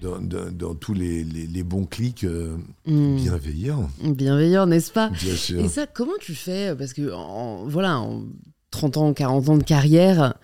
[0.00, 3.16] dans, tous les, les, bons clics euh, mm.
[3.16, 3.90] bienveillants.
[4.04, 5.08] Bienveillants, n'est-ce pas?
[5.08, 5.60] Bien sûr.
[5.60, 6.74] Et ça, comment tu fais?
[6.76, 7.10] Parce que,
[7.66, 8.24] voilà, en
[8.70, 10.34] 30 ans, 40 ans de carrière,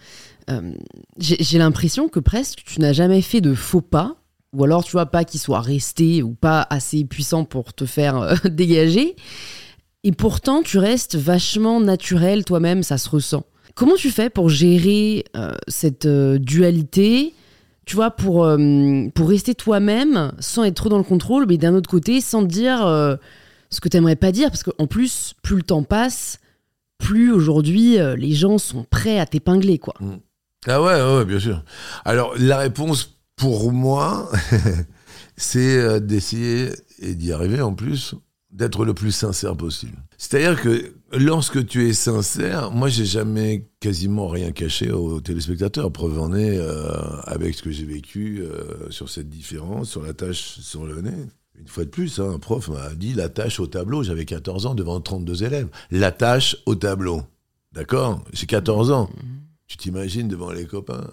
[1.19, 4.17] j'ai l'impression que presque tu n'as jamais fait de faux pas
[4.53, 8.17] ou alors tu vois pas qu'il soit resté ou pas assez puissant pour te faire
[8.19, 9.17] euh, dégager.
[10.05, 13.45] Et pourtant, tu restes vachement naturel toi-même, ça se ressent.
[13.75, 17.35] Comment tu fais pour gérer euh, cette euh, dualité
[17.85, 18.53] tu vois, pour,
[19.15, 22.81] pour rester toi-même sans être trop dans le contrôle, mais d'un autre côté, sans dire
[22.81, 26.41] ce que tu n'aimerais pas dire, parce qu'en plus, plus le temps passe,
[26.99, 29.95] plus aujourd'hui les gens sont prêts à t'épingler, quoi.
[30.01, 30.17] Mmh.
[30.67, 31.63] Ah ouais, ouais, bien sûr.
[32.05, 34.31] Alors, la réponse pour moi,
[35.37, 38.15] c'est euh, d'essayer, et d'y arriver en plus,
[38.51, 39.99] d'être le plus sincère possible.
[40.17, 45.93] C'est-à-dire que lorsque tu es sincère, moi j'ai jamais quasiment rien caché aux téléspectateurs.
[45.93, 50.15] Preuve en est euh, avec ce que j'ai vécu euh, sur cette différence, sur la
[50.15, 51.27] tâche sur le nez.
[51.59, 54.03] Une fois de plus, hein, un prof m'a dit la tâche au tableau.
[54.03, 55.69] J'avais 14 ans devant 32 élèves.
[55.91, 57.23] La tâche au tableau.
[57.73, 58.25] D'accord?
[58.33, 59.11] J'ai 14 ans.
[59.15, 59.21] Mmh.
[59.67, 61.09] Tu t'imagines devant les copains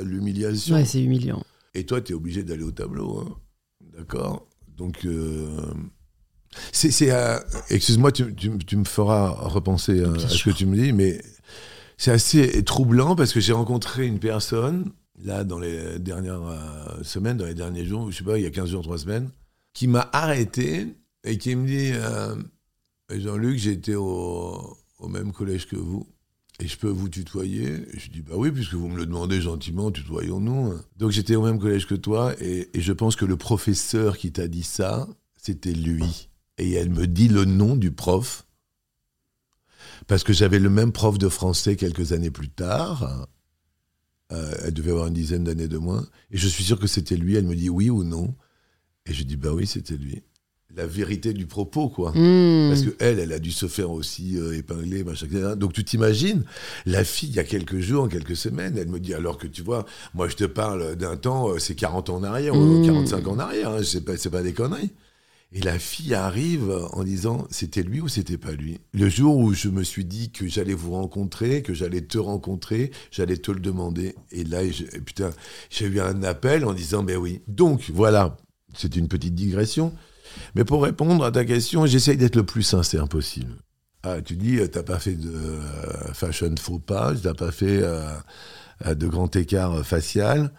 [0.00, 0.76] l'humiliation?
[0.76, 1.42] Ouais, c'est humiliant.
[1.74, 3.18] Et toi, tu es obligé d'aller au tableau.
[3.18, 3.36] Hein.
[3.96, 4.46] D'accord
[4.76, 5.72] Donc, euh,
[6.72, 7.10] c'est.
[7.10, 7.38] Euh,
[7.70, 11.20] excuse-moi, tu, me feras repenser à, ce que tu me dis, mais
[11.96, 17.36] c'est assez troublant parce que j'ai rencontré une personne, là, dans les dernières euh, semaines,
[17.36, 19.30] dans les derniers jours, je sais pas, il y a 15 jours, 3 semaines,
[19.72, 20.86] qui m'a arrêté
[21.24, 21.92] et qui me dit
[23.10, 26.06] Jean-Luc, j'étais au, au même collège que vous.
[26.60, 29.90] Et je peux vous tutoyer Je dis, bah oui, puisque vous me le demandez gentiment,
[29.90, 30.74] tutoyons-nous.
[30.96, 34.46] Donc j'étais au même collège que toi, et, je pense que le professeur qui t'a
[34.46, 36.28] dit ça, c'était lui.
[36.58, 38.46] Et elle me dit le nom du prof,
[40.06, 43.26] parce que j'avais le même prof de français quelques années plus tard.
[44.32, 46.06] Euh, elle devait avoir une dizaine d'années de moins.
[46.30, 47.34] Et je suis sûr que c'était lui.
[47.34, 48.34] Elle me dit oui ou non.
[49.06, 50.22] Et je dis, bah oui, c'était lui
[50.76, 52.12] la vérité du propos, quoi.
[52.14, 52.68] Hmm.
[52.70, 55.54] Parce que elle, elle a dû se faire aussi euh, épingler, machin, etc.
[55.56, 56.44] Donc tu t'imagines,
[56.86, 59.62] la fille, il y a quelques jours, quelques semaines, elle me dit, alors que tu
[59.62, 63.28] vois, moi je te parle d'un temps, euh, c'est 40 ans en arrière, 45 hmm.
[63.28, 64.90] ans en arrière, hein, c'est pas, pas des conneries.
[65.56, 68.80] Et la fille arrive en disant, c'était lui ou c'était pas lui?
[68.92, 72.90] Le jour où je me suis dit que j'allais vous rencontrer, que j'allais te rencontrer,
[73.12, 74.16] j'allais te le demander.
[74.32, 74.62] Et là,
[75.06, 75.30] putain,
[75.70, 77.40] j'ai eu un appel en disant, ben oui.
[77.46, 78.36] Donc, voilà,
[78.74, 79.94] c'est une petite digression.
[80.54, 83.54] Mais pour répondre à ta question, j'essaye d'être le plus sincère possible.
[84.06, 87.80] Ah, tu dis, euh, t'as pas fait de euh, fashion faux pas, t'as pas fait
[87.82, 88.14] euh,
[88.94, 90.52] de grand écart facial.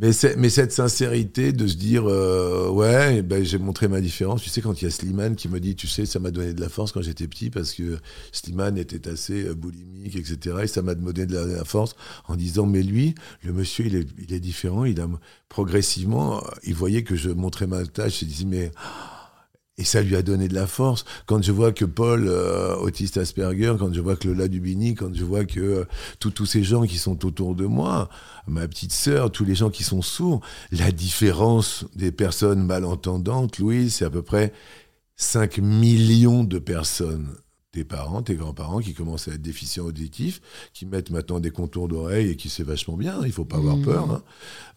[0.00, 4.42] Mais, cette sincérité de se dire, ouais, eh ben, j'ai montré ma différence.
[4.42, 6.54] Tu sais, quand il y a Slimane qui me dit, tu sais, ça m'a donné
[6.54, 7.98] de la force quand j'étais petit parce que
[8.30, 10.58] Slimane était assez boulimique, etc.
[10.62, 11.96] Et ça m'a donné de la, force
[12.28, 14.84] en disant, mais lui, le monsieur, il est, différent.
[14.84, 15.08] Il a
[15.48, 18.22] progressivement, il voyait que je montrais ma tâche.
[18.22, 18.70] Il disait, mais
[19.78, 21.04] et ça lui a donné de la force.
[21.26, 25.14] Quand je vois que Paul, euh, autiste Asperger, quand je vois que Lola Dubini, quand
[25.14, 25.84] je vois que euh,
[26.18, 28.08] tous ces gens qui sont autour de moi,
[28.46, 30.40] ma petite sœur, tous les gens qui sont sourds,
[30.72, 34.52] la différence des personnes malentendantes, Louis, c'est à peu près
[35.16, 37.28] 5 millions de personnes.
[37.70, 40.40] tes parents, tes grands-parents qui commencent à être déficients auditifs,
[40.72, 43.76] qui mettent maintenant des contours d'oreilles et qui c'est vachement bien, il faut pas avoir
[43.76, 43.82] Mmh.
[43.84, 44.10] peur.
[44.10, 44.22] hein.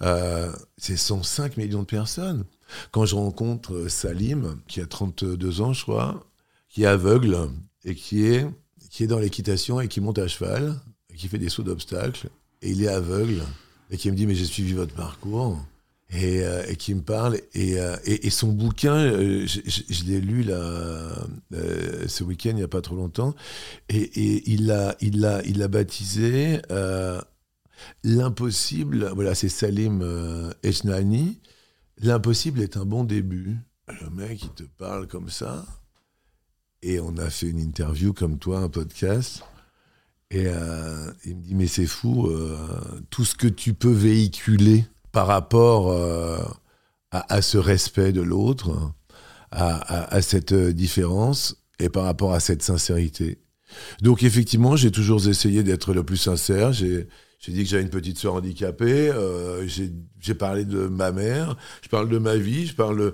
[0.01, 2.43] Euh, c'est 105 millions de personnes.
[2.91, 6.25] Quand je rencontre euh, Salim, qui a 32 ans, je crois,
[6.69, 7.49] qui est aveugle
[7.83, 8.45] et qui est,
[8.89, 12.29] qui est dans l'équitation et qui monte à cheval, et qui fait des sauts d'obstacles,
[12.61, 13.43] et il est aveugle,
[13.89, 15.59] et qui me dit, mais j'ai suivi votre parcours.
[16.13, 19.11] Et, euh, qui me parle et, euh, et, son bouquin
[19.45, 21.15] je, l'ai lu là
[22.05, 23.33] ce week-end il n'y a pas trop longtemps
[23.87, 26.59] et, il l'a il l'a il l'a baptisé
[28.03, 31.39] l'impossible voilà c'est Salim Esnani
[32.01, 33.57] l'impossible est un bon début
[34.01, 35.65] le mec il te parle comme ça
[36.81, 39.43] et on a fait une interview comme toi un podcast
[40.31, 42.57] et euh, il me dit mais c'est fou euh,
[43.09, 46.39] tout ce que tu peux véhiculer par rapport euh,
[47.11, 48.93] à, ce respect de l'autre,
[49.51, 53.39] à, cette différence et par rapport à cette sincérité.
[54.01, 56.71] Donc effectivement, j'ai toujours essayé d'être le plus sincère.
[57.41, 59.09] J'ai dit que j'avais une petite soeur handicapée.
[59.09, 61.57] euh, j'ai parlé de ma mère.
[61.81, 62.67] Je parle de ma vie.
[62.67, 63.13] Je parle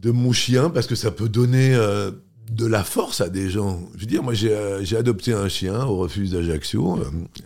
[0.00, 2.12] de, mon chien parce que ça peut donner euh,
[2.52, 3.80] de la force à des gens.
[3.96, 7.00] Je veux dire, moi, j'ai euh, adopté un chien au refuge d'Ajaccio.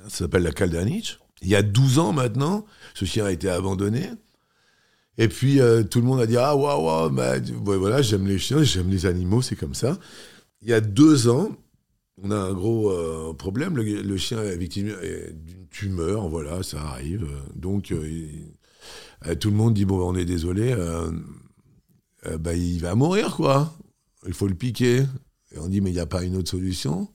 [0.08, 1.18] ça s'appelle la Caldanich.
[1.40, 4.10] Il y a 12 ans maintenant, ce chien a été abandonné.
[5.18, 5.60] Et puis
[5.90, 9.42] tout le monde a dit ah waouh waouh voilà j'aime les chiens j'aime les animaux
[9.42, 9.98] c'est comme ça.
[10.62, 11.50] Il y a deux ans
[12.20, 13.76] on a un gros euh, problème.
[13.76, 14.94] Le, chien est victime
[15.34, 17.28] d'une tumeur voilà ça arrive.
[17.54, 18.26] Donc euh,
[19.26, 20.74] euh, tout le monde dit bon on est désolé
[22.38, 23.74] bah, il va mourir quoi.
[24.26, 25.04] Il faut le piquer.
[25.52, 27.08] Et on dit mais il n'y a pas une autre solution.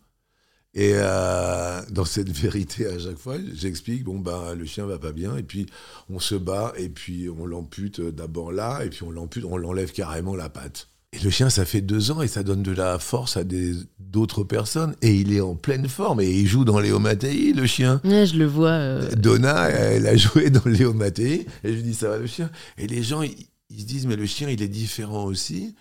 [0.73, 5.35] Et dans cette vérité, à chaque fois, j'explique, bon, ben, le chien va pas bien,
[5.35, 5.65] et puis
[6.07, 9.91] on se bat, et puis on l'ampute d'abord là, et puis on l'ampute, on l'enlève
[9.91, 10.89] carrément la patte.
[11.13, 13.75] Et le chien, ça fait deux ans, et ça donne de la force à des-
[13.97, 17.65] d'autres personnes, et il est en pleine forme, et il joue dans Léo Mattei, le
[17.65, 18.01] chien.
[18.03, 18.71] Ouais, je le vois.
[18.71, 22.27] euh, Donna, elle a joué dans Léo Mattei, et je lui dis, ça va le
[22.27, 22.49] chien?
[22.77, 23.35] Et les gens, ils,
[23.69, 25.75] ils se disent, mais le chien, il est différent aussi.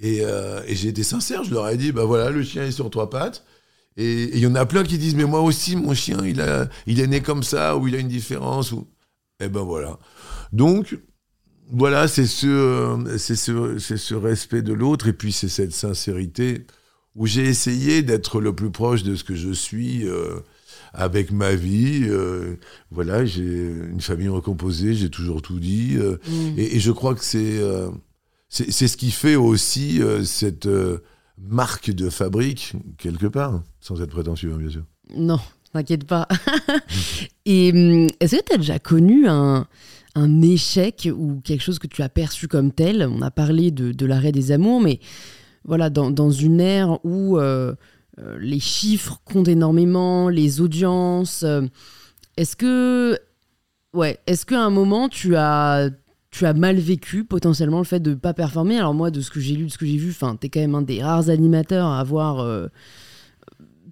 [0.00, 2.72] Et, euh, et j'ai été sincère, je leur ai dit, bah voilà, le chien est
[2.72, 3.44] sur trois pattes.
[3.98, 6.70] Et il y en a plein qui disent, mais moi aussi, mon chien, il, a,
[6.86, 8.72] il est né comme ça, ou il a une différence.
[8.72, 8.86] Ou...
[9.40, 9.98] Et ben voilà.
[10.52, 10.96] Donc,
[11.72, 15.72] voilà, c'est ce, euh, c'est ce, c'est ce respect de l'autre, et puis c'est cette
[15.72, 16.66] sincérité
[17.16, 20.40] où j'ai essayé d'être le plus proche de ce que je suis euh,
[20.92, 22.02] avec ma vie.
[22.04, 22.56] euh,
[22.90, 25.96] voilà, j'ai une famille recomposée, j'ai toujours tout dit.
[25.96, 26.58] euh, mm.
[26.58, 27.60] et, et je crois que c'est
[28.48, 30.68] c'est c'est ce qui fait aussi cette
[31.38, 34.84] marque de fabrique, quelque part, sans être prétentieux, hein, bien sûr.
[35.16, 35.40] Non,
[35.72, 36.28] t'inquiète pas.
[37.46, 39.66] Et hum, est-ce que tu as déjà connu un,
[40.14, 44.06] un échec ou quelque chose que tu as perçu comme tel On a parlé de,
[44.06, 45.00] l'arrêt des amours, mais
[45.64, 47.74] voilà, dans, une ère où euh,
[48.18, 51.62] euh, les chiffres comptent énormément, les audiences, euh,
[52.36, 53.18] est-ce que,
[53.94, 55.90] ouais, est-ce qu'à un moment tu as
[56.32, 58.78] tu as mal vécu potentiellement le fait de ne pas performer?
[58.78, 60.60] Alors moi, de ce que j'ai lu, de ce que j'ai vu, enfin, t'es quand
[60.60, 62.68] même un des rares animateurs à avoir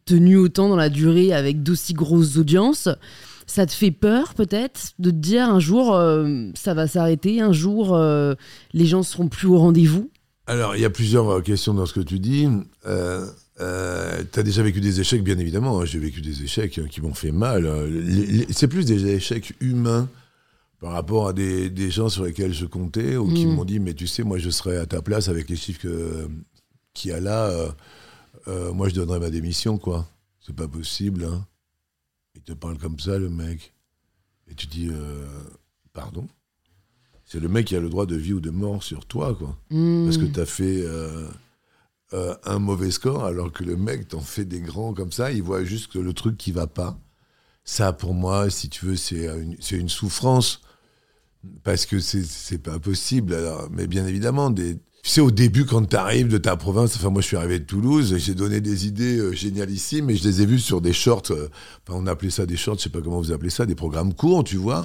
[0.05, 2.89] tenu autant dans la durée avec d'aussi grosses audiences.
[3.51, 7.53] Ça te fait peur peut-être de te dire un jour euh, ça va s'arrêter, un
[7.53, 8.35] jour euh,
[8.75, 10.11] les gens seront plus au rendez-vous?
[10.47, 12.47] Alors, il y a plusieurs euh, questions dans ce que tu dis.
[12.87, 13.27] Euh,
[14.33, 15.81] tu as déjà vécu des échecs, bien évidemment.
[15.81, 15.85] hein.
[15.85, 17.67] J'ai vécu des échecs euh, qui m'ont fait mal.
[17.89, 20.09] Les- C'est plus des échecs humains
[20.81, 23.51] par rapport à des, des gens sur lesquels je comptais ou qui Mm.
[23.55, 26.29] m'ont dit, mais tu sais, moi, je serais à ta place avec les chiffres que-
[26.95, 27.47] qu'il y a là.
[27.47, 27.69] euh,
[28.47, 30.07] euh, moi, je donnerais ma démission, quoi.
[30.47, 31.25] C'est pas possible.
[31.25, 31.45] Hein.
[32.39, 33.75] Il te parle comme ça, le mec.
[34.49, 35.27] Et tu dis, euh,
[35.93, 36.27] pardon
[37.27, 39.59] C'est le mec qui a le droit de vie ou de mort sur toi, quoi.
[40.05, 40.33] Parce que Hmm.
[40.33, 41.29] tu as fait euh,
[42.15, 45.43] euh, un mauvais score, alors que le mec t'en fait des grands comme ça, il
[45.43, 46.99] voit juste que le truc qui va pas.
[47.65, 50.63] Ça, pour moi, si tu veux, c'est une, une souffrance.
[51.65, 53.35] Parce que c'est- c'est pas possible.
[53.35, 54.79] Alors, mais bien évidemment, des,
[55.09, 57.59] tu sais, au début, quand tu arrives de ta province, enfin, moi, je suis arrivé
[57.59, 60.93] de Toulouse, j'ai donné des idées euh, génialissimes, mais je les ai vues sur des
[60.93, 61.31] shorts.
[61.31, 61.49] euh,
[61.89, 64.45] on appelait ça des shorts, je sais pas comment vous appelez ça, des programmes courts,
[64.45, 64.85] tu vois.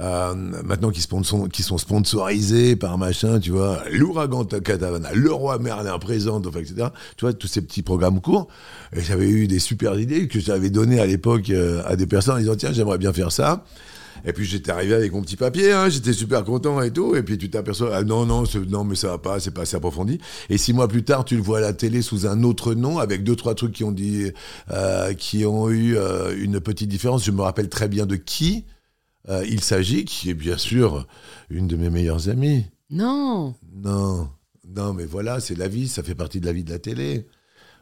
[0.00, 6.46] Euh, maintenant qui, sont sponsorisés par machin, tu vois, l'ouragan Katavana, le roi Merlin présente,
[6.46, 6.88] enfin, etc.
[7.16, 8.48] Tu vois, tous ces petits programmes courts.
[8.94, 11.50] Et j'avais eu des super idées que j'avais données à l'époque
[11.86, 13.64] à des personnes en disant, tiens, j'aimerais bien faire ça.
[14.24, 17.16] Et puis j'étais arrivé avec mon petit papier, hein, j'étais super content et tout.
[17.16, 19.76] Et puis tu t'aperçois, ah non, non, non, mais ça va pas, c'est pas assez
[19.76, 20.18] approfondi.
[20.50, 22.98] Et six mois plus tard, tu le vois à la télé sous un autre nom,
[22.98, 24.30] avec deux, trois trucs qui ont dit,
[24.70, 27.24] euh, qui ont eu euh, une petite différence.
[27.24, 28.64] Je me rappelle très bien de qui
[29.28, 31.06] euh, il s'agit, qui est bien sûr
[31.50, 32.66] une de mes meilleures amies.
[32.90, 34.28] Non Non,
[34.68, 37.26] non, mais voilà, c'est la vie, ça fait partie de la vie de la télé.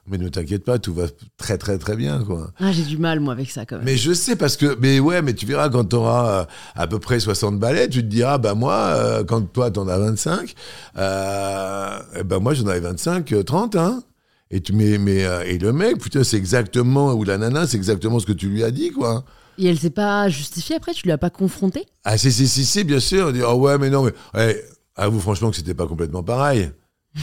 [0.08, 1.04] Mais ne t'inquiète pas, tout va
[1.36, 2.50] très très très bien, quoi.
[2.58, 3.84] Ah, j'ai du mal, moi, avec ça, quand même.
[3.84, 6.98] Mais je sais, parce que, mais ouais, mais tu verras, quand tu auras à peu
[6.98, 10.54] près 60 balais, tu te diras, bah moi, euh, quand toi, t'en as 25,
[10.98, 14.02] euh, eh ben moi, j'en avais 25, 30, hein.
[14.50, 17.76] Et, tu, mais, mais, euh, et le mec, putain, c'est exactement, ou la nana, c'est
[17.76, 19.24] exactement ce que tu lui as dit, quoi.
[19.56, 22.64] Et elle s'est pas justifiée après Tu lui as pas confronté Ah, si, si, si,
[22.64, 23.28] si, bien sûr.
[23.28, 24.12] On dit, oh ouais, mais non, mais.
[24.34, 24.64] Ouais,
[24.96, 26.70] avoue franchement que c'était pas complètement pareil.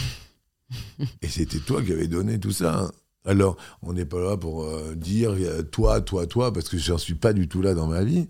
[1.21, 2.79] Et c'était toi qui avais donné tout ça.
[2.79, 2.91] hein.
[3.25, 6.97] Alors, on n'est pas là pour euh, dire euh, toi, toi, toi, parce que j'en
[6.97, 8.27] suis pas du tout là dans ma vie.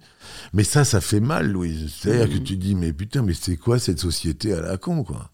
[0.51, 1.93] Mais ça, ça fait mal, Louise.
[1.95, 5.29] C'est-à-dire que tu dis, mais putain, mais c'est quoi cette société à la con, quoi?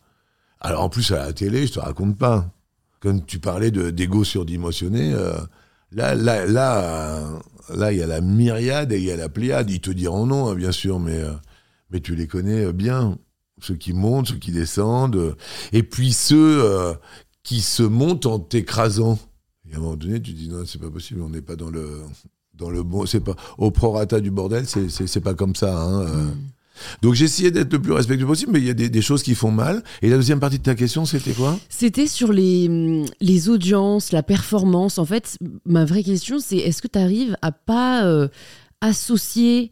[0.60, 2.52] Alors, en plus, à la télé, je te raconte pas.
[3.00, 5.34] Comme tu parlais de- d'ego surdimensionné, euh,
[5.92, 7.40] là, là, là,
[7.74, 9.70] là, il y a la myriade et il y a la pléiade.
[9.70, 11.32] Ils te diront non, hein, bien sûr, mais, euh,
[11.92, 13.18] mais tu les connais bien.
[13.62, 15.16] Ceux qui montent, ceux qui descendent.
[15.16, 15.36] euh,
[15.72, 16.94] et puis ceux euh,
[17.44, 19.18] qui se montent en t'écrasant.
[19.70, 21.70] Et à un moment donné, tu dis non, c'est pas possible, on n'est pas dans
[21.70, 22.02] le
[22.54, 25.78] dans le bon, c'est pas au prorata du bordel, c'est pas comme ça.
[25.82, 26.32] Hein, euh.
[27.02, 29.36] Donc essayé d'être le plus respectueux possible, mais il y a des, des choses qui
[29.36, 29.84] font mal.
[30.02, 31.58] Et la deuxième partie de ta question, c'était quoi?
[31.70, 34.98] C'était sur les, hum, les audiences, la performance.
[34.98, 38.28] En fait, ma vraie question, c'est est-ce que tu arrives à pas euh,
[38.82, 39.72] associer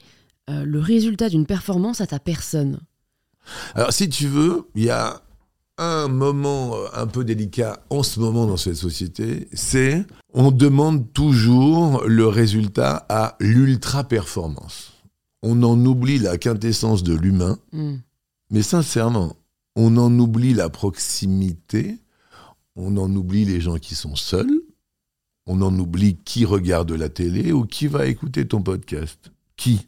[0.50, 2.80] euh, le résultat d'une performance à ta personne?
[3.76, 5.22] Alors si tu veux, il y a
[5.78, 11.12] un moment euh, un peu délicat en ce moment dans cette société, c'est on demande
[11.14, 14.94] toujours le résultat à l'ultra performance.
[15.42, 17.58] On en oublie la quintessence de l'humain.
[17.72, 17.98] Hmm.
[18.50, 19.36] Mais sincèrement,
[19.76, 21.98] on en oublie la proximité,
[22.76, 24.62] on en oublie les gens qui sont seuls,
[25.46, 29.32] on en oublie qui regarde la télé ou qui va écouter ton podcast.
[29.58, 29.88] Qui?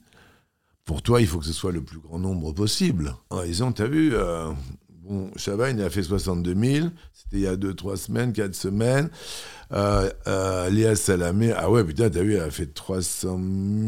[0.86, 3.16] Pour toi, il faut que ce soit le plus grand nombre possible.
[3.32, 4.52] En disant, t'as vu, euh,
[4.90, 9.10] bon, Chaban, il a fait 62 000, c'était il y a 2-3 semaines, 4 semaines.
[9.72, 13.40] Euh, euh, Léa Salamé, ah ouais, putain, t'as vu, elle a fait 300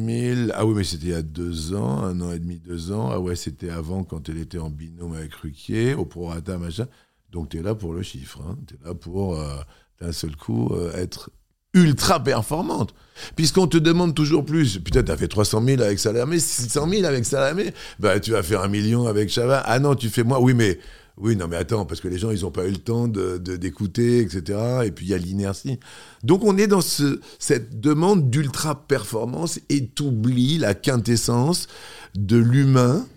[0.08, 0.50] 000.
[0.56, 3.12] Ah oui, mais c'était il y a deux ans, un an et demi, deux ans.
[3.12, 6.88] Ah ouais, c'était avant quand elle était en binôme avec Ruquier, au prorata, machin.
[7.32, 8.58] Donc t'es là pour le chiffre, hein.
[8.66, 9.58] t'es là pour euh,
[10.00, 11.30] d'un seul coup euh, être
[11.74, 12.94] ultra performante.
[13.36, 14.78] Puisqu'on te demande toujours plus.
[14.80, 17.74] Putain, t'as fait 300 000 avec Salamé, 600 000 avec Salamé.
[18.00, 19.64] Bah, tu vas faire un million avec Chavat.
[19.66, 20.38] Ah non, tu fais moins.
[20.40, 20.80] Oui, mais
[21.18, 23.40] oui, non, mais attends, parce que les gens, ils n'ont pas eu le temps de,
[23.40, 24.60] de- d'écouter, etc.
[24.86, 25.80] Et puis, il y a l'inertie.
[26.24, 31.68] Donc, on est dans ce, cette demande d'ultra-performance et t'oublies la quintessence
[32.16, 33.08] de l'humain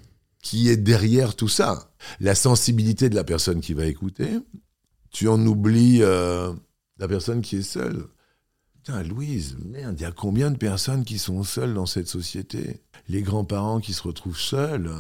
[0.43, 1.91] qui est derrière tout ça.
[2.21, 4.29] La sensibilité de la personne qui va écouter.
[5.13, 6.53] Tu en oublies euh,
[6.99, 8.07] la personne qui est seule.
[8.83, 12.81] Putain, Louise, merde, il y a combien de personnes qui sont seules dans cette société?
[13.09, 14.91] Les grands-parents qui se retrouvent seuls,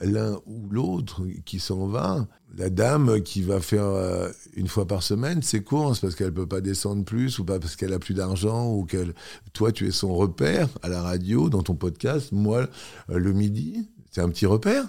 [0.00, 2.26] l'un ou l'autre qui s'en va.
[2.56, 6.46] La dame qui va faire euh, une fois par semaine ses courses parce qu'elle peut
[6.46, 9.12] pas descendre plus ou pas parce qu'elle a plus d'argent ou qu'elle.
[9.52, 12.32] Toi, tu es son repère à la radio, dans ton podcast.
[12.32, 12.66] Moi,
[13.10, 14.86] euh, le midi, c'est un petit repère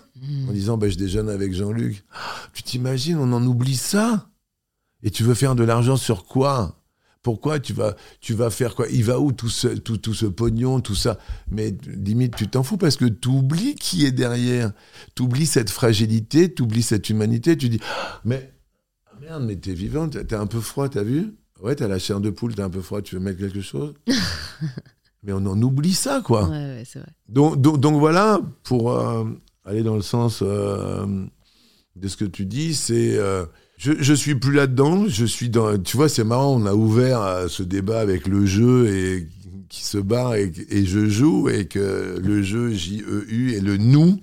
[0.48, 2.06] en disant bah, je déjeune avec Jean-Luc.
[2.14, 4.30] Ah, Tu t'imagines, on en oublie ça?
[5.04, 6.79] Et tu veux faire de l'argent sur quoi?
[7.22, 8.88] Pourquoi tu vas, tu vas faire quoi?
[8.90, 11.18] Il va où tout ce, tout, tout ce pognon, tout ça?
[11.52, 14.72] Mais limite, tu t'en fous parce que tu oublies qui est derrière.
[15.16, 17.58] Tu oublies cette fragilité, tu oublies cette humanité.
[17.58, 18.54] Tu dis, Ah, mais
[19.08, 21.34] ah merde, mais t'es vivante, t'es un peu froid, t'as vu?
[21.62, 23.94] Ouais, t'as la chair de poule, t'es un peu froid, tu veux mettre quelque chose?
[25.24, 26.46] Mais on en oublie ça, quoi.
[26.48, 27.10] Ouais, ouais, c'est vrai.
[27.28, 29.26] Donc, donc, donc voilà, pour euh,
[29.66, 31.26] aller dans le sens euh,
[31.98, 33.18] de ce que tu dis, c'est.
[33.18, 33.46] euh,
[33.80, 35.08] je, je suis plus là-dedans.
[35.08, 35.82] Je suis dans.
[35.82, 36.54] Tu vois, c'est marrant.
[36.62, 39.28] On a ouvert euh, ce débat avec le jeu et
[39.70, 40.52] qui se bat et,
[40.86, 44.22] je joue et que le jeu J-E-U et le nous.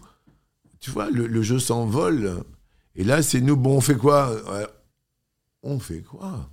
[0.78, 2.44] Tu vois, le, jeu s'envole.
[2.96, 3.56] Et là, c'est nous.
[3.56, 4.30] Bon, on fait quoi?
[4.52, 4.66] Ouais.
[5.62, 6.50] On fait quoi?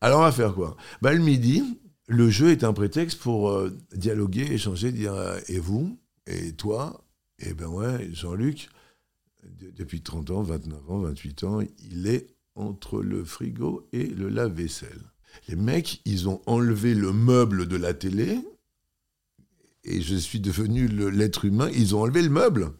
[0.00, 0.76] Alors, on va faire quoi?
[1.02, 1.62] Bah, le midi,
[2.06, 7.04] le jeu est un prétexte pour euh, dialoguer, échanger, dire euh, et vous Et toi
[7.40, 8.68] Et ben ouais, Jean-Luc,
[9.76, 11.60] depuis 30 ans, 29 ans, 28 ans,
[11.90, 15.00] il est entre le frigo et le lave-vaisselle.
[15.48, 18.38] Les mecs, ils ont enlevé le meuble de la télé
[19.84, 21.68] et je suis devenu l'être humain.
[21.74, 22.70] Ils ont enlevé le meuble.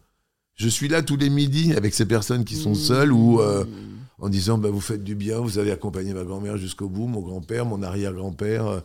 [0.55, 3.65] Je suis là tous les midis avec ces personnes qui sont seules ou euh,
[4.19, 7.21] en disant bah, vous faites du bien, vous allez accompagner ma grand-mère jusqu'au bout, mon
[7.21, 8.83] grand-père, mon arrière-grand-père.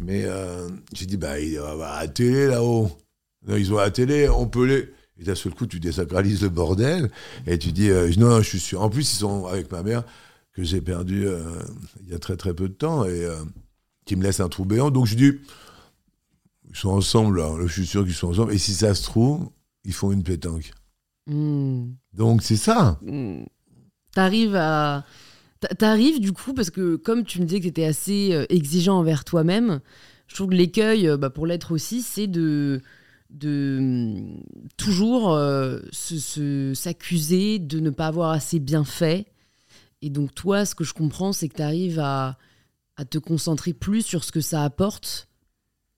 [0.00, 2.90] Mais euh, j'ai dit bah il va avoir la télé là-haut.
[3.48, 4.88] Ils ont la télé, on peut les.
[5.18, 7.10] Et d'un seul coup, tu désacralises le bordel
[7.46, 8.82] et tu dis euh, non, non, je suis sûr.
[8.82, 10.04] En plus, ils sont avec ma mère
[10.52, 11.40] que j'ai perdu euh,
[12.02, 13.36] il y a très très peu de temps et euh,
[14.04, 14.90] qui me laisse un trou béant.
[14.90, 15.32] Donc je dis
[16.68, 17.52] ils sont ensemble, là.
[17.66, 18.52] je suis sûr qu'ils sont ensemble.
[18.52, 19.50] Et si ça se trouve,
[19.84, 20.72] ils font une pétanque.
[21.26, 21.92] Hmm.
[22.12, 22.98] Donc c'est ça.
[23.02, 23.44] Hmm.
[24.12, 25.04] T'arrives à
[25.78, 29.24] T'arrives du coup, parce que comme tu me disais que tu étais assez exigeant envers
[29.24, 29.80] toi-même,
[30.26, 32.82] je trouve que l'écueil, bah, pour l'être aussi, c'est de,
[33.34, 34.42] de hum,
[34.76, 35.80] toujours euh,
[36.74, 39.26] s'accuser de ne pas avoir assez bien fait.
[40.02, 42.38] Et donc toi, ce que je comprends, c'est que tu arrives à,
[42.96, 45.28] à te concentrer plus sur ce que ça apporte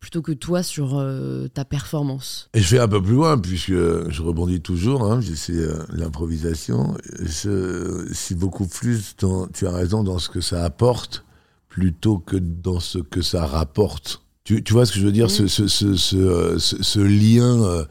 [0.00, 2.48] plutôt que toi sur euh, ta performance.
[2.54, 6.96] Et je vais un peu plus loin, puisque je rebondis toujours, hein, c'est euh, l'improvisation.
[7.24, 11.24] C'est beaucoup plus, tu as raison, dans ce que ça apporte,
[11.68, 14.22] plutôt que dans ce que ça rapporte.
[14.46, 17.84] Tu, tu vois ce que je veux dire, ce, ce, ce, ce, lien,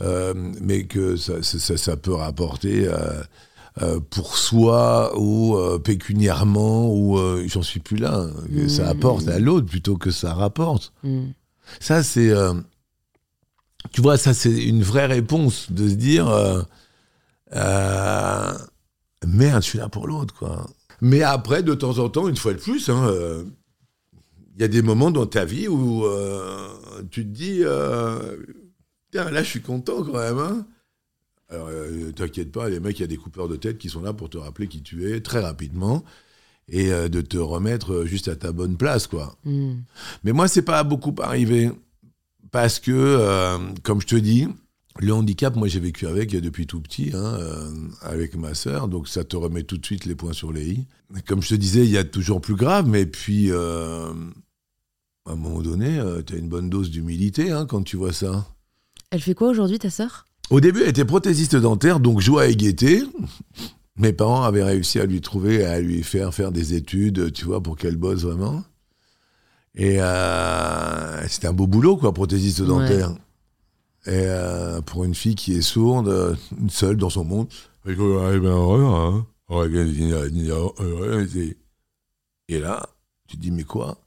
[0.00, 2.86] euh, mais que ça, ça, ça, peut rapporter
[4.10, 8.26] pour soi ou pécuniairement, ou j'en suis plus là.
[8.68, 8.88] Ça mmh.
[8.88, 10.92] apporte à l'autre plutôt que ça rapporte.
[11.04, 11.28] Mmh.
[11.78, 12.30] Ça, c'est.
[12.30, 12.54] Euh,
[13.92, 16.28] tu vois, ça, c'est une vraie réponse de se dire.
[16.28, 16.62] Euh,
[17.54, 18.52] euh,
[19.26, 20.66] merde, je suis là pour l'autre, quoi.
[21.00, 22.90] Mais après, de temps en temps, une fois de plus,
[24.54, 26.04] il y a des moments dans ta vie où
[27.10, 27.62] tu te dis.
[29.12, 30.38] Tiens, là, je suis content quand même.
[30.38, 30.66] Hein.
[31.48, 31.68] Alors,
[32.14, 34.30] t'inquiète pas, les mecs, il y a des coupeurs de tête qui sont là pour
[34.30, 36.04] te rappeler qui tu es très rapidement
[36.70, 39.36] et euh, de te remettre euh, juste à ta bonne place, quoi.
[39.44, 39.80] Hmm.
[40.24, 41.70] Mais moi, c'est pas beaucoup arrivé
[42.50, 44.48] parce que, euh, comme je te dis,
[45.00, 47.38] le handicap, moi, j'ai vécu avec depuis tout petit, hein,
[48.02, 50.86] avec ma sœur, donc ça te remet tout de suite les points sur les i.
[51.26, 54.12] Comme je te disais, il y a toujours plus grave, mais puis, à
[55.26, 58.46] un moment donné, tu as une bonne dose d'humilité hein, quand tu vois ça.
[59.10, 60.26] Elle fait quoi aujourd'hui, ta sœur?
[60.50, 63.02] Au début, elle était prothésiste dentaire, donc joie et gaieté.
[63.96, 67.62] Mes parents avaient réussi à lui trouver, à lui faire faire des études, tu vois,
[67.62, 68.62] pour qu'elle bosse vraiment.
[69.74, 73.14] Et euh, c'était un beau boulot, quoi, prothésiste dentaire.
[74.06, 76.38] Et euh, pour une fille qui est sourde,
[76.68, 77.48] seule dans son monde.
[77.86, 77.94] Et
[82.58, 82.88] là,
[83.28, 84.02] tu te dis, mais quoi?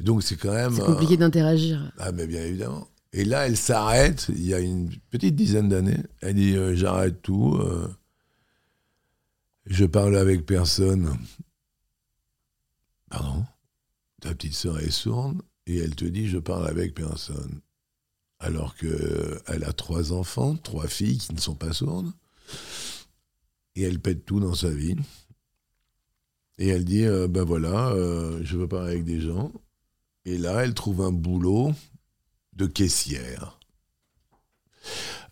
[0.00, 0.72] Donc c'est quand même.
[0.74, 1.92] C'est compliqué euh, d'interagir.
[1.98, 2.88] Ah, mais bien évidemment.
[3.12, 6.02] Et là, elle s'arrête, il y a une petite dizaine d'années.
[6.20, 7.58] Elle dit, j'arrête tout.
[9.66, 11.16] Je parle avec personne.
[13.10, 13.44] Pardon?
[14.20, 17.60] Ta petite sœur est sourde et elle te dit je parle avec personne.
[18.38, 22.12] Alors qu'elle a trois enfants, trois filles qui ne sont pas sourdes.
[23.74, 24.96] Et elle pète tout dans sa vie.
[26.58, 29.52] Et elle dit euh, ben voilà, euh, je veux parler avec des gens.
[30.24, 31.72] Et là, elle trouve un boulot
[32.54, 33.58] de caissière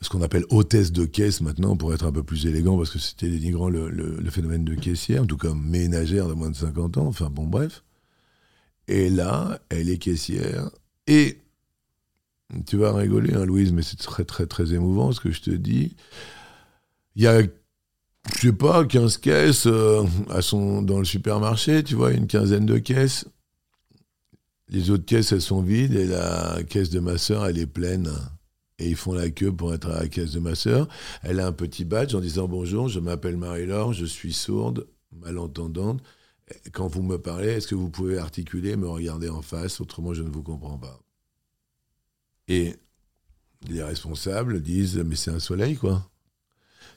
[0.05, 2.99] ce qu'on appelle hôtesse de caisse maintenant, pour être un peu plus élégant, parce que
[2.99, 6.99] c'était dénigrant le, le, phénomène de caissière, en tout cas ménagère de moins de 50
[6.99, 7.83] ans, enfin bon, bref.
[8.87, 10.71] Et là, elle est caissière,
[11.07, 11.39] et
[12.67, 15.51] tu vas rigoler, hein, Louise, mais c'est très, très, très émouvant ce que je te
[15.51, 15.97] dis.
[17.17, 17.49] Il y a, je
[18.41, 20.05] sais pas, 15 caisses euh,
[20.83, 23.27] dans le supermarché, tu vois, une quinzaine de caisses.
[24.69, 28.11] Les autres caisses, elles sont vides, et la caisse de ma sœur, elle est pleine
[28.79, 30.89] et ils font la queue pour être à la caisse de ma sœur.
[31.23, 36.03] Elle a un petit badge en disant bonjour, je m'appelle Marie-Laure, je suis sourde, malentendante.
[36.73, 40.23] Quand vous me parlez, est-ce que vous pouvez articuler, me regarder en face, autrement je
[40.23, 41.04] ne vous comprends pas.
[42.49, 42.77] Et
[43.69, 46.11] les responsables disent mais c'est un soleil quoi.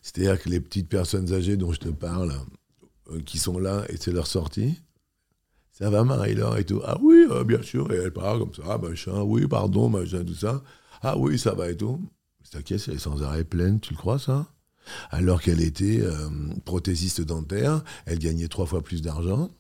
[0.02, 2.34] C'est-à-dire que les petites personnes âgées dont je te parle,
[3.10, 4.80] euh, qui sont là et c'est leur sortie,
[5.72, 6.82] ça va Marie-Laure et tout.
[6.86, 10.34] Ah oui, euh, bien sûr, et elle parle comme ça, machin, oui, pardon, machin, tout
[10.34, 10.64] ça.
[11.02, 12.02] Ah oui, ça va et tout.
[12.52, 14.48] Ta caisse, elle est sans arrêt pleine, tu le crois ça?
[15.12, 16.30] Alors qu'elle était euh,
[16.64, 19.52] prothésiste dentaire, elle gagnait trois fois plus d'argent.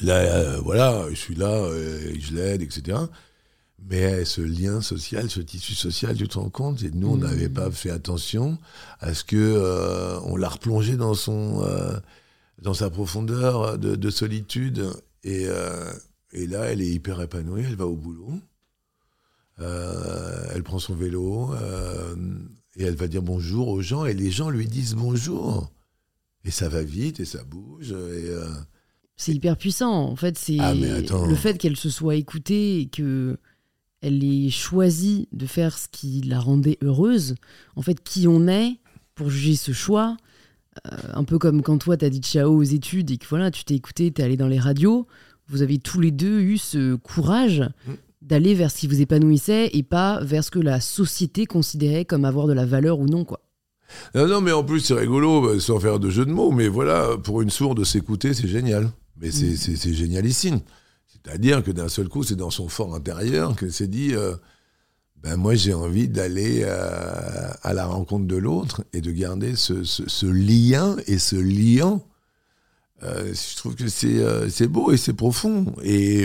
[0.00, 2.98] Là, voilà, je suis là, euh, je l'aide, etc.
[3.88, 6.82] Mais ce lien social, ce tissu social, tu te rends compte?
[6.82, 7.24] Et nous, on mmh.
[7.24, 8.58] n'avait pas fait attention
[9.00, 11.62] à ce que on l'a replongé dans son,
[12.60, 14.90] dans sa profondeur de, de solitude.
[15.24, 15.46] Et,
[16.32, 18.38] et là, elle est hyper épanouie, elle va au boulot.
[19.60, 22.14] Euh, elle prend son vélo euh,
[22.76, 25.70] et elle va dire bonjour aux gens et les gens lui disent bonjour.
[26.44, 27.92] Et ça va vite et ça bouge.
[27.92, 28.48] Euh,
[29.16, 29.92] c'est hyper puissant.
[29.92, 33.38] En fait, c'est ah, le fait qu'elle se soit écoutée et que
[34.02, 37.34] elle ait choisi de faire ce qui la rendait heureuse.
[37.76, 38.78] En fait, qui on est
[39.14, 40.16] pour juger ce choix.
[41.14, 43.64] un peu comme quand toi, tu as dit ciao aux études et que voilà, tu
[43.64, 45.06] t'es écouté, tu es allé dans les radios.
[45.48, 47.92] Vous avez tous les deux eu ce courage mm
[48.22, 52.24] d'aller vers ce qui vous épanouissait et pas vers ce que la société considérait comme
[52.24, 53.40] avoir de la valeur ou non, quoi.
[54.14, 56.68] Non, non, mais en plus, c'est rigolo, euh, sans faire de jeu de mots, mais
[56.68, 58.90] voilà, pour une sourde s'écouter, c'est génial.
[59.20, 59.92] Mais c'est mm.
[59.92, 60.60] génialissime.
[61.24, 64.34] C'est-à-dire que d'un seul coup, c'est dans son fort intérieur qu'elle s'est dit euh,
[65.22, 69.84] ben moi, j'ai envie d'aller euh, à la rencontre de l'autre et de garder ce,
[69.84, 72.04] ce, lien et ce liant
[73.04, 75.74] euh, je trouve que c'est beau et c'est profond.
[75.82, 76.24] Et,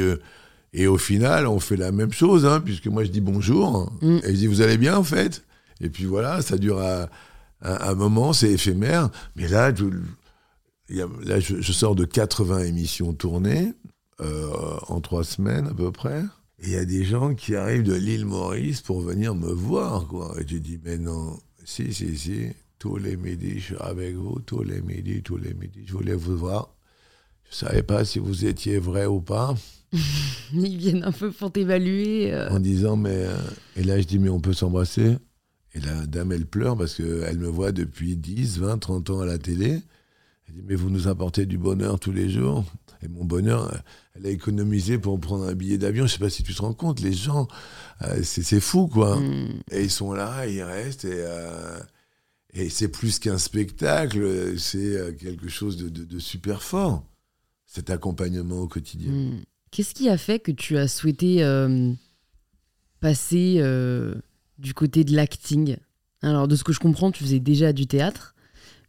[0.74, 4.18] et au final, on fait la même chose, hein, puisque moi je dis bonjour, Mm.
[4.24, 5.43] et je dis vous allez bien en fait?
[5.82, 7.08] Et puis voilà, ça dure un,
[7.64, 9.10] un- un moment, c'est éphémère.
[9.36, 9.86] Mais là, je,
[11.24, 13.74] là je, je sors de 80 émissions tournées
[14.20, 16.24] en trois semaines à peu près.
[16.63, 20.07] Il y a des gens qui arrivent de l'île Maurice pour venir me voir.
[20.07, 20.36] Quoi.
[20.39, 22.47] Et je dis mais non, si, si, si.
[22.80, 24.39] Tous les midis, je suis avec vous.
[24.45, 26.76] Tous les midis, tous les midis, je voulais vous voir.
[27.49, 29.55] Je savais pas si vous étiez vrai ou pas.
[30.53, 32.34] Ils viennent un peu pour t'évaluer.
[32.34, 32.49] euh.
[32.49, 33.36] en disant mais euh,
[33.78, 35.18] et là je dis mais on peut s'embrasser
[35.74, 39.26] et la dame elle pleure parce qu'elle me voit depuis 10, 20, 30 ans à
[39.26, 39.80] la télé.
[40.47, 42.65] Elle dit mais vous nous apportez du bonheur tous les jours
[43.01, 43.78] et mon bonheur euh,
[44.20, 46.74] elle a économisé pour prendre un billet d'avion, je sais pas si tu te rends
[46.74, 47.47] compte les gens
[48.03, 49.20] euh, c'est fou quoi.
[49.20, 49.59] Mm.
[49.72, 51.80] Et ils sont là, ils restent et euh,
[52.53, 57.03] et c'est plus qu'un spectacle, c'est euh, quelque chose de, de- de super fort.
[57.65, 59.11] Cet accompagnement au quotidien.
[59.11, 59.41] Mm.
[59.72, 61.91] Qu'est-ce qui a fait que tu as souhaité euh,
[62.99, 63.61] passer
[64.57, 65.78] du côté de l'acting?
[66.22, 68.34] Alors, de ce que je comprends, tu faisais déjà du théâtre.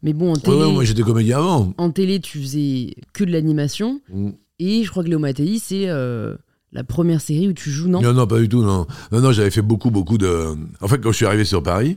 [0.02, 1.74] Mais bon, en Ouais, télé, ouais, moi j'étais comédien avant.
[1.76, 4.00] en télé tu faisais que de l'animation.
[4.08, 4.30] Mm.
[4.58, 6.34] Et je crois que Léo Mattei, c'est euh,
[6.72, 8.02] la première série où tu joues, non?
[8.02, 8.86] Non, non, pas du tout, non.
[9.12, 10.56] Non, non, j'avais fait beaucoup, beaucoup de.
[10.80, 11.96] En fait, quand je suis arrivé sur Paris,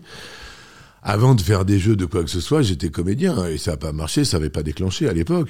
[1.01, 3.77] avant de faire des jeux de quoi que ce soit, j'étais comédien et ça n'a
[3.77, 5.49] pas marché, ça n'avait pas déclenché à l'époque.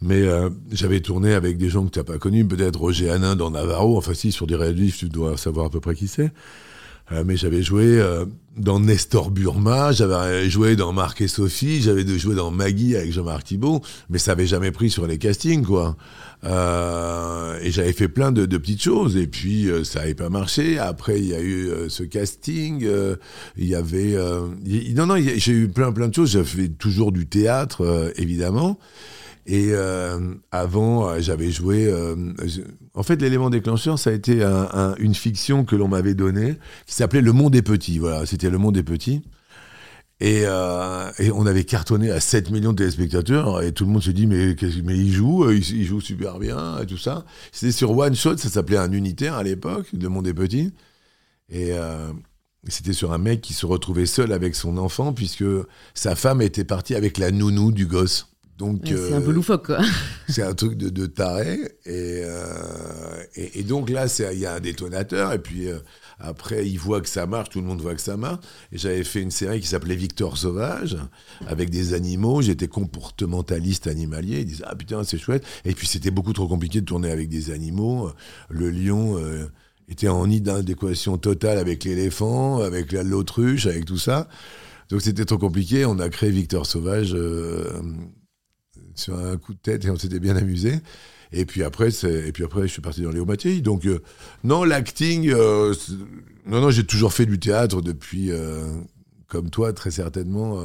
[0.00, 3.36] Mais euh, j'avais tourné avec des gens que tu n'as pas connus, peut-être Roger Hanin
[3.36, 6.32] dans Navarro, enfin si, sur des réalistes, tu dois savoir à peu près qui c'est.
[7.12, 8.02] Euh, mais j'avais joué
[8.56, 13.44] dans Nestor Burma, j'avais joué dans Marc et Sophie, j'avais joué dans Maggie avec Jean-Marc
[13.44, 13.80] Thibault,
[14.10, 15.96] mais ça avait jamais pris sur les castings, quoi.
[16.44, 20.78] Euh, et j'avais fait plein de, petites choses, et puis euh, ça n'avait pas marché.
[20.78, 22.86] Après, il y a eu euh, ce casting,
[23.56, 24.16] il y avait...
[24.94, 26.30] non, non, j'ai eu plein, plein de choses.
[26.32, 28.78] J'ai fait toujours du théâtre, évidemment.
[29.46, 29.72] Et
[30.50, 31.92] avant, j'avais joué.
[32.94, 36.56] en fait, l'élément déclencheur, ça a été un- un- une fiction que l'on m'avait donnée,
[36.86, 37.98] qui s'appelait Le Monde des Petits.
[37.98, 39.22] Voilà, c'était Le Monde des Petits.
[40.18, 44.02] Et, euh, et on avait cartonné à 7 millions de téléspectateurs, et tout le monde
[44.02, 47.26] se dit mais, mais il joue, euh, il, il joue super bien, et tout ça.
[47.52, 50.72] C'était sur One Shot, ça s'appelait un unitaire à l'époque, Le Monde des Petits.
[51.50, 52.12] Et euh,
[52.66, 55.44] c'était sur un mec qui se retrouvait seul avec son enfant, puisque
[55.92, 58.28] sa femme était partie avec la nounou du gosse.
[58.56, 59.80] Donc, C'est un peu loufoque, quoi.
[60.30, 61.58] c'est un truc de, de taré.
[61.84, 62.22] Et,
[63.34, 65.34] et, et donc là, il y a un détonateur.
[65.34, 65.68] Et puis
[66.18, 68.40] après, il voit que ça marche, tout le monde voit que ça marche.
[68.72, 70.96] Et j'avais fait une série qui s'appelait Victor Sauvage,
[71.46, 72.42] avec des animaux.
[72.42, 74.40] J'étais comportementaliste animalier.
[74.40, 75.44] Ils disaient, ah putain, c'est chouette.
[75.64, 78.10] Et puis c'était beaucoup trop compliqué de tourner avec des animaux.
[78.48, 79.18] Le lion.
[79.18, 79.46] euh,
[79.88, 84.28] était en inadéquation totale avec l'éléphant, avec la- l'autruche, avec tout ça.
[84.88, 85.84] Donc c'était trop compliqué.
[85.84, 87.70] On a créé Victor Sauvage euh,
[88.96, 90.80] sur un coup de tête et on s'était bien amusé.
[91.32, 93.60] Et puis après, c'est- et puis après, je suis parti dans Léo Mattei.
[93.60, 94.00] Donc euh,
[94.44, 95.74] non, l'acting, euh,
[96.46, 98.64] non, non, j'ai toujours fait du théâtre depuis, euh,
[99.28, 100.60] comme toi, très certainement.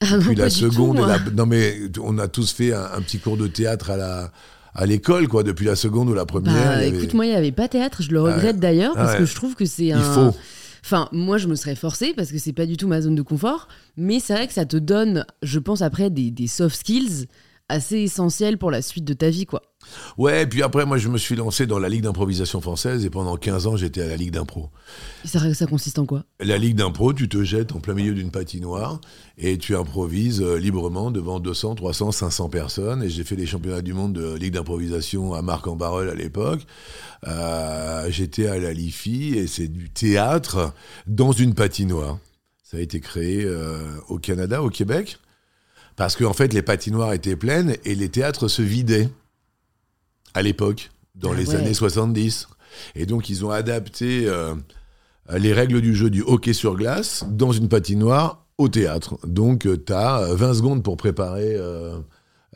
[0.00, 0.96] Ah depuis la tout, seconde.
[0.96, 1.08] et moi.
[1.08, 4.32] la- non mais on a tous fait un, un petit cours de théâtre à la
[4.76, 6.52] à l'école, quoi, depuis la seconde ou la première.
[6.52, 8.02] Bah, avait- écoute, moi, il n'y avait pas théâtre.
[8.02, 9.18] Je le regrette d'ailleurs Ah parce ouais.
[9.20, 9.98] que je trouve que c'est un.
[9.98, 10.36] il faut.
[10.84, 13.22] Enfin, moi, je me serais forcée parce que c'est pas du tout ma zone de
[13.22, 13.68] confort.
[13.96, 17.26] Mais c'est vrai que ça te donne, je pense, après des, des soft skills
[17.68, 19.62] assez essentiels pour la suite de ta vie, quoi.
[20.18, 23.10] Ouais, et puis après, moi, je me suis lancé dans la Ligue d'improvisation française et
[23.10, 24.70] pendant 15 ans, j'étais à la Ligue d'impro.
[25.24, 26.24] Ça, ça consiste en quoi?
[26.40, 29.00] La Ligue d'impro, tu te jettes en plein milieu d'une patinoire
[29.38, 33.02] et tu improvises euh, librement devant 200, 300, 500 personnes.
[33.02, 36.60] Et j'ai fait les championnats du monde de Ligue d'improvisation à Marc-en-Barœul à l'époque.
[37.26, 40.72] Euh, J'étais à la LIFI et c'est du théâtre
[41.06, 42.18] dans une patinoire.
[42.62, 43.78] Ça a été créé euh,
[44.08, 45.18] au Canada, au Québec,
[45.96, 49.08] parce qu'en fait, les patinoires étaient pleines et les théâtres se vidaient
[50.34, 51.56] à l'époque, dans Ah les ouais.
[51.56, 52.48] années 70.
[52.96, 54.54] Et donc, ils ont adapté euh,
[55.36, 59.16] les règles du jeu du hockey sur glace dans une patinoire au théâtre.
[59.26, 61.98] Donc, tu as 20 secondes pour préparer euh,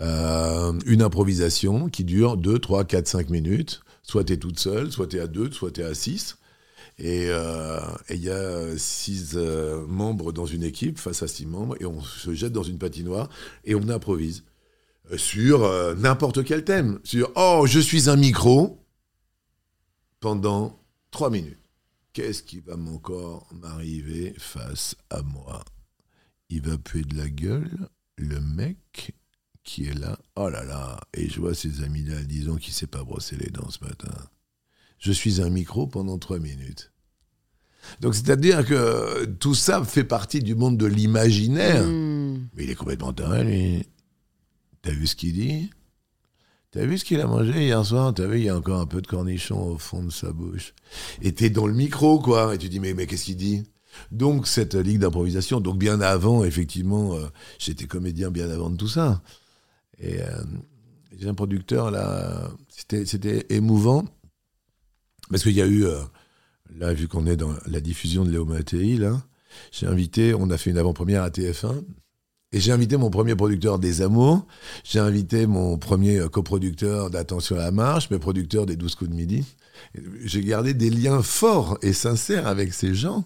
[0.01, 3.81] euh, une improvisation qui dure 2, 3, 4, 5 minutes.
[4.03, 6.39] Soit tu es toute seule, soit tu es à 2, soit tu es à 6.
[7.01, 9.37] Et euh, et il y a 6
[9.87, 13.29] membres dans une équipe face à 6 membres et on se jette dans une patinoire
[13.64, 14.47] et on improvise euh,
[15.16, 17.00] sur euh, n'importe quel thème.
[17.04, 18.84] Sur Oh, je suis un micro
[20.20, 20.78] pendant
[21.11, 21.59] 3 minutes.
[22.12, 25.64] Qu'est-ce qui va encore m'arriver face à moi?
[26.50, 29.12] Il va puer de la gueule, le mec
[29.62, 30.18] qui est là.
[30.34, 33.36] Oh là là Et je vois ses amis là, disons qu'il ne s'est pas brossé
[33.36, 34.12] les dents ce matin.
[34.98, 36.90] Je suis un micro pendant 3 minutes.
[38.00, 41.86] Donc c'est-à-dire que tout ça fait partie du monde de l'imaginaire.
[41.86, 42.48] Hmm.
[42.54, 43.86] Mais il est complètement dingue, lui.
[44.83, 45.70] T'as vu ce qu'il dit?
[46.70, 48.12] T'as vu ce qu'il a mangé hier soir?
[48.12, 50.74] T'as vu, il y a encore un peu de cornichon au fond de sa bouche.
[51.22, 52.55] Et t'es dans le micro, quoi.
[52.55, 53.64] Et tu dis, mais, mais qu'est-ce qu'il dit?
[54.12, 57.26] Donc, cette ligue d'improvisation, donc bien avant, effectivement, euh,
[57.59, 59.22] j'étais comédien bien avant de tout ça.
[59.99, 60.43] Et euh,
[61.16, 64.05] j'ai un producteur, là, c'était, émouvant.
[65.31, 66.03] Parce qu'il y a eu, euh,
[66.76, 69.22] là, vu qu'on est dans la diffusion de Léo Mattei, là,
[69.72, 71.83] j'ai invité, on a fait une avant-première à TF1.
[72.53, 74.46] Et j'ai invité mon premier producteur des Amours,
[74.82, 79.11] j'ai invité mon premier euh, coproducteur d'Attention à la marche, mes producteurs des 12 coups
[79.11, 79.44] de midi.
[80.24, 83.22] J'ai gardé des liens forts et sincères avec ces gens.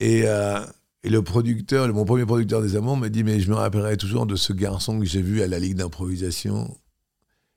[0.00, 0.60] Et, euh,
[1.04, 4.26] et le producteur, mon premier producteur des Amours me dit, mais je me rappellerai toujours
[4.26, 6.76] de ce garçon que j'ai vu à la Ligue d'improvisation.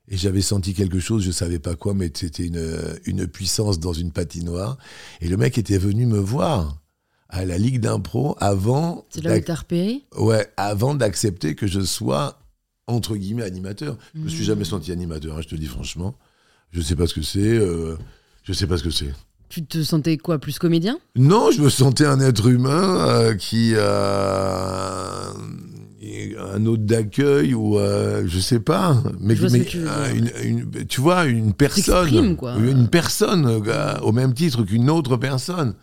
[0.06, 3.92] Et j'avais senti quelque chose, je savais pas quoi, mais c'était une, une puissance dans
[3.92, 4.78] une patinoire.
[5.20, 6.80] Et le mec était venu me voir
[7.28, 9.04] à la Ligue d'impro avant.
[9.10, 12.38] C'est là où t'as repéré Ouais, avant d'accepter que je sois
[12.86, 13.96] entre guillemets animateur.
[14.14, 14.44] Je me suis Mhm.
[14.46, 16.14] jamais senti animateur, hein, je te dis franchement.
[16.70, 17.38] Je sais pas ce que c'est.
[17.40, 17.96] euh,
[18.44, 19.12] je sais pas ce que c'est.
[19.50, 20.98] Tu te sentais quoi Plus comédien?
[21.16, 25.32] Non, je me sentais un être humain euh, qui a
[26.54, 30.12] un hôte d'accueil ou euh, je sais pas, mais, Je vois ce mais, tu euh,
[30.12, 30.32] dire.
[30.44, 32.56] une- une- tu vois une personne, quoi.
[32.56, 35.74] une personne euh, au même titre qu'une autre personne.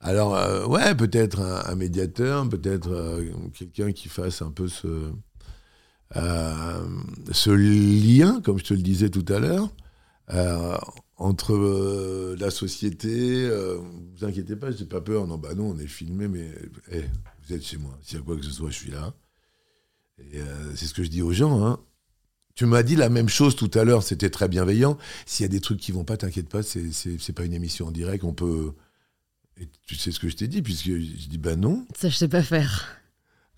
[0.00, 5.12] Alors euh, ouais, peut-être un, médiateur, peut-être euh, quelqu'un qui fasse un peu ce
[6.16, 6.88] euh,
[7.32, 9.74] ce lien, comme je te le disais tout à l'heure,
[11.16, 13.48] entre la société.
[13.48, 15.26] vous inquiétez pas, j'ai pas peur.
[15.26, 16.50] Non, bah non, on est filmé, mais
[16.92, 17.02] eh,
[17.44, 17.98] vous êtes chez moi.
[18.02, 19.12] S'il y a quoi que ce soit, je suis là.
[20.74, 21.64] C'est ce que je dis aux gens.
[21.64, 21.80] Hein.
[22.54, 24.96] Tu m'as dit la même chose tout à l'heure, c'était très bienveillant.
[25.26, 27.90] S'il y a des trucs qui vont pas, t'inquiète pas, c'est pas une émission en
[27.90, 28.72] direct, on peut.
[29.60, 31.84] Et tu sais ce que je t'ai dit, puisque je dis bah non.
[31.96, 32.86] Ça, je sais pas faire.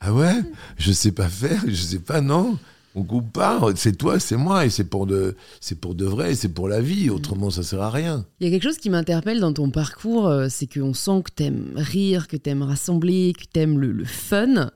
[0.00, 0.42] Ah ouais?
[0.78, 2.58] Je sais pas faire, je sais pas, non.
[2.94, 6.34] On coupe pas, c'est toi, c'est moi, et c'est pour de, c'est pour de vrai,
[6.34, 8.26] c'est pour la vie, autrement ça sert à rien.
[8.40, 11.30] Il y a quelque chose qui m'interpelle dans ton parcours, euh, c'est qu'on sent que
[11.30, 14.70] t'aimes rire, que t'aimes rassembler, que t'aimes le, le fun.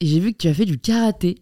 [0.00, 1.40] Et j'ai vu que tu as fait du karaté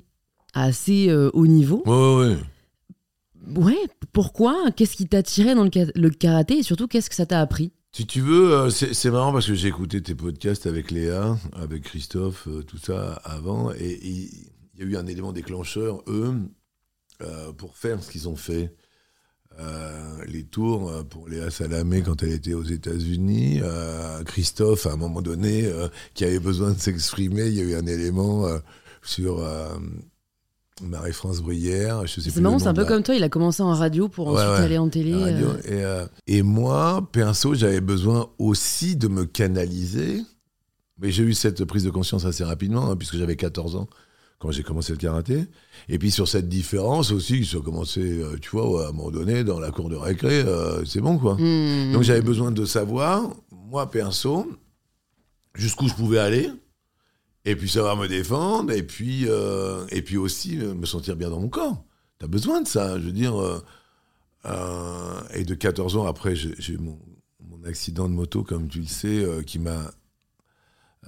[0.52, 1.84] à assez euh, haut niveau.
[1.86, 3.62] Ouais, ouais, ouais.
[3.62, 4.70] Ouais, pourquoi?
[4.76, 6.58] Qu'est-ce qui t'a tiré dans le karaté?
[6.58, 7.70] Et surtout qu'est-ce que ça t'a appris?
[7.92, 11.82] Si tu veux, euh, c'est marrant parce que j'ai écouté tes podcasts avec Léa, avec
[11.82, 16.34] Christophe, euh, tout ça avant, et il y a eu un élément déclencheur, eux,
[17.20, 18.74] euh, pour faire ce qu'ils ont fait.
[20.26, 23.60] Les tours pour Léa Salamé quand elle était aux États-Unis,
[24.24, 25.70] Christophe à un moment donné
[26.14, 28.46] qui avait besoin de s'exprimer, il y a eu un élément
[29.02, 29.44] sur
[30.82, 32.02] Marie-France Bruyère.
[32.06, 34.28] je sais plus C'est c'est un peu comme toi, il a commencé en radio pour
[34.28, 34.64] ensuite ouais.
[34.64, 35.14] aller en télé.
[35.14, 35.46] radio.
[35.48, 40.22] euh, Et, euh, et moi, perso, j'avais besoin aussi de me canaliser.
[40.98, 43.88] Mais j'ai eu cette prise de conscience assez rapidement, hein, puisque j'avais 14 ans
[44.38, 45.44] quand j'ai commencé le karaté.
[45.88, 49.44] Et puis sur cette différence aussi, j'ai commencé, euh, tu vois, à un moment donné,
[49.44, 51.34] dans la cour de récré, euh, c'est bon, quoi.
[51.38, 51.92] hmm.
[51.92, 54.46] Donc j'avais besoin de savoir, moi perso,
[55.54, 56.50] jusqu'où je pouvais aller,
[57.44, 61.30] et puis savoir me défendre, et puis, euh, et puis aussi euh, me sentir bien
[61.30, 61.84] dans mon corps.
[62.18, 63.34] T'as besoin de ça, je veux dire.
[64.46, 66.98] euh, et de 14 ans après, j'ai eu mon,
[67.48, 69.90] mon accident de moto, comme tu le sais, qui m'a.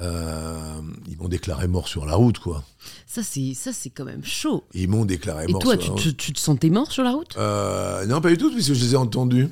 [0.00, 2.64] euh, ils m'ont déclaré mort sur la route, quoi.
[3.06, 4.64] Ça, c'est ça, c'est quand même chaud.
[4.74, 6.02] Ils m'ont déclaré Et mort toi, sur tu, la route.
[6.04, 7.34] te- tu te sentais mort sur la route?
[7.36, 9.48] Euh, non, pas du tout, puisque je les ai entendus.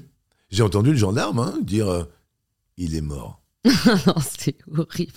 [0.51, 2.05] J'ai entendu le gendarme hein, dire euh,
[2.76, 3.39] il est mort.
[4.07, 5.13] Non, c'est horrible.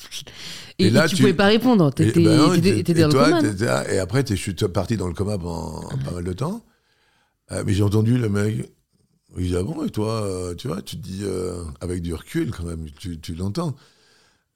[0.77, 1.89] Et, Et là, et tu, tu- pouvais pas répondre.
[1.89, 3.83] Et, T'étais ben t'étais- et- dans le coma.
[3.89, 6.65] Et après, je suis parti dans le coma pendant pas mal de temps.
[7.51, 8.69] Euh, mais j'ai entendu le mec.
[9.37, 12.13] Il dit, ah bon, et toi, euh, tu vois, tu te dis, euh, avec du
[12.13, 13.75] recul quand même, tu, tu l'entends.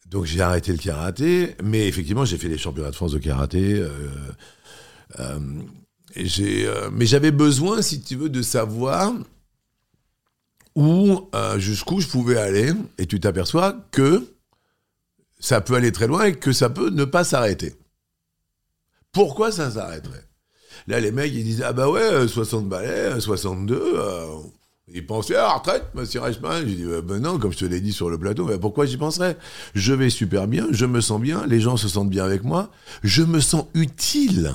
[0.09, 3.83] Donc j'ai arrêté le karaté, mais effectivement, j'ai fait les championnats de France de karaté.
[6.15, 9.13] et mais j'avais besoin, si tu veux, de savoir
[10.77, 12.71] où, euh, jusqu'où je pouvais aller.
[12.99, 14.23] Et tu t'aperçois que
[15.39, 17.75] ça peut aller très loin et que ça peut ne pas s'arrêter.
[19.11, 20.23] Pourquoi ça s'arrêterait?
[20.85, 23.75] Là, les mecs, ils disent Ah bah ouais, euh, 60 balais, euh, 62.
[23.75, 24.25] euh,
[24.93, 26.65] ils pensaient à la retraite, monsieur Reichmann.
[26.67, 28.97] J'ai dit Ben non, comme je te l'ai dit sur le plateau, mais pourquoi j'y
[28.97, 29.35] penserais?
[29.73, 32.69] Je vais super bien, je me sens bien, les gens se sentent bien avec moi,
[33.03, 34.53] je me sens utile.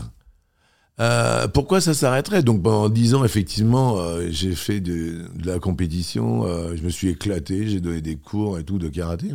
[1.03, 2.43] Euh, pourquoi ça s'arrêterait?
[2.45, 7.09] Donc pendant 10 ans, effectivement, euh, j'ai fait de, la compétition, euh, je me suis
[7.09, 9.33] éclaté, j'ai donné des cours et tout de karaté.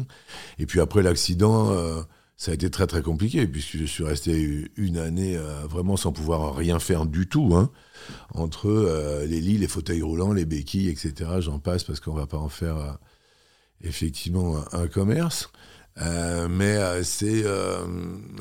[0.60, 1.76] Et puis après l'accident,
[2.38, 5.38] ça a été très très compliqué puisque je suis resté une année
[5.70, 7.52] vraiment sans pouvoir rien faire du tout.
[7.56, 7.70] hein.
[8.34, 11.32] entre les lits, les fauteuils roulants, les béquilles, etc.
[11.40, 12.98] J'en passe parce qu'on va pas en faire
[13.84, 15.50] effectivement un commerce.
[16.02, 17.86] Euh, mais euh, c'est euh,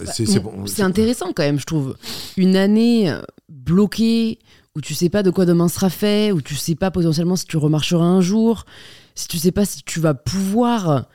[0.04, 0.66] c'est c'est Bon, bon.
[0.66, 1.96] c'est intéressant quand même, je trouve.
[2.36, 3.12] Une année
[3.48, 4.38] bloquée
[4.74, 7.46] où tu sais pas de quoi demain sera fait, où tu sais pas potentiellement si
[7.46, 8.66] tu remarcheras un jour,
[9.14, 11.06] si tu sais pas si tu vas pouvoir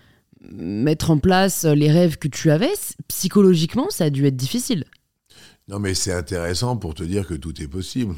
[0.49, 2.73] mettre en place les rêves que tu avais,
[3.07, 4.85] psychologiquement, ça a dû être difficile.
[5.68, 8.15] Non, mais c'est intéressant pour te dire que tout est possible.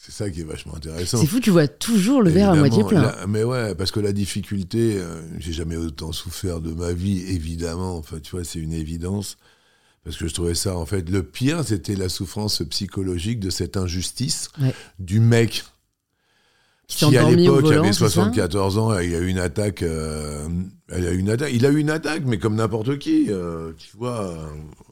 [0.00, 1.18] C'est ça qui est vachement intéressant.
[1.18, 3.14] C'est fou, tu vois toujours le verre à moitié plein.
[3.26, 7.96] mais ouais, parce que la difficulté, euh, j'ai jamais autant souffert de ma vie, évidemment.
[7.96, 9.36] Enfin, tu vois, c'est une évidence.
[10.04, 13.76] Parce que je trouvais ça, en fait, le pire, c'était la souffrance psychologique de cette
[13.76, 14.50] injustice
[14.98, 15.64] du mec
[16.86, 19.82] qui, à l'époque avait 74 ans, il a eu une attaque.
[19.82, 20.48] Euh,
[20.96, 21.50] il a eu une attaque.
[21.52, 23.26] Il a eu une attaque, mais comme n'importe qui.
[23.28, 24.48] Euh, tu vois.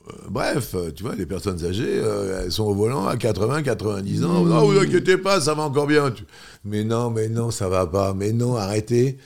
[0.08, 4.44] Euh, bref, tu vois, les personnes âgées, elles sont au volant à 80, 90 ans.
[4.44, 4.48] Mmh.
[4.48, 6.14] Non, vous inquiétez pas, ça va encore bien.
[6.64, 8.14] Mais non, mais non, ça va pas.
[8.14, 9.18] Mais non, arrêtez.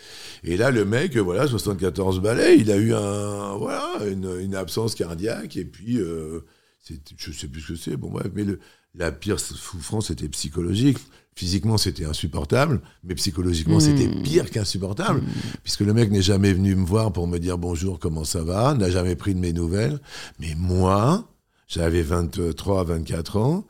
[0.44, 5.57] Et là, le mec, voilà, 74 balais, il a eu un, voilà, une, absence cardiaque.
[5.57, 7.97] Et puis, je sais plus ce que c'est.
[7.97, 8.59] Bon, bref, mais le,
[8.94, 10.98] la pire souffrance, c'était psychologique.
[11.36, 13.80] Physiquement, c'était insupportable, mais psychologiquement, hmm.
[13.80, 15.30] c'était pire qu'insupportable, hmm.
[15.62, 18.74] puisque le mec n'est jamais venu me voir pour me dire bonjour, comment ça va,
[18.74, 20.00] n'a jamais pris de mes nouvelles.
[20.38, 21.28] Mais moi,
[21.66, 23.66] j'avais 23, 24 ans,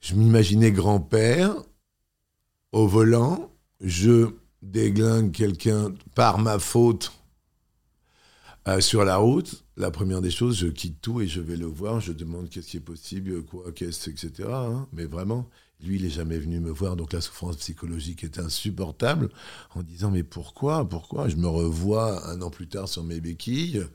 [0.00, 1.54] je m'imaginais grand-père
[2.72, 4.28] au volant, je
[4.60, 7.12] déglingue quelqu'un par ma faute
[8.66, 11.66] euh, sur la route, la première des choses, je quitte tout et je vais le
[11.66, 14.48] voir, je demande qu'est-ce qui est possible, quoi, qu'est-ce, etc.
[14.50, 14.88] Hein.
[14.92, 15.48] mais vraiment,
[15.80, 19.30] lui, il n'est jamais venu me voir, donc la souffrance psychologique est insupportable,
[19.74, 21.28] en disant mais pourquoi, pourquoi?
[21.28, 23.86] Je me revois un an plus tard sur mes béquilles,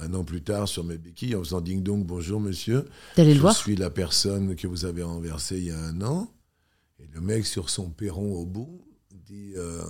[0.00, 2.86] un an plus tard sur mes béquilles, en faisant ding dong, bonjour monsieur.
[3.16, 6.32] Je le suis la personne que vous avez renversée il y a un an.
[7.00, 8.80] Et le mec sur son perron au bout
[9.26, 9.84] dit euh,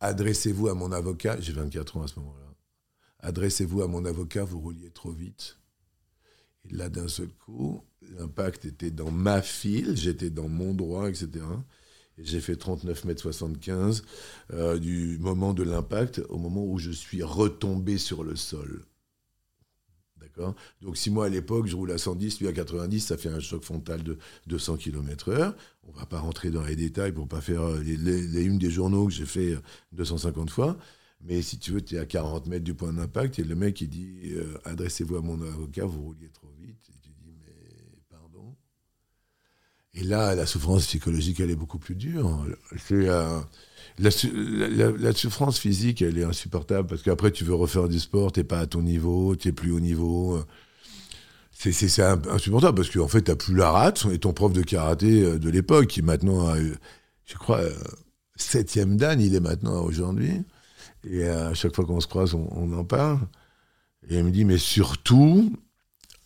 [0.00, 1.40] adressez-vous à mon avocat.
[1.40, 2.49] J'ai 24 ans à ce moment-là.
[3.22, 5.58] Adressez-vous à mon avocat, vous rouliez trop vite.
[6.68, 7.82] Et là, d'un seul coup,
[8.18, 11.44] l'impact était dans ma file, j'étais dans mon droit, etc.
[12.18, 14.02] Et j'ai fait 39 mètres 75
[14.52, 18.84] euh, du moment de l'impact au moment où je suis retombé sur le sol.
[20.20, 20.54] D'accord?
[20.82, 23.40] Donc si moi à l'époque je roule à 110, lui à 90, ça fait un
[23.40, 24.18] choc frontal de
[24.48, 25.54] 200 km/h.
[25.84, 28.70] On va pas rentrer dans les détails pour pas faire euh, les, les, unes des
[28.70, 29.56] journaux que j'ai fait
[29.92, 30.78] 250 euh, fois.
[31.22, 33.80] Mais si tu veux, tu es à 40 mètres du point d'impact et le mec,
[33.80, 36.78] il dit euh, Adressez-vous à mon avocat, vous rouliez trop vite.
[36.88, 37.52] Et tu dis Mais
[38.08, 38.56] pardon
[39.92, 42.46] Et là, la souffrance psychologique, elle est beaucoup plus dure.
[42.92, 43.40] Euh,
[43.98, 48.44] la, souffrance physique, elle est insupportable parce qu'après, tu veux refaire du sport, tu n'es
[48.44, 50.42] pas à ton niveau, tu n'es plus au niveau.
[51.52, 54.06] C'est insupportable parce qu'en fait, tu n'as plus la rate.
[54.10, 57.60] Et ton prof de karaté euh, de l'époque, qui maintenant a, je crois,
[58.36, 60.44] septième dan, il est maintenant aujourd'hui.
[61.04, 63.20] Et à chaque fois qu'on se croise, on, en parle.
[64.08, 65.52] Et elle me dit, mais surtout,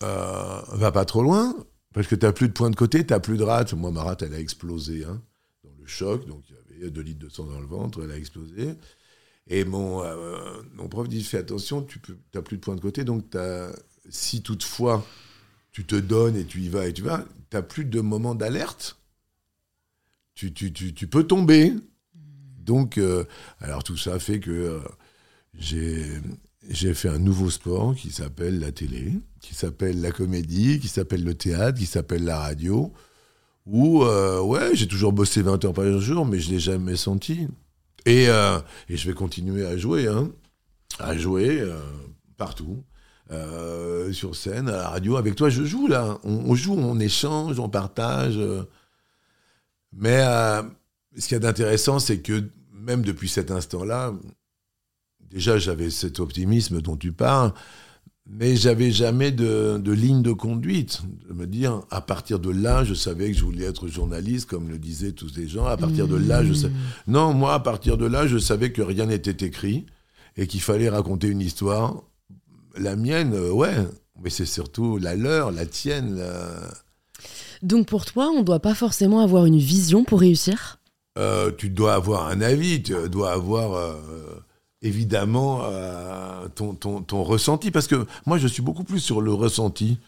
[0.02, 1.54] euh, va pas trop loin,
[1.92, 3.72] parce que tu n'as plus de point de côté, tu n'as plus de rate.
[3.74, 5.20] Moi, ma rate, elle a explosé hein,
[5.62, 8.10] dans le choc, donc il y avait 2 litres de sang dans le ventre, elle
[8.10, 8.74] a explosé.
[9.46, 12.00] Et mon, euh, prof dit, fais attention, tu
[12.34, 13.24] n'as plus de point de côté, donc
[14.08, 15.04] si toutefois
[15.72, 18.34] tu te donnes et tu y vas et tu vas, tu n'as plus de moment
[18.34, 18.98] d'alerte.
[20.34, 20.50] Tu,
[21.10, 21.72] peux tomber.
[22.64, 23.24] Donc, euh,
[23.60, 26.20] alors tout ça fait que euh,
[26.68, 31.24] j'ai fait un nouveau sport qui s'appelle la télé, qui s'appelle la comédie, qui s'appelle
[31.24, 32.92] le théâtre, qui s'appelle la radio,
[33.66, 36.96] où, euh, ouais, j'ai toujours bossé 20 heures par jour, mais je ne l'ai jamais
[36.96, 37.46] senti.
[38.06, 40.30] Et, et, je vais continuer à jouer, hein,
[40.98, 41.66] à jouer
[42.36, 42.82] partout.
[44.12, 46.18] sur scène, à la radio, avec toi, je joue là.
[46.24, 48.38] On, joue, on échange, on partage.
[49.92, 50.22] mais
[51.16, 54.12] ce qu'il y a d'intéressant, c'est que même depuis cet instant-là,
[55.30, 57.52] déjà j'avais cet optimisme dont tu parles,
[58.26, 61.02] mais j'avais jamais de, ligne de conduite.
[61.28, 64.68] De me dire, à partir de là, je savais que je voulais être journaliste, comme
[64.68, 65.66] le disaient tous les gens.
[65.66, 66.72] À partir de là, je savais.
[66.72, 67.12] Mmh.
[67.12, 69.84] Non, moi, à partir de là, je savais que rien n'était écrit
[70.36, 72.02] et qu'il fallait raconter une histoire.
[72.78, 73.76] La mienne, euh, ouais,
[74.22, 76.20] mais c'est surtout la leur, la tienne.
[77.62, 80.80] Donc pour toi, on ne doit pas forcément avoir une vision pour réussir?
[81.16, 84.42] Euh, tu dois avoir un avis, tu dois avoir euh,
[84.82, 87.70] évidemment euh, ton, ton, ton, ressenti.
[87.70, 89.98] Parce que moi, je suis beaucoup plus sur le ressenti.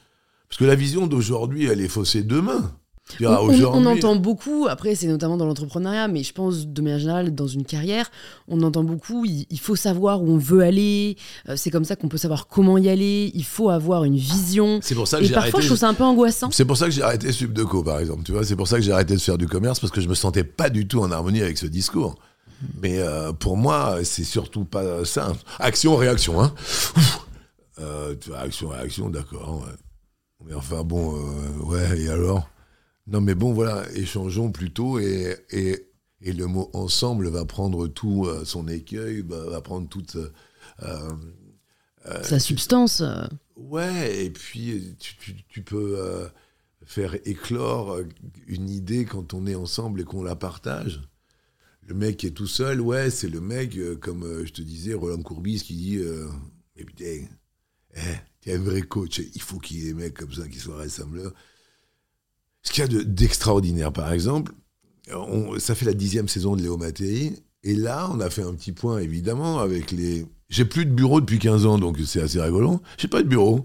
[0.49, 2.73] Parce que la vision d'aujourd'hui, elle est faussée demain.
[3.21, 7.47] On, entend beaucoup, après c'est notamment dans l'entrepreneuriat, mais je pense de manière générale dans
[7.47, 8.11] une carrière,
[8.49, 11.17] on entend beaucoup, il, faut savoir où on veut aller,
[11.49, 14.81] euh, c'est comme ça qu'on peut savoir comment y aller, il faut avoir une vision.
[14.83, 16.51] C'est pour ça que Et parfois je trouve ça un peu angoissant.
[16.51, 18.83] C'est pour ça que j'ai arrêté Subdeco par exemple, tu vois, c'est pour ça que
[18.83, 21.11] j'ai arrêté de faire du commerce parce que je me sentais pas du tout en
[21.13, 22.17] harmonie avec ce discours.
[22.83, 25.33] Mais euh, pour moi, c'est surtout pas ça.
[25.59, 26.53] Action, réaction, hein.
[27.79, 29.67] Euh, action, réaction, d'accord.
[30.47, 31.15] Mais enfin bon,
[31.67, 32.49] ouais, et alors?
[33.07, 35.87] Non, mais bon, voilà, échangeons plutôt et, et,
[36.23, 40.17] et le mot ensemble va prendre tout euh, son écueil, va, va prendre toute.
[40.17, 41.13] euh,
[42.07, 43.03] euh, Sa substance.
[43.57, 46.29] Ouais, et puis tu, tu- tu peux
[46.85, 47.99] faire éclore
[48.47, 51.01] une idée quand on est ensemble et qu'on la partage.
[51.83, 55.23] Le mec qui est tout seul, ouais, c'est le mec, comme je te disais, Roland
[55.23, 55.99] Courbis qui dit
[56.77, 57.25] Mais putain,
[57.95, 58.01] eh,
[58.41, 60.77] t'es un vrai coach, il faut qu'il y ait des mecs comme ça qui soient
[60.77, 61.33] rassembleurs.
[62.67, 64.53] Ce qu'il y a de- d'extraordinaire, par exemple,
[65.59, 67.33] ça fait la dixième saison de Léo Mattei,
[67.63, 70.27] et là, on a fait un petit point, évidemment, avec les.
[70.49, 72.81] J'ai plus de bureau depuis 15 ans, donc c'est assez rigolo.
[72.99, 73.63] J'ai pas de bureau.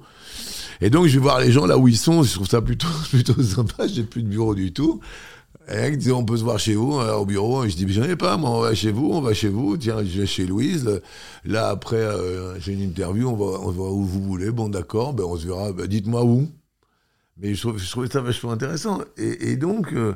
[0.81, 2.87] Et donc, je vais voir les gens là où ils sont, je trouve ça plutôt,
[3.09, 4.99] plutôt sympa, j'ai plus de bureau du tout.
[5.71, 7.63] Et disait, on peut se voir chez vous, alors, au bureau.
[7.63, 9.77] Et je dis, j'en ai pas, moi, on va chez vous, on va chez vous.
[9.77, 11.01] Tiens, je vais chez Louise.
[11.45, 14.51] Là, après, euh, j'ai une interview, on va, on où vous voulez.
[14.51, 15.71] Bon, d'accord, ben, on se verra.
[15.71, 16.49] Ben, Dites-moi où.
[17.41, 19.01] Mais je, trouve, je trouvais ça vachement intéressant.
[19.17, 20.15] Et, et donc, euh,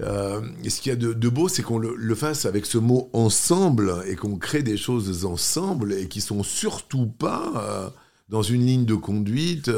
[0.00, 2.78] euh, ce qu'il y a de, de beau, c'est qu'on le, le fasse avec ce
[2.78, 7.90] mot ensemble et qu'on crée des choses ensemble et qui sont surtout pas euh,
[8.28, 9.70] dans une ligne de conduite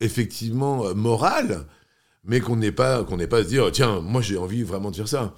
[0.00, 1.66] effectivement morale,
[2.24, 4.90] mais qu'on n'ait pas qu'on n'ait pas à se dire tiens moi j'ai envie vraiment
[4.90, 5.34] de faire ça.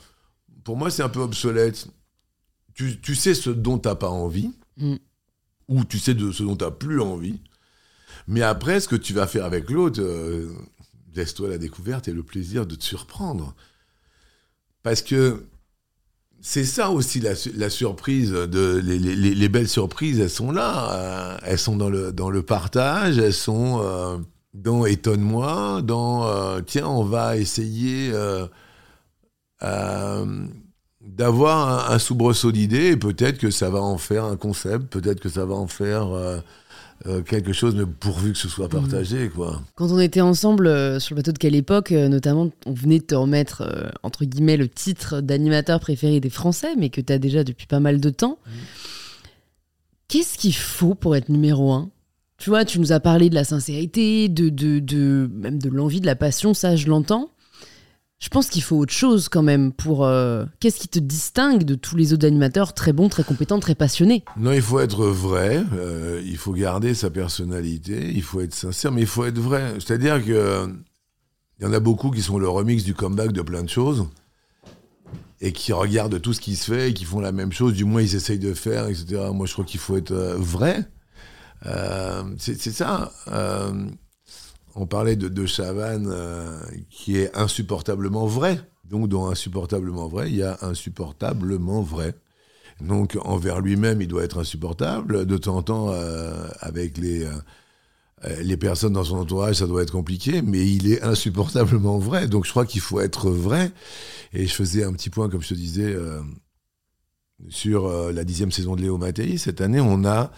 [0.65, 1.89] Pour moi c'est un peu obsolète.
[2.75, 4.97] Tu, tu sais ce dont t'as pas envie Mm.
[5.69, 7.41] ou tu sais de ce dont t'as plus envie,
[8.29, 10.49] mais après ce que tu vas faire avec l'autre, euh,
[11.15, 13.55] laisse-toi la découverte et le plaisir de te surprendre.
[14.83, 15.45] Parce que
[16.41, 20.31] c'est ça aussi la, su- la surprise, de, les, les- les- les belles surprises, elles
[20.31, 20.93] sont là.
[20.95, 24.19] euh, elles sont dans le, dans le partage, elles sont euh,
[24.55, 28.13] dans étonne-moi, dans tiens, on va essayer
[31.01, 35.21] d'avoir un, un soubresaut d'idées et peut-être que ça va en faire un concept, peut-être
[35.21, 36.13] que ça va en faire
[37.07, 39.63] euh, quelque chose, mais pourvu que ce soit partagé, quoi.
[39.75, 42.99] Quand on était ensemble euh, sur le bateau de quelle époque, euh, notamment, on venait
[42.99, 47.19] de te remettre, entre guillemets, le titre d'animateur préféré des Français, mais que tu as
[47.19, 48.39] déjà depuis pas mal de temps.
[50.09, 51.91] Qu'est-ce qu'il faut pour être numéro un?
[52.39, 56.01] Tu vois, tu nous as parlé de la sincérité, de, de, de même de l'envie,
[56.01, 57.31] de la passion, ça je l'entends.
[58.23, 60.07] Je pense qu'il faut autre chose quand même pour...
[60.07, 63.75] euh, Qu'est-ce qui te distingue de tous les autres animateurs très bons, très compétents, très
[63.75, 64.25] passionnés?
[64.37, 68.93] Non, il faut être vrai, euh, il faut garder sa personnalité, il faut être sincère,
[68.93, 69.75] mais il faut être vrai.
[69.81, 70.69] C'est-à-dire que euh,
[71.59, 74.07] il y en a beaucoup qui sont le remix du comeback de plein de choses
[75.41, 77.85] et qui regardent tout ce qui se fait et qui font la même chose, du
[77.85, 79.31] moins ils essayent de faire, etc.
[79.35, 80.89] Moi, je crois qu'il faut être vrai.
[82.39, 83.11] C'est ça.
[84.75, 88.61] On parlait de, de Chavannes euh, qui est insupportablement vrai.
[88.85, 92.15] Donc, dans insupportablement vrai, il y a insupportablement vrai.
[92.81, 95.27] Donc, envers lui-même, il doit être insupportable.
[95.27, 99.83] De temps en temps, euh, avec les, euh, les personnes dans son entourage, ça doit
[99.83, 102.27] être compliqué, mais il est insupportablement vrai.
[102.27, 103.73] Donc, je crois qu'il faut être vrai.
[104.33, 105.95] Et je faisais un petit point, comme je te disais,
[107.49, 109.37] sur euh, la dixième saison de Léo Mattei.
[109.39, 110.31] Cette année, on a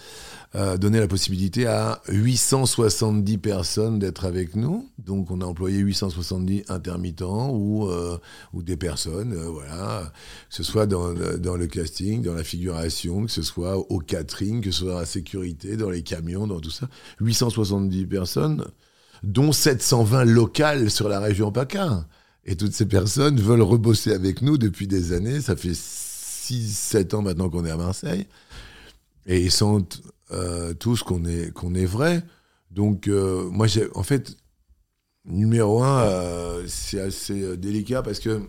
[0.55, 4.89] euh, donné la possibilité à 870 personnes d'être avec nous.
[4.98, 8.18] Donc, on a employé 870 intermittents ou, euh,
[8.52, 10.12] ou des personnes, voilà,
[10.48, 14.60] que ce soit dans, dans le casting, dans la figuration, que ce soit au catering,
[14.60, 16.89] que ce soit dans la sécurité, dans les camions, dans tout ça.
[17.20, 18.64] 870 personnes,
[19.22, 22.06] dont 720 locales sur la région PACA.
[22.47, 25.40] Et toutes ces personnes veulent rebosser avec nous depuis des années.
[25.40, 25.72] Ça fait
[26.53, 28.27] 6-7 ans maintenant qu'on est à Marseille.
[29.27, 30.03] Et ils sentent
[30.33, 32.23] euh, tous qu'on est, qu'on est vrai.
[32.71, 34.37] Donc, euh, moi, j'ai, en fait,
[35.25, 38.43] numéro un, euh, c'est assez délicat parce que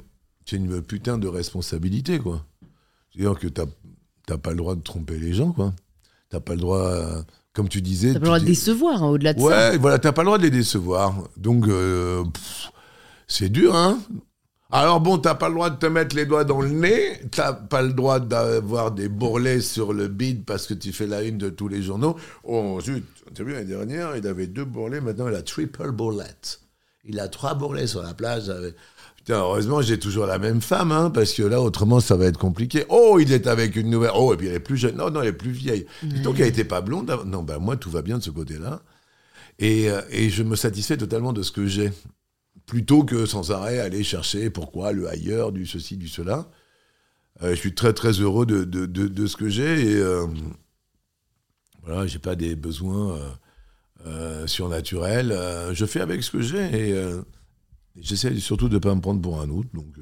[0.46, 2.46] c'est une putain de responsabilité, quoi.
[3.12, 3.66] C'est-à-dire que t'as,
[4.26, 5.74] t'as pas le droit de tromper les gens, quoi.
[6.30, 7.24] T'as pas le droit,
[7.54, 8.14] comme tu disais.
[8.14, 9.46] T'as pas le droit de décevoir, hein, au-delà de ça.
[9.46, 11.16] Ouais, voilà, t'as pas le droit de les décevoir.
[11.38, 12.72] Donc, pff,
[13.28, 14.00] c'est dur, hein
[14.80, 17.54] alors bon, t'as pas le droit de te mettre les doigts dans le nez, t'as
[17.54, 21.38] pas le droit d'avoir des bourrelets sur le bide parce que tu fais la une
[21.38, 22.16] de tous les journaux.
[22.44, 23.04] Oh zut,
[23.34, 26.26] t'as vu l'année dernière, il avait deux bourrelets, maintenant il a triple bourrelet.
[27.06, 28.50] Il a trois bourrelets sur la plage.
[28.50, 28.76] avec-
[29.18, 32.38] Putain, heureusement, j'ai toujours la même femme, hein, parce que là, autrement, ça va être
[32.38, 32.86] compliqué.
[32.90, 34.12] Oh, il est avec une nouvelle.
[34.14, 34.96] Oh, et puis elle est plus jeune.
[34.98, 35.88] Non, non, elle est plus vieille.
[36.24, 37.12] Donc, elle était pas blonde.
[37.26, 38.82] Non, bah, moi, tout va bien de ce côté-là.
[39.58, 41.92] Et, euh, et je me satisfais totalement de ce que j'ai.
[42.66, 46.50] Plutôt que sans arrêt aller chercher pourquoi le ailleurs, du ceci, du cela.
[47.44, 49.92] Euh, je suis très, très heureux de, de, de, de ce que j'ai.
[49.92, 50.26] Et euh,
[51.84, 53.30] voilà, j'ai pas des besoins euh,
[54.08, 55.38] euh, surnaturels.
[55.74, 56.90] Je fais avec ce que j'ai.
[56.90, 57.02] Et
[58.00, 59.70] j'essaie surtout de ne pas me prendre pour un autre.
[59.74, 59.94] Donc.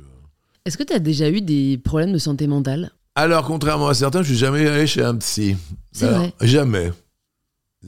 [0.65, 2.91] Est-ce que tu as déjà eu des problèmes de santé mentale?
[3.15, 5.56] Alors, contrairement à certains, je suis jamais allé chez un psy.
[5.91, 6.34] C'est Alors, vrai.
[6.41, 6.91] Jamais.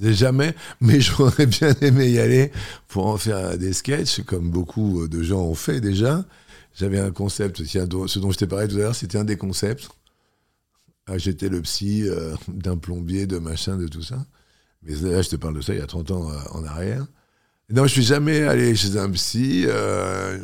[0.01, 2.51] Jamais, mais j'aurais bien aimé y aller
[2.87, 6.25] pour en faire des sketchs, comme beaucoup de gens ont fait déjà.
[6.73, 9.89] J'avais un concept, ce dont je t'ai parlé tout à l'heure, c'était un des concepts.
[11.07, 14.25] Ah, j'étais le psy euh, d'un plombier, de machin, de tout ça.
[14.83, 17.05] Mais là, je te parle de ça il y a 30 ans euh, en arrière.
[17.69, 19.63] Non, je suis jamais allé chez un psy.
[19.65, 20.37] Euh,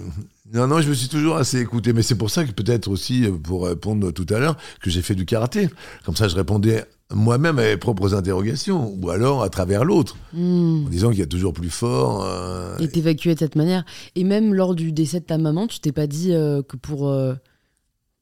[0.53, 1.93] non, non, je me suis toujours assez écouté.
[1.93, 5.13] Mais c'est pour ça que peut-être aussi, pour répondre tout à l'heure, que j'ai fait
[5.13, 5.69] du karaté.
[6.03, 10.85] Comme ça, je répondais moi-même à mes propres interrogations, ou alors à travers l'autre, hmm.
[10.85, 12.23] en disant qu'il y a toujours plus fort.
[12.23, 12.77] Euh...
[12.79, 13.85] Et t'évacuer de cette manière.
[14.15, 17.09] Et même lors du décès de ta maman, tu t'es pas dit euh, que pour,
[17.09, 17.33] euh,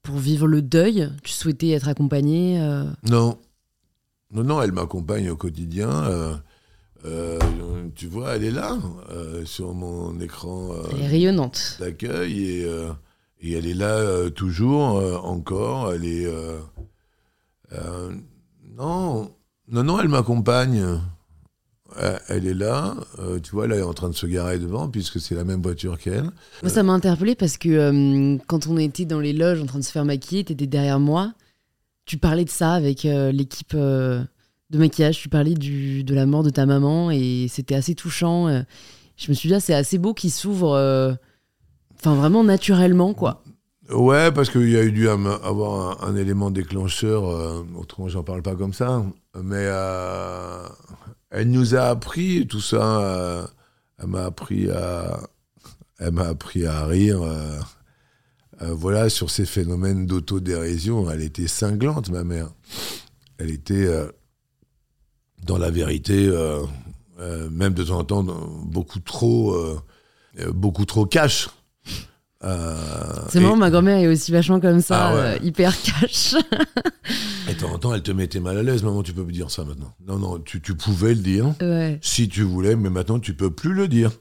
[0.03, 3.37] pour vivre le deuil, tu souhaitais être accompagné euh Non.
[4.31, 6.39] Non, non, elle m'accompagne au quotidien.
[7.95, 8.77] tu vois, elle est là,
[9.45, 10.69] sur mon écran.
[10.91, 11.77] elle est rayonnante.
[11.79, 12.67] D'accueil, et,
[13.41, 15.93] et, elle est là toujours, encore.
[15.93, 16.27] Elle est.
[18.79, 19.29] Non,
[19.67, 20.99] non, non, elle m'accompagne.
[21.97, 24.59] Euh, elle est là, euh, tu vois, là, elle est en train de se garer
[24.59, 26.29] devant, puisque c'est la même voiture qu'elle.
[26.61, 29.79] Moi, ça m'a interpellé parce que euh, quand on était dans les loges en train
[29.79, 31.33] de se faire maquiller, tu étais derrière moi,
[32.05, 34.27] tu parlais de ça avec l'équipe de
[34.71, 38.47] maquillage, tu parlais de la mort de ta maman, et c'était assez touchant.
[39.17, 41.17] je me suis dit, ah, c'est assez beau qu'il s'ouvre,
[41.99, 43.43] enfin, vraiment naturellement, quoi.
[43.91, 48.43] Ouais, parce qu'il y a eu dû avoir un, élément déclencheur, euh, autrement j'en parle
[48.43, 49.03] pas comme ça,
[49.35, 50.67] mais euh,
[51.31, 53.47] elle nous a appris tout ça, euh,
[53.97, 55.19] elle m'a appris à,
[55.97, 57.21] elle m'a appris à rire,
[58.61, 62.49] voilà, sur ces phénomènes d'autodérision, elle était cinglante, ma mère.
[63.39, 63.87] Elle était
[65.43, 66.29] dans la vérité,
[67.49, 69.57] même de temps en temps, beaucoup trop,
[70.53, 71.49] beaucoup trop cash.
[72.43, 72.75] Euh,
[73.29, 76.35] c'est marrant, ma grand-mère est aussi vachement comme ça, ah euh, hyper cash.
[77.49, 78.81] et de temps en temps, elle te mettait mal à l'aise.
[78.83, 79.93] Maman, tu peux plus dire ça maintenant.
[80.07, 81.53] Non, non, tu, tu pouvais le dire
[82.01, 84.11] si tu voulais, mais maintenant, tu peux plus le dire.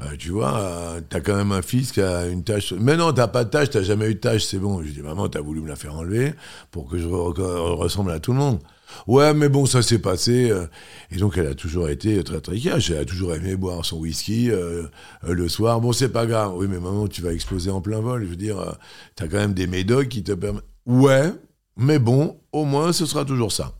[0.00, 2.72] Euh, tu vois, t'as quand même un fils qui a une tâche.
[2.78, 4.82] Mais non, t'as pas de tâche, t'as jamais eu de tâche, c'est bon.
[4.82, 6.34] Je dis, maman, t'as voulu me la faire enlever
[6.70, 8.58] pour que je ressemble à tout le monde.
[9.06, 10.50] Ouais, mais bon, ça s'est passé.
[10.50, 10.66] Euh,
[11.10, 12.90] et donc, elle a toujours été très, très cash.
[12.90, 14.84] Elle a toujours aimé boire son whisky euh,
[15.24, 15.80] euh, le soir.
[15.80, 16.54] Bon, c'est pas grave.
[16.56, 18.24] Oui, mais maman, tu vas exploser en plein vol.
[18.24, 18.76] Je veux dire,
[19.14, 20.64] t'as quand même des médocs qui te permettent.
[20.86, 21.32] Ouais,
[21.76, 23.74] mais bon, au moins, ce sera toujours ça.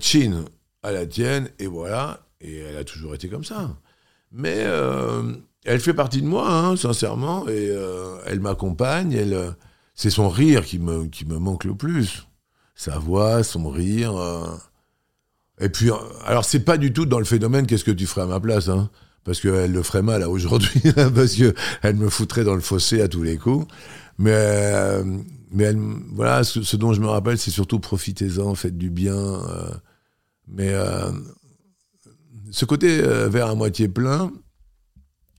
[0.00, 0.44] Chin
[0.82, 2.20] à la tienne, et voilà.
[2.40, 3.76] Et elle a toujours été comme ça.
[4.32, 4.64] Mais
[5.64, 7.72] elle fait partie de moi, hein, sincèrement, et
[8.26, 9.12] elle m'accompagne.
[9.12, 9.54] Elle,
[9.94, 12.28] c'est son rire qui me, qui me manque le plus
[12.78, 14.16] sa voix, son rire.
[14.16, 14.56] Euh.
[15.60, 18.22] Et puis, euh, alors c'est pas du tout dans le phénomène qu'est-ce que tu ferais
[18.22, 18.88] à ma place, hein,
[19.24, 20.80] parce qu'elle le ferait mal aujourd'hui,
[21.14, 21.52] parce que
[21.82, 23.66] elle me foutrait dans le fossé à tous les coups.
[24.16, 25.04] Mais, euh,
[25.50, 25.78] mais elle,
[26.12, 29.40] voilà, ce, dont je me rappelle, c'est surtout profitez-en, faites du bien.
[30.46, 30.72] mais
[32.50, 34.30] ce côté verre à moitié plein,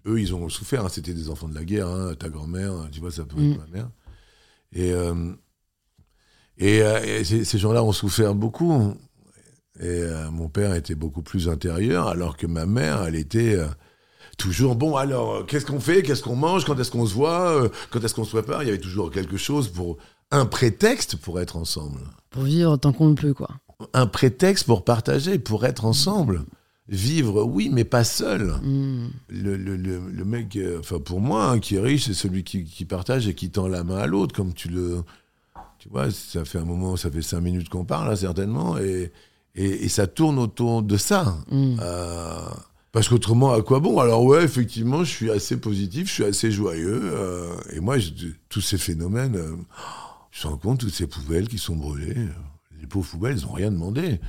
[0.06, 0.86] eux, ils ont souffert.
[0.86, 1.88] Hein, C'était des enfants de la guerre.
[1.88, 3.58] Hein, ta grand-mère, tu vois, ça peut être mm.
[3.58, 3.90] ma mère.
[4.74, 4.94] Et
[6.60, 8.94] et, euh, ces gens-là ont souffert beaucoup.
[9.80, 13.68] Et euh, mon père était beaucoup plus intérieur, alors que ma mère, elle était euh,
[14.38, 14.98] toujours bon.
[14.98, 16.04] Alors, qu'est-ce qu'on fait?
[16.04, 16.66] Qu'est-ce qu'on mange?
[16.66, 17.70] Quand est-ce qu'on se voit?
[17.90, 18.64] Quand est-ce qu'on se prépare?
[18.64, 19.98] Il y avait toujours quelque chose pour
[20.32, 22.02] un prétexte pour être ensemble.
[22.30, 23.50] Pour vivre tant qu'on le peut, quoi.
[23.94, 26.44] Un prétexte pour partager, pour être ensemble.
[26.90, 28.56] Vivre, oui, mais pas seul.
[28.62, 29.10] Mm.
[29.30, 32.84] Le, le, le, mec, enfin pour moi, hein, qui est riche, c'est celui qui, qui,
[32.84, 35.04] partage et qui tend la main à l'autre, comme tu le,
[35.80, 39.12] tu vois, ça fait un moment, ça fait cinq minutes qu'on parle, là, certainement, et,
[39.56, 41.38] et, ça tourne autour de ça.
[41.50, 41.78] Mm.
[41.82, 42.50] Euh,
[42.92, 44.00] parce qu'autrement, à quoi bon?
[44.00, 47.96] Alors ouais, effectivement, je suis assez positif, je suis assez joyeux, euh, et moi,
[48.50, 49.56] tous ces phénomènes, euh,
[50.32, 52.28] je me rends compte, toutes ces poubelles qui sont brûlées,
[52.80, 54.20] les pauvres poubelles, elles n'ont rien demandé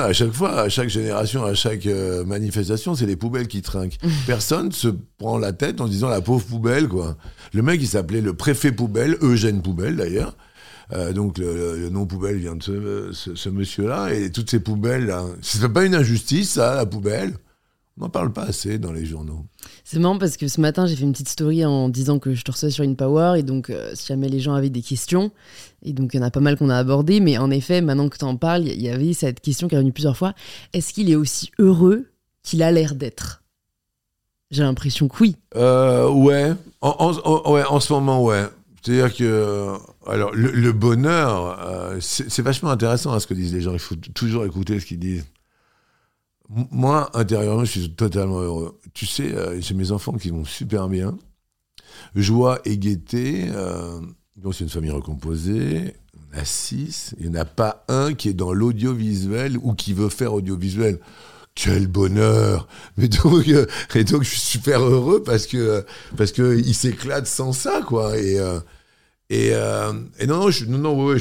[0.00, 3.98] à chaque fois, à chaque génération, à chaque euh, manifestation, c'est les poubelles qui trinquent.
[4.26, 4.88] Personne se
[5.18, 7.16] prend la tête en disant la pauvre poubelle, quoi.
[7.52, 10.36] Le mec, il s'appelait le préfet poubelle, Eugène Poubelle d'ailleurs.
[10.92, 14.12] Euh, donc le, nom poubelle vient de ce, monsieur-là.
[14.14, 17.34] Et toutes ces poubelles-là, c'est pas une injustice, ça, la poubelle
[17.98, 19.44] on n'en parle pas assez dans les journaux.
[19.84, 22.42] C'est marrant parce que ce matin, j'ai fait une petite story en disant que je
[22.42, 25.30] te recevais sur une Power et donc euh, si jamais les gens avaient des questions,
[25.82, 28.08] et donc il y en a pas mal qu'on a abordé, mais en effet, maintenant
[28.08, 30.34] que tu en parles, il y avait cette question qui est revenue plusieurs fois.
[30.72, 32.06] Est-ce qu'il est aussi heureux
[32.42, 33.42] qu'il a l'air d'être?
[34.50, 35.36] J'ai l'impression que oui.
[35.56, 36.52] Euh, ouais.
[36.80, 37.12] En,
[37.50, 38.44] ouais, en ce moment, ouais.
[38.82, 43.60] C'est-à-dire que alors le, bonheur, euh, c'est vachement intéressant à hein, ce que disent les
[43.60, 43.72] gens.
[43.72, 45.24] Il faut toujours écouter ce qu'ils disent.
[46.48, 48.78] Moi, intérieurement, je suis totalement heureux.
[48.94, 51.16] Tu sais, euh, j'ai mes enfants qui vont super bien.
[52.14, 53.46] Joie et gaieté.
[53.48, 54.00] Euh,
[54.36, 55.94] donc, c'est une famille recomposée.
[56.14, 57.14] On a six.
[57.18, 60.98] Il n'y en a pas un qui est dans l'audiovisuel ou qui veut faire audiovisuel.
[61.54, 62.66] Quel bonheur
[62.96, 65.84] Mais donc, euh, et donc je suis super heureux parce que
[66.16, 68.16] parce que il s'éclate sans ça, quoi.
[68.16, 68.58] Et euh,
[69.28, 71.18] et, non, non, je, non, non, ouais.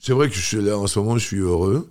[0.00, 1.90] C'est vrai que je là en ce moment, je suis heureux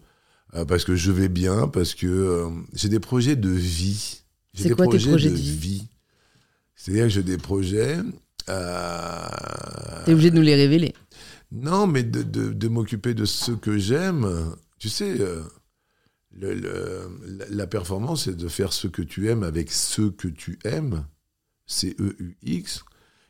[0.63, 4.21] parce que je vais bien, parce que euh, j'ai des projets de vie.
[4.53, 5.87] J'ai C'est des quoi tes projets projets de de vie vie.
[6.75, 7.97] C'est-à-dire que j'ai des projets.
[8.47, 9.27] euh,
[10.05, 10.93] T'es obligé de nous les révéler.
[11.51, 14.27] non, mais de, de, de m'occuper de ce que j'aime.
[14.79, 15.41] Tu sais, euh,
[16.37, 17.09] le- le-
[17.49, 21.05] la, performance, c'est de faire ce que tu aimes avec ce que tu aimes.
[21.67, 22.83] C-E-U-X.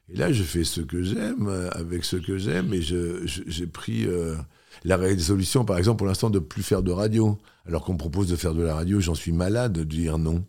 [0.10, 2.74] Et là, je fais ce que j'aime euh, avec ce que j'aime.
[2.74, 4.36] Et je- je- j'ai pris euh,
[4.84, 7.38] la résolution, par exemple, pour l'instant, de plus faire de radio.
[7.68, 10.44] Alors qu'on me propose de faire de la radio, j'en suis malade de dire non.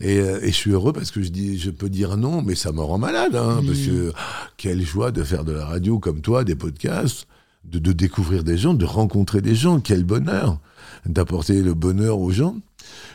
[0.00, 2.56] Et, euh, et je suis heureux parce que je, dis, je peux dire non, mais
[2.56, 3.36] ça me rend malade.
[3.36, 7.26] hein, Parce que ah, quelle joie de faire de la radio comme toi, des podcasts,
[7.64, 9.78] de, de découvrir des gens, de rencontrer des gens.
[9.80, 10.58] Quel bonheur
[11.06, 12.56] d'apporter le bonheur aux gens.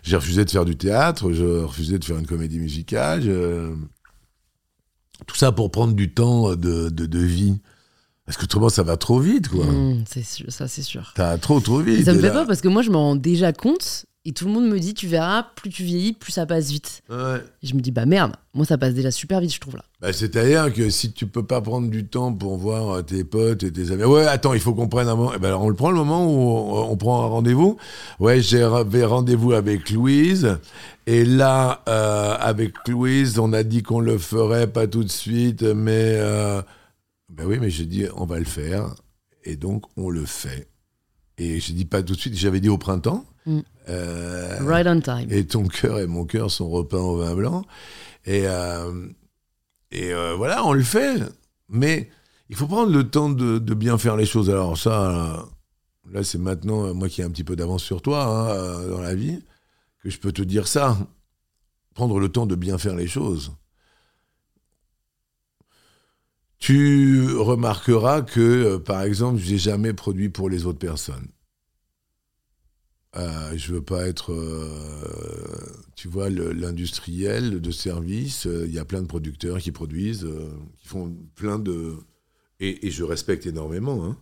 [0.03, 3.21] J'ai refusé de faire du théâtre, je refusé de faire une comédie musicale.
[3.23, 3.73] je-
[5.27, 7.59] Tout ça pour prendre du temps de, de, de vie.
[8.29, 9.65] Parce que autrement, ça va trop vite, quoi.
[9.65, 11.13] Mmh, sûr, ça, c'est sûr.
[11.17, 12.01] Ça va trop, trop vite.
[12.01, 14.33] Et ça me fait là- peur parce que moi, je m'en rends déjà compte et
[14.33, 17.01] tout le monde me dit, tu verras, plus tu vieillis, plus ça passe vite.
[17.09, 17.41] Ouais.
[17.63, 19.83] Et je me dis, bah merde, moi, ça passe déjà super vite, je trouve là.
[19.99, 23.63] Bah, C'est-à-dire que si tu peux pas prendre du temps pour voir euh, tes potes
[23.63, 25.31] et tes amis, ouais, attends, il faut qu'on prenne un moment.
[25.35, 26.29] Eh ben, alors on le prend le moment où
[26.75, 27.77] on, on prend un rendez-vous.
[28.19, 30.55] Ouais, j'ai ra- rendez-vous avec Louise.
[31.07, 35.63] Et là, euh, avec Louise, on a dit qu'on le ferait pas tout de suite,
[35.63, 36.61] mais euh,
[37.39, 38.93] ben oui, mais j'ai dit on va le faire.
[39.45, 40.69] Et donc on le fait.
[41.37, 42.35] Et j'ai dit pas tout de suite.
[42.35, 43.25] J'avais dit au printemps.
[43.45, 43.59] Mm.
[43.87, 45.27] Euh, Right on time.
[45.31, 47.63] et ton cœur et mon cœur sont repeints au vin blanc.
[48.25, 49.07] Et, euh,
[49.91, 51.15] et euh, voilà, on le fait.
[51.69, 52.09] Mais
[52.49, 54.49] il faut prendre le temps de, de bien faire les choses.
[54.49, 55.47] Alors ça,
[56.11, 59.15] là, c'est maintenant, moi qui ai un petit peu d'avance sur toi hein, dans la
[59.15, 59.39] vie,
[60.03, 60.97] que je peux te dire ça.
[61.93, 63.53] Prendre le temps de bien faire les choses.
[66.59, 71.27] Tu remarqueras que, euh, par exemple, j'ai jamais produit pour les autres personnes.
[73.15, 78.45] Euh, je veux pas être, euh, tu vois, l'industriel de service.
[78.45, 80.27] euh, Il y a plein de producteurs qui produisent,
[80.77, 81.95] qui font plein de,
[82.59, 84.05] et, je respecte énormément.
[84.05, 84.17] Hein.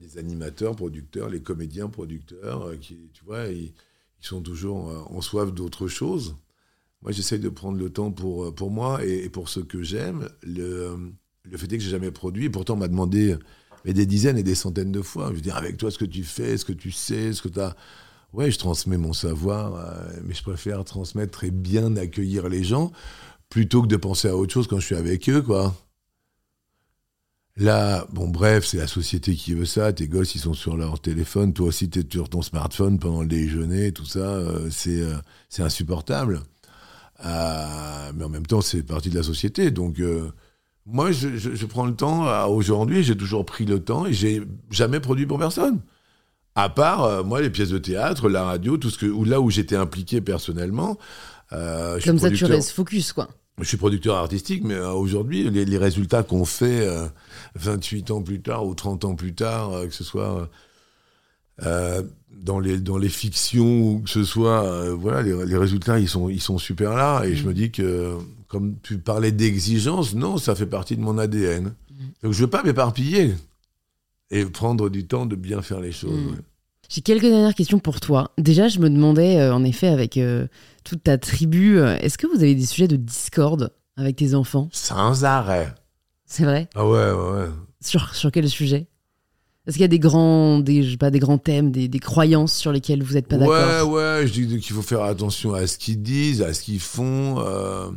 [0.00, 3.72] Les animateurs, producteurs, les comédiens, producteurs, qui, tu vois, ils,
[4.20, 6.36] ils sont toujours en soif d'autre chose.
[7.04, 10.28] Moi, j'essaye de prendre le temps pour, euh, pour moi et, pour ce que j'aime.
[10.42, 10.96] Le,
[11.44, 12.50] le fait est que j'ai jamais produit.
[12.50, 13.36] Pourtant, on m'a demandé
[13.84, 15.28] des dizaines et des centaines de fois.
[15.30, 17.48] Je veux dire, avec toi, ce que tu fais, ce que tu sais, ce que
[17.48, 17.76] tu as.
[18.32, 22.90] Ouais, je transmets mon savoir, euh, mais je préfère transmettre et bien accueillir les gens
[23.48, 25.74] plutôt que de penser à autre chose quand je suis avec eux, quoi.
[27.56, 29.92] Là, bon, bref, c'est la société qui veut ça.
[29.92, 31.52] Tes gosses, ils sont sur leur téléphone.
[31.52, 34.18] Toi aussi, tu es sur ton smartphone pendant le déjeuner, tout ça.
[34.18, 35.18] euh, euh,
[35.48, 36.42] c'est insupportable.
[37.24, 39.70] Euh, mais en même temps, c'est partie de la société.
[39.70, 40.30] Donc, euh,
[40.86, 42.26] moi, je, je- je prends le temps.
[42.26, 45.80] à Aujourd'hui, j'ai toujours pris le temps et j'ai jamais produit pour personne.
[46.54, 49.40] À part, euh, moi, les pièces de théâtre, la radio, tout ce que, ou là
[49.40, 50.98] où j'étais impliqué personnellement.
[51.50, 53.28] je suis Comme ça, tu restes focus, quoi.
[53.60, 57.06] je suis producteur artistique, mais aujourd'hui, les, les résultats qu'on fait euh,
[57.56, 60.48] 28 ans plus tard ou 30 ans plus tard, que ce soit
[61.62, 65.98] euh, dans, les, dans les fictions ou que ce soit, euh, voilà, les, les résultats,
[65.98, 67.24] ils sont, ils sont super là.
[67.24, 68.16] Et je me dis que,
[68.48, 71.74] comme tu parlais d'exigence, non, ça fait partie de mon ADN.
[72.22, 73.34] Donc je veux pas m'éparpiller
[74.30, 76.18] et prendre du temps de bien faire les choses.
[76.18, 76.30] Mm.
[76.30, 76.38] ouais.
[76.88, 78.30] J'ai quelques dernières questions pour toi.
[78.38, 80.46] Déjà, je me demandais, euh, en effet, avec euh,
[80.84, 84.68] toute ta tribu, euh, est-ce que vous avez des sujets de discorde avec tes enfants?
[84.70, 85.74] Sans arrêt.
[86.26, 86.68] C'est vrai?
[86.74, 87.48] Ah ouais, ouais, ouais.
[87.80, 88.86] sur, sur quel sujet?
[89.66, 91.98] Est-ce qu'il y a des grands, des, je sais pas, des grands thèmes, des, des
[91.98, 93.90] croyances sur lesquelles vous n'êtes pas Ouais, d'accord?
[93.92, 97.36] ouais, je dis qu'il faut faire attention à ce qu'ils disent, à ce qu'ils font.
[97.40, 97.90] euh.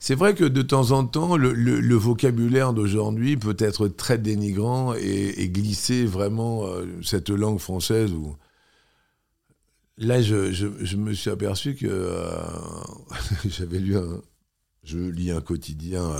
[0.00, 4.18] C'est vrai que de temps en temps, le, le- le vocabulaire d'aujourd'hui peut être très
[4.18, 8.36] dénigrant et, et glisser vraiment euh, cette langue française où.
[9.96, 12.28] Là, je, je- je me suis aperçu que euh,
[13.48, 14.20] j'avais lu un.
[14.82, 16.12] Je lis un quotidien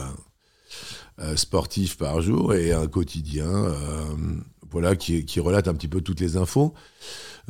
[1.36, 3.66] sportif par jour et un quotidien
[4.74, 6.74] voilà, qui, qui relate un petit peu toutes les infos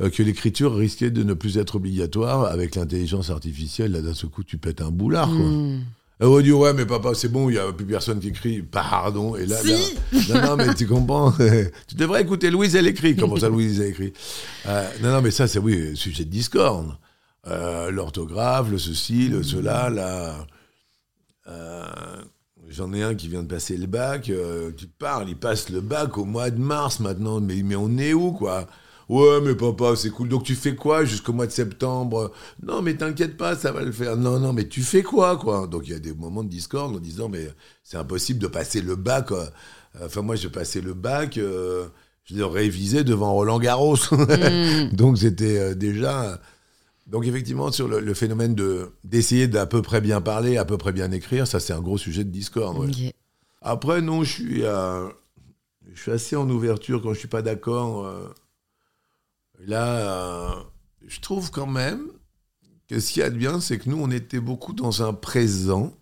[0.01, 3.91] euh, que l'écriture risquait de ne plus être obligatoire avec l'intelligence artificielle.
[3.93, 5.47] Là, d'un seul coup, tu pètes un boulard, quoi.
[6.21, 8.63] Et on dire, ouais, mais papa, c'est bon, il n'y a plus personne qui écrit.
[8.63, 9.35] Pardon.
[9.35, 9.73] Et là, Si.
[10.29, 11.33] là- non, non, mais tu comprends.
[11.89, 13.17] tu devrais écouter Louise, elle écrit.
[13.17, 14.13] Comment ça, Louise, elle écrit?
[14.67, 16.95] Euh, Non, non, mais ça, c'est, oui, sujet de discorde.
[17.49, 20.47] Euh, l'orthographe, le ceci, le cela, la.
[21.49, 22.23] euh,
[22.75, 25.81] J'en ai un qui vient de passer le bac, euh, tu parles, il passe le
[25.81, 28.67] bac au mois de mars maintenant, mais, mais on est où quoi?
[29.09, 30.29] Ouais, mais papa, c'est cool.
[30.29, 32.33] Donc tu fais quoi jusqu'au mois de septembre?
[32.63, 34.17] Non, mais t'inquiète pas, ça va le faire.
[34.17, 35.67] Non, non, mais tu fais quoi, quoi?
[35.67, 37.49] Donc il y a des moments de discorde en disant, mais
[37.85, 39.29] c'est impossible de passer le bac.
[39.29, 39.51] quoi.
[40.03, 41.87] Enfin, moi, j'ai passé le bac, euh,
[42.25, 43.97] je l'ai révisé devant Roland Garros.
[44.11, 44.97] Mm.
[44.97, 46.41] Donc c'était euh, déjà.
[47.07, 50.79] Donc effectivement, sur le, le phénomène de d'essayer d'à peu près bien parler, à peu
[50.79, 52.79] près bien écrire, ça c'est un gros sujet de discorde.
[52.79, 53.13] ouais.
[53.61, 55.09] Après, non, je suis, euh,
[55.95, 58.07] je suis assez en ouverture quand je suis pas d'accord.
[58.07, 58.29] euh.
[59.59, 60.63] là, euh,
[61.07, 62.07] je trouve quand même
[62.89, 65.15] que ce qu'il y a de bien, c'est que nous, on était beaucoup dans un
[65.15, 65.95] présent,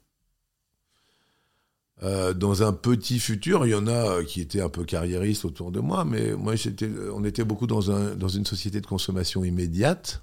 [2.02, 3.64] euh, dans un petit futur.
[3.66, 6.54] Il y en a qui étaient un peu carriéristes autour de moi, mais moi,
[7.14, 10.22] on était beaucoup dans, un, dans une société de consommation immédiate.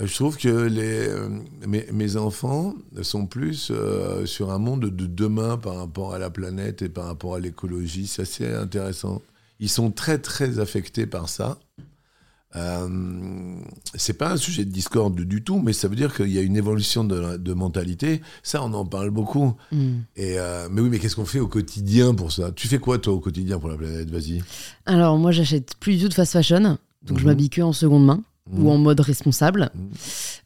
[0.00, 1.28] Euh, Je trouve que les, euh,
[1.66, 6.30] mes, mes enfants sont plus euh, sur un monde de demain par rapport à la
[6.30, 8.06] planète et par rapport à l'écologie.
[8.06, 9.22] C'est assez intéressant.
[9.60, 11.58] Ils sont très très affectés par ça.
[12.54, 12.88] Euh,
[13.94, 16.42] c'est pas un sujet de discorde du tout, mais ça veut dire qu'il y a
[16.42, 18.22] une évolution de, de mentalité.
[18.42, 19.54] Ça, on en parle beaucoup.
[19.72, 19.92] Mm.
[20.16, 22.52] Et euh, mais oui, mais qu'est-ce qu'on fait au quotidien pour ça?
[22.52, 24.10] Tu fais quoi toi au quotidien pour la planète?
[24.10, 24.42] Vas-y.
[24.86, 26.78] Alors moi j'achète plus du tout de fast fashion, donc
[27.08, 27.24] je Mhm.
[27.24, 28.64] m'habille que en seconde main Mhm.
[28.66, 29.70] ou en mode responsable.
[29.74, 29.88] Mhm.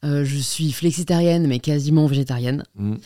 [0.05, 2.65] Euh, je suis flexitarienne mais quasiment végétarienne.
[2.77, 2.99] Mhm.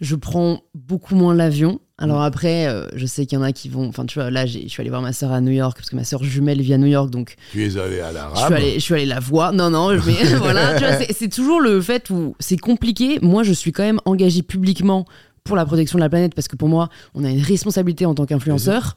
[0.00, 1.80] Je prends beaucoup moins l'avion.
[1.98, 3.86] Alors après, euh, je sais qu'il y en a qui vont.
[3.86, 5.96] Enfin, tu vois, là, je suis allée voir ma sœur à New York parce que
[5.96, 8.36] ma sœur jumelle vit à New York, donc Tu es allé à je l'arabe.
[8.46, 9.52] suis, allée, je suis allée la voir.
[9.52, 10.78] Non, non, mais voilà,
[11.12, 13.18] c'est toujours le fait où c'est compliqué.
[13.20, 15.04] Moi, je suis quand même engagée publiquement
[15.44, 18.14] pour la protection de la planète parce que pour moi, on a une responsabilité en
[18.14, 18.96] tant qu'influenceur.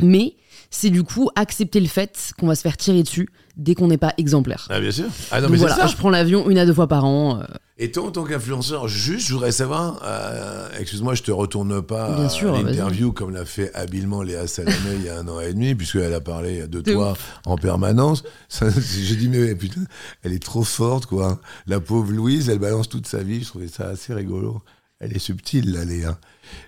[0.00, 0.36] Mais
[0.70, 3.98] c'est du coup accepter le fait qu'on va se faire tirer dessus dès qu'on n'est
[3.98, 4.66] pas exemplaire.
[4.70, 5.06] Ah bien sûr.
[5.30, 5.86] Ah non Donc mais voilà, ça.
[5.86, 7.40] je prends l'avion une à deux fois par an.
[7.40, 7.44] euh,
[7.76, 12.14] Et toi, en tant qu'influenceur, juste, je voudrais savoir, euh, excuse-moi, je te retourne pas
[12.14, 15.40] Bien à sûr, l'interview comme l'a fait habilement Léa Salamé il y a un an
[15.40, 17.14] et demi, puisqu'elle a parlé de toi
[17.44, 18.22] en permanence.
[18.60, 19.82] J'ai dit, mais putain,
[20.22, 21.40] elle est trop forte, quoi.
[21.66, 23.42] La pauvre Louise, elle balance toute sa vie.
[23.42, 24.62] Je trouvais ça assez rigolo.
[25.00, 26.18] Elle est subtile, là, Léa.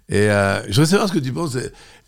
[0.09, 1.57] Et euh, je voudrais savoir ce que tu penses.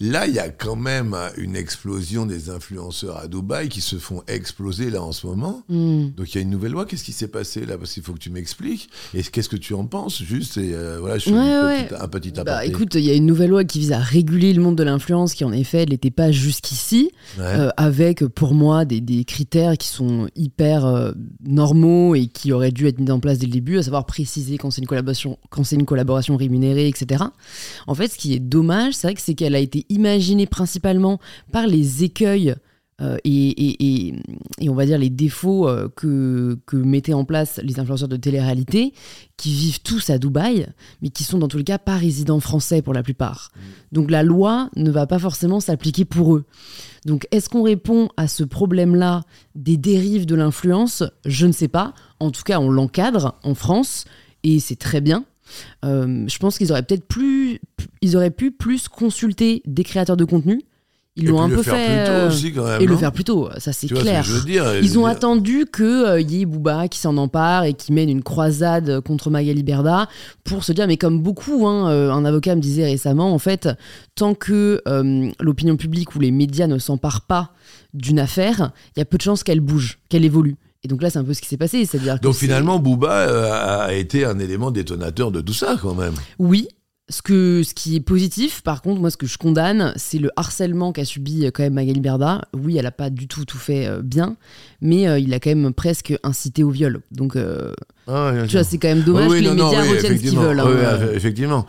[0.00, 4.22] Là, il y a quand même une explosion des influenceurs à Dubaï qui se font
[4.26, 5.62] exploser, là, en ce moment.
[5.68, 6.10] hmm.
[6.16, 6.84] Donc il y a une nouvelle loi.
[6.84, 7.78] Qu'est-ce qui s'est passé là?
[7.78, 8.90] Parce qu'il faut que tu m'expliques.
[9.14, 10.22] Et qu'est-ce que tu en penses?
[10.22, 11.84] Juste, et euh, voilà, je Ouais, une ouais.
[11.84, 12.68] petite- un petit Bah, aparté.
[12.68, 15.32] écoute, il y a une nouvelle loi qui vise à réguler le monde de l'influence
[15.34, 17.10] qui, en effet, n'était pas jusqu'ici.
[17.38, 17.44] Ouais.
[17.44, 21.12] euh, avec pour moi des, des critères qui sont hyper
[21.44, 24.58] normaux et qui auraient dû être mis en place dès le début, à savoir préciser
[24.58, 27.24] quand c'est une collaboration, quand c'est une collaboration rémunérée, etc.
[27.86, 31.19] En fait, ce qui est dommage, c'est vrai que c'est qu'elle a été imaginée principalement
[31.52, 32.55] par les écueils
[33.01, 34.15] euh, et, et- et-
[34.61, 38.16] et on va dire les défauts euh, que, que mettaient en place les influenceurs de
[38.16, 38.93] télé-réalité,
[39.36, 40.69] qui vivent tous à Dubaï,
[41.02, 43.51] mais qui sont dans tous les cas pas résidents français pour la plupart.
[43.90, 46.44] Donc la loi ne va pas forcément s'appliquer pour eux.
[47.05, 49.24] Donc, est-ce qu'on répond à ce problème-là
[49.56, 51.02] des dérives de l'influence?
[51.27, 51.94] Je ne sais pas.
[52.20, 54.05] En tout cas, on l'encadre en France
[54.44, 55.24] et c'est très bien.
[55.84, 57.60] Euh, je pense qu'ils auraient peut-être plus,
[58.02, 60.62] ils auraient pu plus consulter des créateurs de contenu.
[61.16, 63.22] Ils l'ont un peu fait plus tôt euh, aussi, quand même, et le faire plus
[63.22, 63.48] tôt.
[63.58, 64.24] Ça c'est vois clair.
[64.24, 67.16] ce que je veux dire Ils ont dire- attendu que y ait Booba qui s'en
[67.18, 70.08] empare et qui mène une croisade contre Magali Berda
[70.42, 73.68] pour se dire, mais comme beaucoup, hein, euh, un avocat me disait récemment, en fait,
[74.16, 77.52] tant que euh, l'opinion publique ou les médias ne s'emparent pas
[77.92, 80.56] d'une affaire, il y a peu de chances qu'elle bouge, qu'elle évolue.
[80.85, 81.85] Et donc là, c'est un peu ce qui s'est passé.
[81.86, 85.94] C'est-à-dire que Donc finalement, Booba euh, a été un élément détonateur de tout ça, quand
[85.94, 86.15] même.
[86.39, 86.69] Oui.
[87.11, 90.31] Ce, que, ce qui est positif, par contre, moi, ce que je condamne, c'est le
[90.36, 92.48] harcèlement qu'a subi euh, quand même Magali Berda.
[92.55, 94.36] Oui, elle a pas du tout tout fait euh, bien,
[94.81, 97.01] mais il a quand même presque incité au viol.
[97.11, 97.73] Donc, euh,
[98.06, 100.22] tu vois, c'est quand même dommage Oui, oui, que les non, médias oui, retiennent ce
[100.22, 100.60] qu'ils veulent.
[100.60, 100.64] hein.
[100.66, 101.66] Oui, oui, effectivement.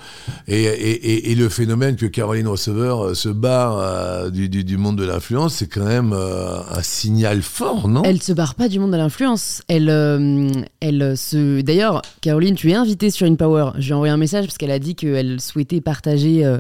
[0.48, 4.78] Et, et, et, le phénomène que Caroline Receveur euh, se barre euh, du, du, du
[4.78, 8.03] monde de l'influence, c'est quand même euh, un signal fort, non?
[8.03, 9.62] Elle se barre pas du monde de l'influence.
[9.68, 10.49] Elle, euh,
[10.82, 11.62] elle se.
[11.62, 13.72] D'ailleurs, Caroline, tu es invitée sur InPower.
[13.78, 16.60] Je lui ai envoyé un message parce qu'elle a dit qu'elle souhaitait partager euh,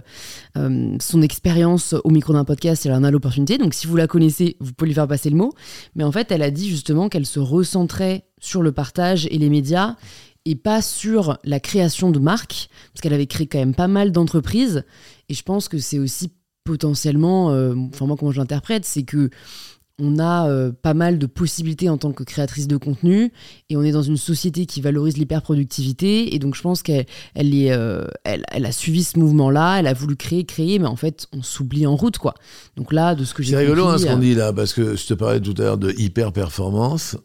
[0.57, 2.85] euh, son expérience au micro d'un podcast.
[2.85, 3.57] Elle en a l'opportunité.
[3.57, 5.53] Donc, si vous la connaissez, vous pouvez lui faire passer le mot.
[5.95, 9.49] Mais en fait, elle a dit justement qu'elle se recentrait sur le partage et les
[9.49, 9.95] médias
[10.45, 14.11] et pas sur la création de marques, parce qu'elle avait créé quand même pas mal
[14.11, 14.83] d'entreprises.
[15.27, 16.31] Et je pense que c'est aussi
[16.63, 19.29] potentiellement, euh, enfin moi comment je l'interprète, c'est que
[19.97, 23.31] on a euh, pas mal de possibilités en tant que créatrice de contenu
[23.69, 27.55] et on est dans une société qui valorise l'hyperproductivité et donc je pense qu'elle elle
[27.55, 30.97] est, euh, elle, elle a suivi ce mouvement-là, elle a voulu créer, créer, mais en
[30.97, 32.33] fait on s'oublie en route quoi.
[32.75, 34.97] Donc là, de ce que j'ai C'est rigolo hein, ce qu'on dit là, parce que
[34.97, 37.15] je te parlais tout à l'heure de hyper performance.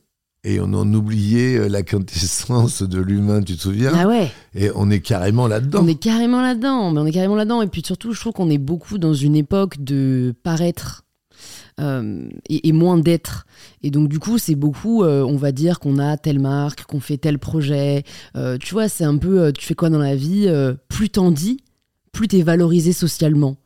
[0.42, 4.30] Et on en oubliait euh, la quintessence de l'humain, tu te souviens Ah ouais.
[4.54, 5.80] Et on est carrément là-dedans.
[5.82, 7.62] On est carrément là-dedans, mais on est carrément là-dedans.
[7.62, 11.04] Et puis surtout, je trouve qu'on est beaucoup dans une époque de paraître
[11.80, 13.46] euh, et, et moins d'être.
[13.82, 17.00] Et donc du coup, c'est beaucoup, euh, on va dire qu'on a telle marque, qu'on
[17.00, 18.04] fait tel projet.
[18.36, 20.50] Euh, tu vois, c'est un peu, tu fais quoi dans la vie
[20.88, 21.58] Plus t'en dis,
[22.12, 23.56] plus t'es valorisé socialement.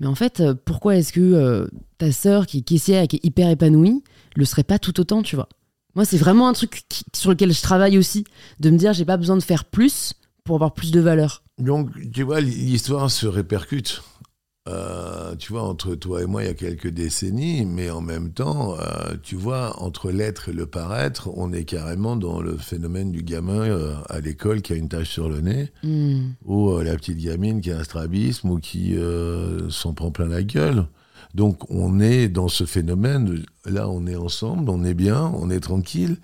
[0.00, 1.68] Mais en fait, pourquoi est-ce que
[1.98, 4.02] ta sœur qui est caissière et qui est hyper épanouie
[4.34, 5.48] le serait pas tout autant, tu vois?
[5.94, 8.24] Moi, c'est vraiment un truc qui- sur lequel je travaille aussi,
[8.60, 10.14] de me dire j'ai pas besoin de faire plus
[10.44, 11.42] pour avoir plus de valeur.
[11.58, 14.02] Donc, tu vois, l'histoire se répercute.
[14.68, 18.32] Euh, tu vois, entre toi et moi, il y a quelques décennies, mais en même
[18.32, 23.10] temps, euh, tu vois, entre l'être et le paraître, on est carrément dans le phénomène
[23.10, 26.30] du gamin euh, à l'école qui a une tache sur le nez, Hmm.
[26.44, 28.94] ou la petite gamine qui a un strabisme ou qui
[29.68, 30.86] s'en prend plein la gueule.
[31.34, 35.60] Donc, on est dans ce phénomène, là, on est ensemble, on est bien, on est
[35.60, 36.16] tranquille,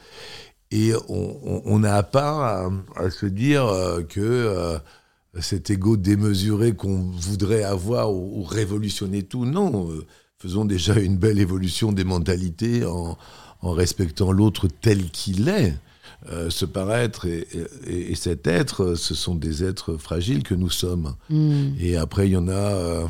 [0.71, 2.71] et on- n'a pas à,
[3.05, 4.79] à se dire euh, que euh,
[5.41, 9.47] cet ego démesuré qu'on voudrait avoir ou, ou révolutionner tout.
[9.47, 10.05] Non, euh,
[10.39, 13.17] faisons déjà une belle évolution des mentalités en,
[13.63, 15.75] en respectant l'autre tel qu'il est.
[16.33, 17.47] Euh, ce paraître et,
[17.87, 21.15] et- et cet être, ce sont des êtres fragiles que nous sommes.
[21.31, 21.69] Hmm.
[21.81, 23.07] Et après, il y en a euh,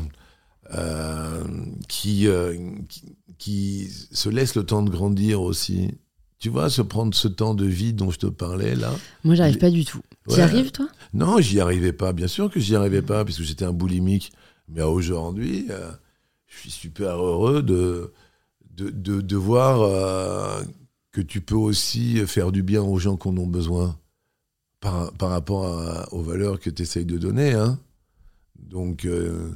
[0.73, 1.43] euh,
[1.87, 2.55] qui, euh,
[2.87, 5.91] qui, qui se laissent le temps de grandir aussi.
[6.39, 8.93] Tu vois, se prendre ce temps de vie dont je te parlais là.
[9.25, 9.99] Moi, j'arrive pas du tout.
[10.27, 10.41] T'y Ouais.
[10.41, 10.87] arrives, toi?
[11.13, 12.13] Non, j'y arrivais pas.
[12.13, 14.31] Bien sûr que j'y arrivais pas, puisque j'étais un boulimique.
[14.69, 15.91] Mais aujourd'hui, euh,
[16.47, 18.13] je suis super heureux de,
[18.77, 20.61] de, de, de voir
[21.11, 23.97] que tu peux aussi faire du bien aux gens qui en ont besoin
[24.79, 27.51] par, par rapport à- aux valeurs que tu essayes de donner.
[27.53, 27.79] Hein.
[28.57, 29.51] Donc, euh,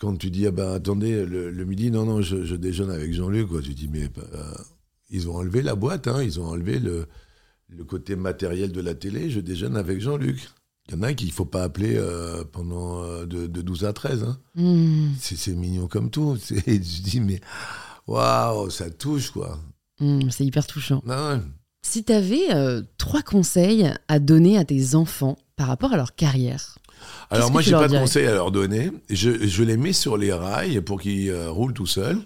[0.00, 3.12] quand tu dis, ah ben attendez, le, le midi, non, non, je, je déjeune avec
[3.12, 3.60] Jean-Luc, quoi.
[3.62, 4.04] tu dis, mais
[4.34, 4.52] euh,
[5.10, 7.06] ils ont enlevé la boîte, hein, ils ont enlevé le,
[7.68, 10.48] le côté matériel de la télé, je déjeune avec Jean-Luc.
[10.88, 13.84] Il y en a qu'il ne faut pas appeler euh, pendant euh, de, de 12
[13.84, 14.24] à 13.
[14.24, 14.38] hein.
[14.56, 15.10] Hmm.
[15.20, 16.36] C'est mignon comme tout.
[16.42, 17.40] C'est- Je dis, mais
[18.06, 19.58] waouh, ça touche, quoi.
[20.00, 21.02] Hmm, C'est hyper touchant.
[21.06, 21.38] Ouais.
[21.82, 26.78] Si t'avais euh, trois conseils à donner à tes enfants par rapport à leur carrière,
[27.30, 28.90] Alors moi, j'ai pas de conseils à leur donner.
[29.08, 32.18] Je, je les mets sur les rails pour qu'ils euh, roulent tout seuls.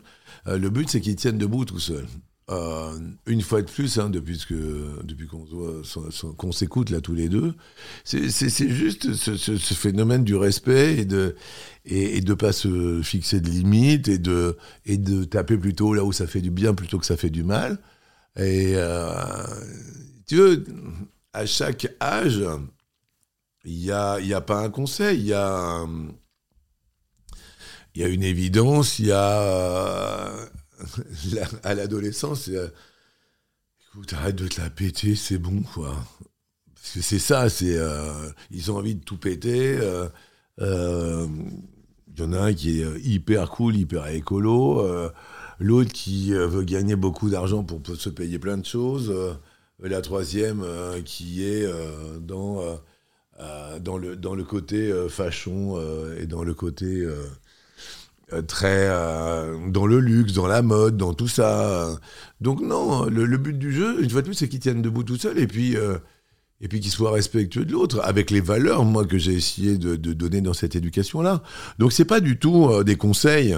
[0.47, 2.07] Euh, le but, c'est qu'ils tiennent debout tout seuls.
[2.51, 7.55] Euh, une fois de plus, hein, depuis, que, depuis qu'on s'écoute là tous les deux,
[8.05, 8.29] c'est
[8.69, 11.37] juste ce, ce- ce phénomène du respect et de
[11.87, 16.05] et, et de pas se fixer de limites et de et de taper plutôt là
[16.05, 17.79] où ça fait du bien plutôt que ça fait du mal.
[18.39, 18.75] Et
[20.27, 20.65] tu veux,
[21.33, 22.43] à chaque âge,
[23.65, 25.85] il n'y a, il y a pas un conseil, il y a,
[27.95, 30.47] il y a une évidence, il y a euh,
[31.63, 32.71] à l'adolescence, il
[33.89, 35.95] écoute, arrête de te la péter, c'est bon quoi.
[36.75, 39.79] Parce que c'est ça, c'est euh, ils ont envie de tout péter.
[39.79, 40.07] euh,
[40.61, 41.27] euh,
[42.15, 44.87] Il y en a un qui est hyper cool, hyper écolo.
[45.61, 49.13] L'autre qui veut gagner beaucoup d'argent pour, se payer plein de choses.
[49.81, 50.63] la troisième
[51.05, 51.67] qui est
[52.21, 52.61] dans,
[53.81, 57.25] dans, le, dans le côté euh, fashion euh, et dans le côté euh,
[58.33, 58.87] euh, très.
[58.89, 61.99] euh, dans le luxe, dans la mode, dans tout ça.
[62.41, 65.17] Donc, non, le, but du jeu, une fois de plus, c'est qu'ils tiennent debout tout
[65.17, 65.77] seuls et puis.
[65.77, 65.99] euh,
[66.61, 69.97] et puis qu'ils soient respectueux de l'autre, avec les valeurs, moi, que j'ai essayé de,
[69.97, 71.43] donner dans cette éducation-là.
[71.79, 73.57] Donc, c'est pas du tout euh, des conseils.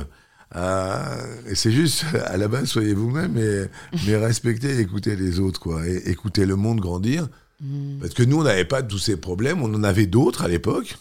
[0.57, 3.66] Euh, c'est juste, à la base, soyez vous-même, et,
[4.07, 5.86] mais respectez et écoutez les autres, quoi.
[5.86, 7.28] Et écoutez le monde grandir.
[7.60, 7.98] Hmm.
[8.00, 9.62] Parce que nous, on n'avait pas tous ces problèmes.
[9.62, 10.96] On en avait d'autres à l'époque.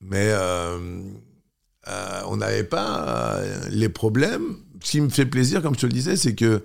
[0.00, 1.00] Mais euh,
[1.88, 4.56] euh, on n'avait pas euh, les problèmes.
[4.82, 6.62] Ce qui me fait plaisir, comme je te le disais, c'est que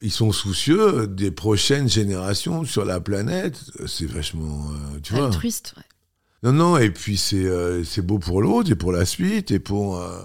[0.00, 3.58] ils sont soucieux des prochaines générations sur la planète.
[3.86, 4.70] C'est vachement,
[5.02, 5.26] tu vois.
[5.26, 5.82] altruiste, ouais.
[6.44, 9.98] Non, non, et puis c'est euh, beau pour l'autre et pour la suite et pour.
[9.98, 10.22] euh,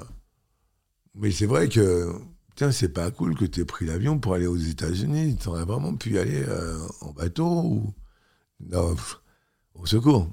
[1.16, 2.12] Mais c'est vrai que.
[2.60, 5.38] Tiens, c'est pas cool que tu aies pris l'avion pour aller aux États-Unis.
[5.40, 7.94] Tu aurais vraiment pu aller euh, en bateau ou.
[8.70, 8.98] Non,
[9.76, 10.28] au secours.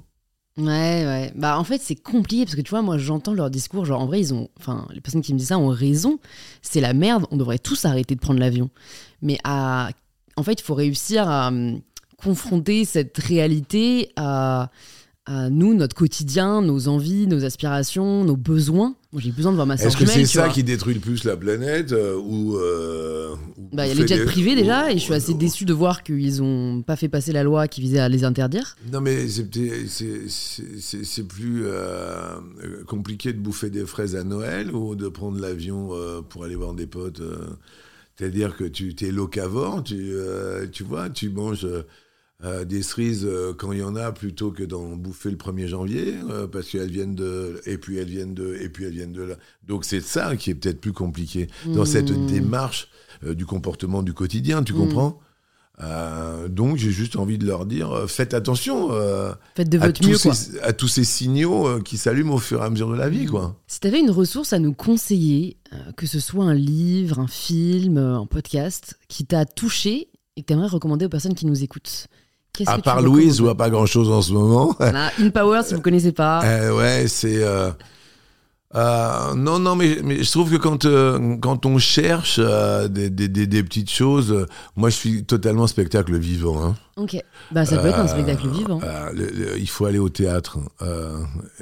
[0.57, 1.31] Ouais, ouais.
[1.37, 3.85] Bah, en fait, c'est compliqué parce que tu vois, moi, j'entends leur discours.
[3.85, 4.49] Genre, en vrai, ils ont.
[4.59, 6.19] Enfin, les personnes qui me disent ça ont raison.
[6.61, 7.25] C'est la merde.
[7.31, 8.69] On devrait tous arrêter de prendre l'avion.
[9.21, 9.91] Mais à.
[10.35, 11.79] En fait, il faut réussir à hum,
[12.17, 14.69] confronter cette réalité à,
[15.29, 18.95] à nous, notre quotidien, nos envies, nos aspirations, nos besoins.
[19.11, 20.53] Moi, j'ai besoin de voir ma sœur Est-ce que c'est ça vois.
[20.53, 23.35] qui détruit le plus la planète euh, ou, euh,
[23.73, 25.37] Bah, il y a les jets des- privés déjà, ou- et je suis assez ou-
[25.37, 28.77] déçu de voir qu'ils ont pas fait passer la loi qui visait à les interdire.
[28.91, 29.43] Non, mais c'est
[31.27, 32.37] plus euh,
[32.87, 36.73] compliqué de bouffer des fraises à Noël ou de prendre l'avion euh, pour aller voir
[36.73, 37.19] des potes.
[37.21, 37.37] euh.
[38.17, 41.67] C'est-à-dire que tu es locavore, tu, euh, tu vois, tu manges
[42.43, 45.67] euh, des cerises euh, quand il y en a plutôt que d'en bouffer le 1er
[45.67, 46.15] janvier,
[46.51, 47.61] parce qu'elles viennent de.
[47.65, 48.55] Et puis elles viennent de.
[48.61, 49.35] Et puis elles viennent de là.
[49.67, 52.27] Donc c'est ça qui est peut-être plus compliqué dans cette Mmh.
[52.27, 52.89] démarche
[53.25, 54.77] du comportement du quotidien, tu Mm.
[54.77, 55.19] comprends?
[55.79, 59.91] Euh, donc j'ai juste envie de leur dire euh, faites attention euh, Faites de à,
[59.91, 60.33] tous mieux, quoi.
[60.33, 63.09] ces, à tous ces signaux euh, qui s'allument au fur et à mesure de la
[63.09, 63.59] vie, quoi.
[63.67, 67.27] Si tu avais une ressource à nous conseiller, euh, que ce soit un livre, un
[67.27, 71.45] film, euh, un podcast, qui t'a touché et que tu aimerais recommander aux personnes qui
[71.45, 72.07] nous écoutent,
[72.65, 74.75] À part Louise, recommandes vois pas grand-chose en ce moment.
[74.79, 76.41] Voilà, In Power, si vous connaissez pas.
[76.45, 77.43] Euh, ouais, c'est.
[77.43, 77.69] euh,
[78.75, 82.37] euh, non, non, mais, mais je trouve que quand, euh, quand on cherche
[82.89, 86.61] des, des, des- des petites choses, moi je suis totalement spectacle vivant.
[86.63, 86.75] hein.
[86.97, 87.15] Ok.
[87.51, 88.79] Bah, ça peut être un spectacle vivant.
[89.13, 90.57] le- le- il faut aller au théâtre.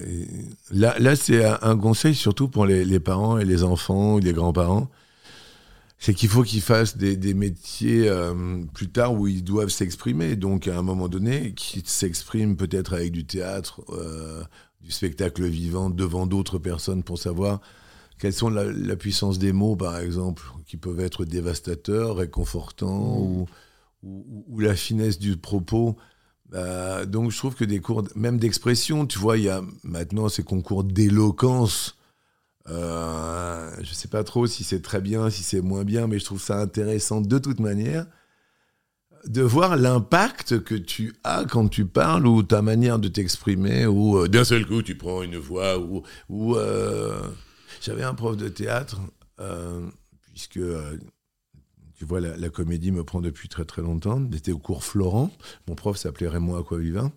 [0.04, 0.28] Et
[0.72, 4.20] là, là c'est un, un conseil surtout pour les, les parents et les enfants ou
[4.20, 4.88] les grands-parents.
[5.98, 10.36] C'est qu'il faut qu'ils fassent des, des métiers euh, plus tard où ils doivent s'exprimer.
[10.36, 14.44] Donc, à un moment donné, qu'ils s'expriment peut-être avec du théâtre, euh,
[14.82, 17.62] du spectacle vivant devant d'autres personnes pour savoir
[18.20, 23.46] quelles sont la, la puissance des mots, par exemple, qui peuvent être dévastateurs, réconfortants, ou,
[24.04, 25.96] ou, ou la finesse du propos.
[26.54, 30.30] Euh, donc, je trouve que des cours, même d'expression, tu vois, il y a maintenant
[30.30, 31.95] ces concours d'éloquence.
[32.68, 36.26] Euh, je sais pas trop si c'est très bien, si c'est moins bien, mais je
[36.26, 38.06] trouve ça intéressant de toute manière
[39.28, 44.18] de voir l'impact que tu as quand tu parles ou ta manière de t'exprimer ou
[44.18, 47.20] euh, d'un seul coup tu prends une voix ou, euh,
[47.82, 49.02] j'avais un prof de théâtre
[49.40, 49.88] euh,
[50.32, 50.60] puisque
[51.98, 54.22] tu vois la, comédie me prend depuis très très longtemps.
[54.32, 55.32] J'étais au cours Florent.
[55.68, 57.12] Mon prof s'appelait Raymond Aquaviva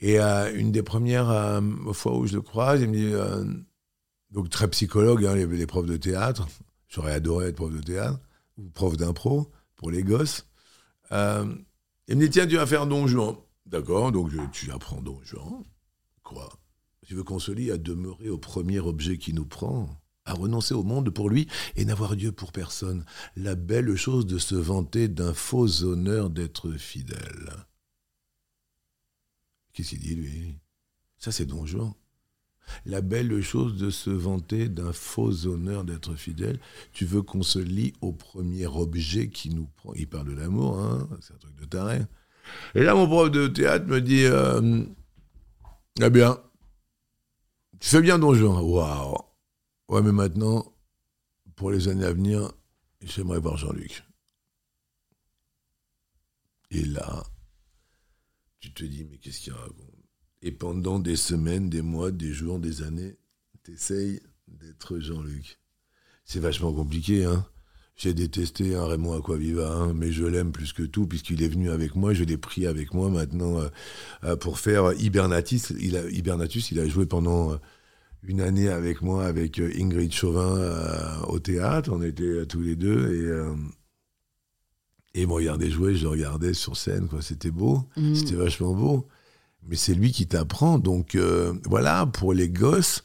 [0.00, 1.60] et une des premières
[1.92, 3.12] fois où je le croise il me dit
[4.30, 6.48] donc très psychologue hein, les, les profs de théâtre
[6.88, 8.20] j'aurais adoré être prof de théâtre
[8.56, 10.46] ou prof d'impro pour les gosses
[11.12, 11.54] euh,
[12.08, 13.06] il me dit, tiens, tu vas faire Don.
[13.66, 15.62] D'accord, donc tu apprends Don Juan.
[16.22, 16.48] Quoi?
[17.06, 19.88] Tu veux qu'on se lie à demeurer au premier objet qui nous prend?
[20.24, 23.04] À renoncer au monde pour lui et n'avoir Dieu pour personne.
[23.36, 27.66] La belle chose de se vanter d'un faux honneur d'être fidèle.
[29.72, 30.58] Qu'est-ce qu'il dit, lui?
[31.18, 31.92] Ça, c'est Don Juan.
[32.86, 36.58] La belle chose de se vanter d'un faux honneur d'être fidèle.
[36.92, 39.92] Tu veux qu'on se lie au premier objet qui nous prend.
[39.94, 42.00] Il parle de l'amour, hein c'est un truc de taré.
[42.74, 44.84] Et là, mon prof de théâtre me dit euh,
[46.00, 46.38] Eh bien,
[47.80, 48.60] tu fais bien Don Juan.
[48.62, 49.16] Waouh
[49.88, 50.74] Ouais, mais maintenant,
[51.56, 52.52] pour les années à venir,
[53.02, 54.04] j'aimerais voir Jean-Luc.
[56.70, 57.24] Et là,
[58.60, 59.87] tu te dis Mais qu'est-ce qu'il raconte?
[60.42, 63.16] Et pendant des semaines, des mois, des jours, des années,
[63.64, 65.58] t'essayes d'être Jean-Luc.
[66.24, 67.46] C'est vachement compliqué, hein.
[67.96, 71.68] J'ai détesté un Raymond Aquaviva, hein, mais je l'aime plus que tout, puisqu'il est venu
[71.70, 73.68] avec moi, je l'ai pris avec moi maintenant euh,
[74.22, 75.72] euh, pour faire Hibernatus.
[75.80, 77.56] Il a, Hibernatus, il a joué pendant euh,
[78.22, 81.90] une année avec moi, avec Ingrid Chauvin euh, au théâtre.
[81.92, 83.56] On était tous les deux et, euh,
[85.14, 87.20] et il me jouer, je le regardais sur scène, quoi.
[87.20, 88.14] C'était beau, Mm.
[88.14, 89.08] c'était vachement beau.
[89.66, 93.02] Mais c'est lui qui t'apprend, donc euh, voilà, pour les gosses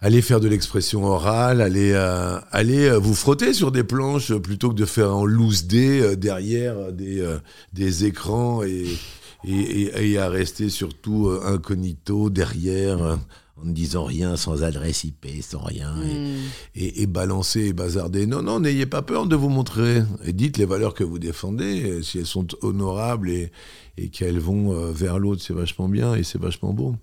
[0.00, 4.68] allez faire de l'expression orale, allez, euh, allez euh, vous frotter sur des planches plutôt
[4.68, 13.18] que de faire en loose dé derrière des, écrans et, à rester surtout incognito derrière
[13.56, 16.36] en ne disant rien, sans adresse IP, sans rien, et, Mm.
[16.74, 18.26] et, et balancer et bazarder.
[18.26, 20.02] Non, non, n'ayez pas peur de vous montrer.
[20.24, 23.52] Et dites les valeurs que vous défendez, si elles sont honorables et,
[23.96, 26.96] et qu'elles vont euh, vers l'autre, c'est vachement bien et c'est vachement beau.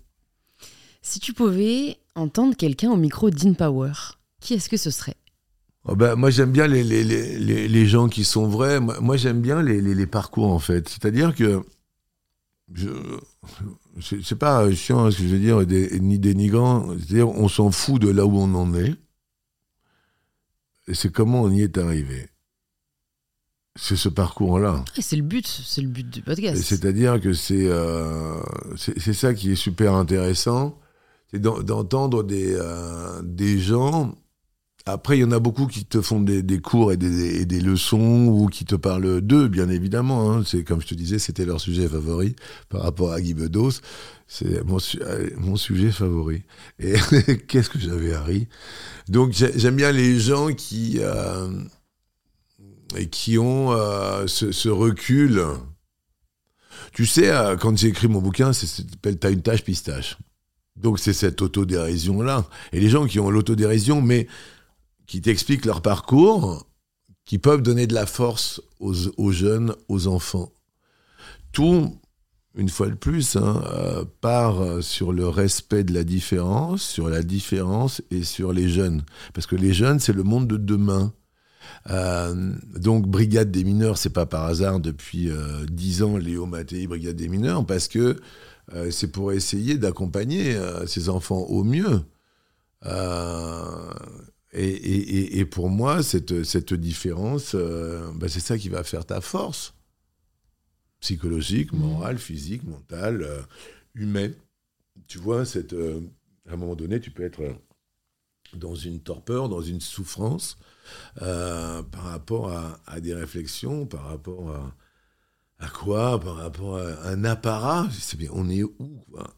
[1.02, 3.94] Si tu pouvais entendre quelqu'un au micro d'InPower,
[4.42, 5.16] qui est-ce que ce serait?
[5.86, 8.80] Oh ben, moi, j'aime bien les, les, les, les- gens qui sont vrais.
[8.80, 10.88] Moi, moi, j'aime bien les, parcours, en fait.
[10.90, 11.64] C'est-à-dire que.
[12.74, 12.90] Je,
[14.00, 16.88] c'est c'est pas chiant ce que je veux dire, des- ni dénigrant.
[16.98, 18.96] C'est-à-dire, on s'en fout de là où on en est.
[20.88, 22.28] Et c'est comment on y est arrivé.
[23.76, 24.84] C'est ce parcours-là.
[24.98, 26.62] Et C'est le but, c'est le but du Et podcast.
[26.62, 28.40] C'est-à-dire que c'est euh,
[28.78, 30.78] c'est c'est ça qui est super intéressant,
[31.32, 34.16] c'est d'en- d'entendre des, euh, des gens.
[34.86, 38.48] Après, il y en a beaucoup qui te font des, cours et des, leçons ou
[38.48, 40.32] qui te parlent d'eux, bien évidemment.
[40.32, 40.44] hein.
[40.46, 42.36] C'est comme je te disais, c'était leur sujet favori
[42.70, 43.82] par rapport à Guy Bedos.
[44.28, 46.44] C'est mon, euh, sujet favori.
[46.80, 46.94] Et
[47.48, 48.48] qu'est-ce que j'avais à rire.
[49.08, 51.50] Donc j'ai- j'aime bien les gens qui euh,
[53.12, 55.44] qui ont euh, ce, recul.
[56.94, 60.18] Tu sais, euh, quand j'ai écrit mon bouquin, s'appelle T'as une tâche pistache.
[60.76, 62.46] Donc c'est cette autodérision-là.
[62.72, 64.28] Et les gens qui ont l'autodérision, mais
[65.12, 66.66] qui t'expliquent leur parcours,
[67.26, 70.54] qui peuvent donner de la force aux, jeunes, aux enfants.
[71.52, 72.00] Tout,
[72.56, 77.24] une fois de plus, hein, euh, part sur le respect de la différence, sur la
[77.24, 79.04] différence et sur les jeunes.
[79.34, 81.12] Parce que les jeunes, c'est le monde de demain.
[81.90, 86.88] Euh, donc, Brigade des mineurs, c'est pas par hasard depuis euh, dix ans, Léo Mattei,
[86.88, 88.16] Brigade des mineurs, parce que
[88.74, 92.00] euh, c'est pour essayer d'accompagner euh, ces enfants au mieux.
[94.54, 99.06] Et, et- et pour moi, cette, cette différence, euh, bah, c'est ça qui va faire
[99.06, 99.74] ta force
[101.00, 103.42] psychologique, morale, physique, mentale, euh,
[103.96, 104.36] humaine.
[105.08, 106.02] Tu vois, cette, euh,
[106.50, 107.42] à un moment donné, tu peux être
[108.56, 110.58] dans une torpeur, dans une souffrance
[111.16, 114.76] par rapport à, à des réflexions, par rapport à,
[115.60, 119.36] à quoi Par rapport à un apparat C'est bien, on est où quoi?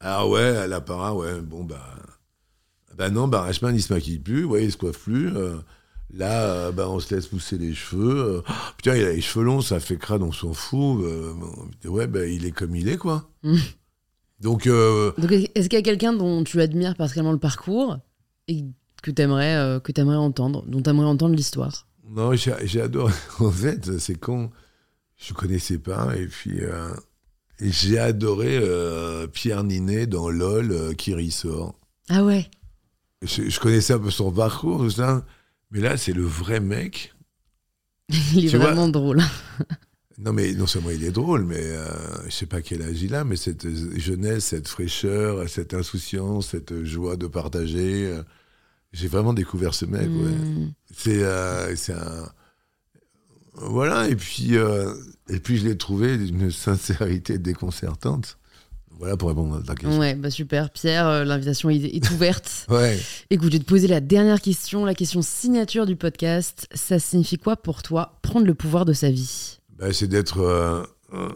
[0.00, 1.96] Ah ouais, à l'apparat, ouais, bon bah.
[2.96, 5.34] Bah non, bah Reichmann, il se maquille plus, ouais, il se coiffe plus.
[5.36, 5.56] euh,
[6.12, 8.16] là, bah, on se laisse pousser les cheveux.
[8.18, 11.02] euh, oh, putain, il a les cheveux longs, ça fait crade, on s'en fout.
[11.84, 13.30] ouais, bah, il est comme il est, quoi.
[13.42, 13.56] Mm.
[14.40, 17.98] Donc, euh, Donc, est-ce qu'il y a quelqu'un dont tu admires particulièrement le parcours
[18.48, 18.64] et
[19.02, 21.86] que t'aimerais euh, que t'aimerais entendre, dont t'aimerais entendre l'histoire?
[22.08, 23.12] Non, j'ai adoré.
[23.40, 24.50] En fait, c'est con.
[25.16, 26.14] Je connaissais pas.
[26.16, 26.60] Et puis,
[27.60, 28.60] j'ai adoré
[29.32, 31.78] Pierre Ninet dans LOL qui ressort.
[32.08, 32.50] Ah ouais?
[33.22, 35.24] Je, je connaissais un peu son parcours, tout ça.
[35.70, 37.14] Mais là, c'est le vrai mec.
[38.34, 39.22] Il est Tu vraiment drôle.
[40.18, 41.88] Non, mais non seulement il est drôle, mais euh,
[42.26, 43.66] je sais pas quel âge il a, mais cette
[43.98, 48.06] jeunesse, cette fraîcheur, cette insouciance, cette joie de partager.
[48.06, 48.22] euh,
[48.92, 50.36] j'ai vraiment découvert ce mec, ouais.
[50.94, 52.28] C'est euh, c'est un.
[53.54, 54.94] Voilà, et puis, euh,
[55.28, 58.38] et puis je l'ai trouvé d'une sincérité déconcertante.
[58.98, 59.98] Voilà pour répondre à ta question.
[59.98, 60.70] Ouais, bah super.
[60.70, 62.66] Pierre, euh, l'invitation est, est ouverte.
[62.70, 62.98] Ouais.
[63.30, 66.68] Écoute, je vais te poser la dernière question, la question signature du podcast.
[66.74, 69.58] Ça signifie quoi pour toi prendre le pouvoir de sa vie?
[69.78, 70.38] Bah, c'est d'être.
[70.40, 70.82] Euh,
[71.14, 71.28] euh,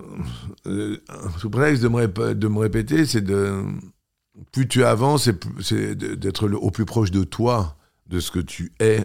[0.67, 0.97] euh,
[1.39, 3.63] sous prétexte de me, de me répéter, c'est de.
[4.53, 5.31] Plus tu avances,
[5.61, 7.77] c'est d'être au plus proche de toi,
[8.07, 9.03] de ce que tu es,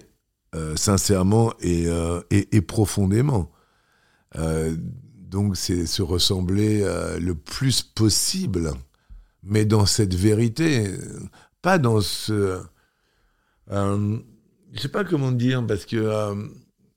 [0.55, 1.87] euh, sincèrement et,
[2.31, 3.49] et, et profondément.
[5.31, 8.73] Donc, c'est se ressembler euh, le plus possible,
[9.43, 10.91] mais dans cette vérité,
[11.61, 12.59] pas dans ce.
[13.71, 14.17] Euh,
[14.73, 15.95] je sais pas comment dire, parce que.
[15.95, 16.35] euh,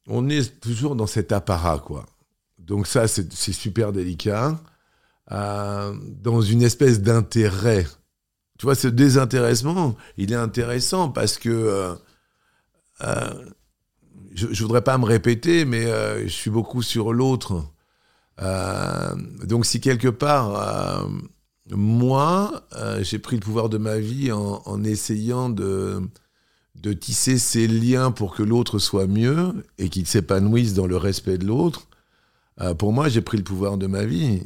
[0.09, 2.07] on est toujours dans cet apparat, quoi.
[2.59, 4.61] Donc ça, c'est super délicat.
[5.31, 7.87] Euh, dans une espèce d'intérêt.
[8.59, 11.97] Tu vois, ce désintéressement, il est intéressant parce que
[13.01, 15.87] je, je voudrais pas me répéter, mais
[16.25, 17.65] je suis beaucoup sur l'autre.
[18.43, 21.09] Euh, donc si quelque part, euh,
[21.71, 26.03] moi, euh, j'ai pris le pouvoir de ma vie en, en essayant de
[26.75, 31.39] de tisser ces liens pour que l'autre soit mieux et qu'il s'épanouisse dans le respect
[31.39, 31.87] de l'autre,
[32.61, 34.43] euh, pour moi, j'ai pris le pouvoir de ma vie.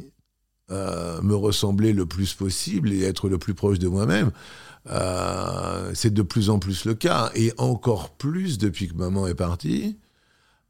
[0.71, 4.29] Euh, me ressembler le plus possible et être le plus proche de moi-même,
[5.95, 7.31] c'est de plus en plus le cas.
[7.33, 9.97] Et encore plus depuis que maman est partie.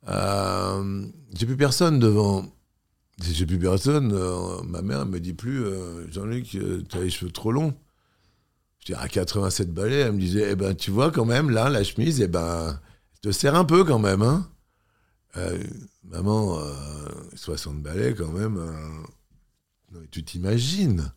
[0.08, 2.46] J'ai plus personne devant.
[3.22, 4.14] J'ai plus personne.
[4.14, 7.74] euh, ma mère me dit plus euh, Jean-Luc, euh, tu as les cheveux trop longs.
[8.80, 11.70] Je dis, à 87 balais, elle me disait, eh ben, tu vois, quand même, là,
[11.70, 12.80] la chemise, eh ben,
[13.16, 14.50] je te serre un peu quand même, hein.
[16.04, 16.74] Maman, euh,
[17.36, 18.60] 60 balais quand même.
[20.12, 21.12] tu t'imagines.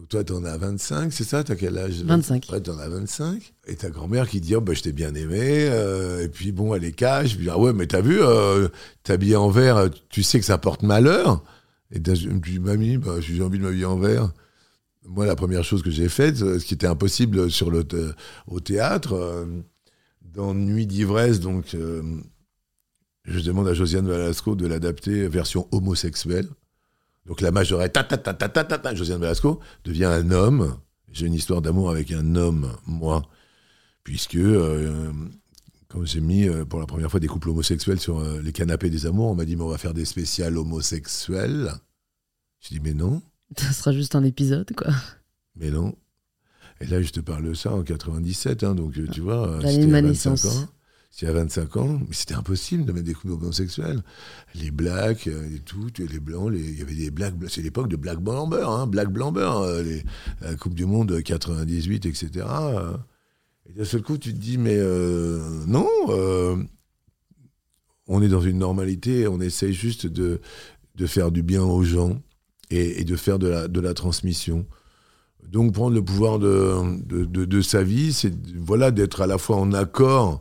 [0.00, 1.44] Donc toi, t'en as 25, c'est ça?
[1.44, 2.02] T'as quel âge?
[2.02, 2.46] 25.
[2.50, 3.52] Ouais, t'en as 25.
[3.66, 5.38] Et ta grand-mère qui dit, oh, bah, je t'ai bien aimé.
[5.68, 7.36] euh, et puis bon, elle est cash.
[7.36, 8.68] Puis, ah ouais, mais t'as vu, euh,
[9.02, 11.44] t'habiller en vert, euh, tu sais que ça porte malheur.
[11.92, 14.32] Et me dis, mamie, bah, j'ai envie de m'habiller en vert.
[15.04, 17.84] Moi, la première chose que j'ai faite, euh, ce qui était impossible sur le
[18.46, 19.44] au théâtre, euh,
[20.22, 21.76] dans Nuit d'ivresse, donc,
[23.26, 26.48] je demande à Josiane Velasco de l'adapter version homosexuelle.
[27.26, 30.76] Donc la majorette, ta ta ta ta ta ta, ta, Josiane Velasco devient un homme.
[31.12, 33.22] J'ai une histoire d'amour avec un homme, moi,
[34.04, 35.12] puisque euh,
[35.88, 38.90] quand j'ai mis euh, pour la première fois des couples homosexuels sur euh, les canapés
[38.90, 41.72] des amours, on m'a dit mais on va faire des spéciales homosexuels.
[42.60, 43.22] Je dis mais non.
[43.56, 44.92] Ça sera juste un épisode, quoi.
[45.56, 45.94] Mais non.
[46.80, 49.90] Et là, je te parle de ça en 97, hein, donc tu vois, L'année de
[49.90, 50.46] ma à 25 naissance.
[50.56, 50.68] ans.
[51.10, 54.00] C'était à 25 ans, mais c'était impossible de mettre des couples homosexuels.
[54.54, 57.96] Les blacks euh, et tout, les blancs, il y avait des blacks, c'est l'époque de
[57.96, 59.98] Black Blamber, hein, Black Blamber, euh,
[60.40, 62.30] la Coupe du Monde 98, etc.
[62.48, 62.96] euh.
[63.68, 66.56] Et d'un seul coup, tu te dis, mais euh, non, euh,
[68.06, 70.40] on est dans une normalité, on essaye juste de,
[70.94, 72.20] de faire du bien aux gens
[72.70, 74.66] et, de faire de la, de la transmission.
[75.48, 79.38] Donc prendre le pouvoir de, de, de- de sa vie, c'est voilà, d'être à la
[79.38, 80.40] fois en accord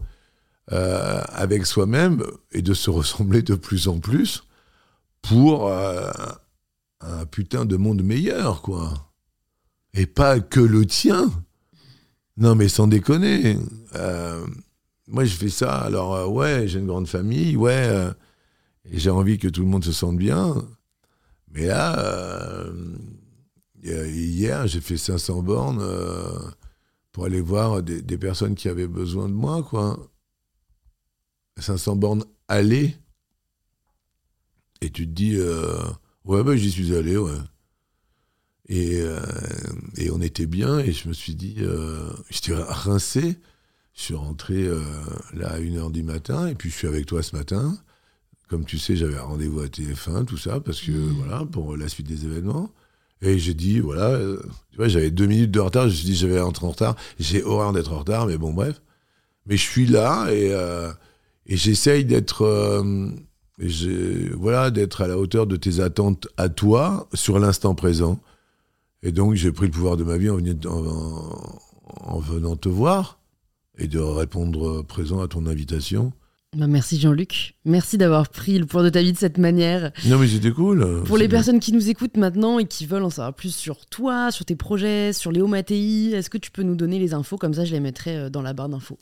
[0.72, 4.44] euh, avec soi-même et de se ressembler de plus en plus
[5.24, 6.12] pour euh,
[7.02, 9.12] un putain de monde meilleur, quoi.
[9.96, 11.32] Et pas que le tien.
[12.38, 13.58] Non, mais sans déconner.
[13.96, 14.46] Euh,
[15.08, 15.76] moi, je fais ça.
[15.76, 17.90] Alors, ouais, j'ai une grande famille, ouais,
[18.86, 20.56] et j'ai envie que tout le monde se sente bien.
[21.52, 22.64] Mais là,
[23.82, 25.84] hier, j'ai fait 500 bornes
[27.12, 29.98] pour aller voir des, des personnes qui avaient besoin de moi, quoi.
[31.61, 32.95] 500 bornes aller.
[34.81, 35.77] Et tu te dis, euh,
[36.26, 37.38] ouais, bah, j'y suis allé, ouais.
[38.69, 39.19] Et, euh,
[39.98, 43.38] et on était bien, et je me suis dit, euh, j'étais rincé.
[43.95, 44.80] Je suis rentré euh,
[45.34, 47.77] là à 1h du matin, et puis je suis avec toi ce matin.
[48.48, 51.90] Comme tu sais, j'avais un rendez-vous à TF1, tout ça, parce que voilà, pour la
[51.90, 52.72] suite des événements.
[53.22, 54.18] Et j'ai dit, voilà,
[54.72, 56.95] tu vois, j'avais deux minutes de retard, je me suis dit, j'avais rentré en retard.
[57.19, 58.81] J'ai horreur d'être en retard, mais bon, bref.
[59.48, 60.53] Mais je suis là, et,
[61.50, 62.44] et j'essaye d'être.
[62.44, 63.10] euh,
[64.38, 68.20] voilà, d'être à la hauteur de tes attentes à toi sur l'instant présent.
[69.04, 73.20] Et donc, j'ai pris le pouvoir de ma vie en venant te voir
[73.78, 76.14] et de répondre présent à ton invitation.
[76.58, 77.54] Bah, merci Jean-Luc.
[77.64, 79.92] Merci d'avoir pris le pouvoir de ta vie de cette manière.
[80.08, 81.04] Non, mais c'était cool.
[81.04, 81.38] Pour les bien.
[81.38, 84.56] personnes qui nous écoutent maintenant et qui veulent en savoir plus sur toi, sur tes
[84.56, 87.38] projets, sur Léo Mattei, est-ce que tu peux nous donner les infos?
[87.38, 88.98] Comme ça, je les mettrai euh, dans la barre d'infos.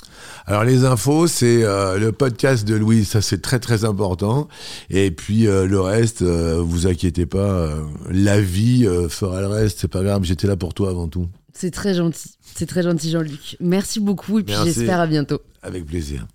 [0.46, 4.50] Alors, les infos, c'est euh, le podcast de Louise, ça c'est très très important.
[4.90, 7.70] Et puis, euh, le reste, euh, vous inquiétez pas,
[8.12, 11.30] la vie fera le reste, c'est pas grave, j'étais là pour toi avant tout.
[11.54, 12.36] C'est très gentil.
[12.42, 13.56] C'est très gentil Jean-Luc.
[13.62, 15.40] Merci beaucoup et puis j'espère à bientôt.
[15.64, 16.28] Avec plaisir.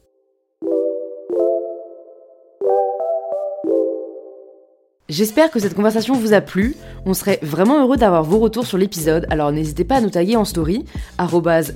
[5.12, 6.74] J'espère que cette conversation vous a plu.
[7.04, 10.36] On serait vraiment heureux d'avoir vos retours sur l'épisode, alors n'hésitez pas à nous taguer
[10.36, 10.86] en story,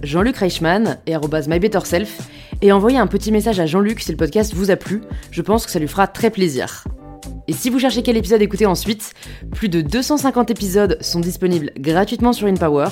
[0.02, 1.14] Jean-Luc Reichmann et
[1.46, 2.30] MyBetterSelf,
[2.62, 5.02] et envoyer un petit message à Jean-Luc si le podcast vous a plu.
[5.30, 6.84] Je pense que ça lui fera très plaisir.
[7.46, 9.12] Et si vous cherchez quel épisode écouter ensuite,
[9.52, 12.88] plus de 250 épisodes sont disponibles gratuitement sur InPower.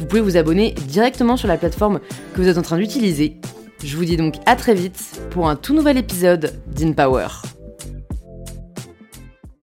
[0.00, 2.00] Vous pouvez vous abonner directement sur la plateforme
[2.34, 3.36] que vous êtes en train d'utiliser.
[3.84, 7.28] Je vous dis donc à très vite pour un tout nouvel épisode d'InPower.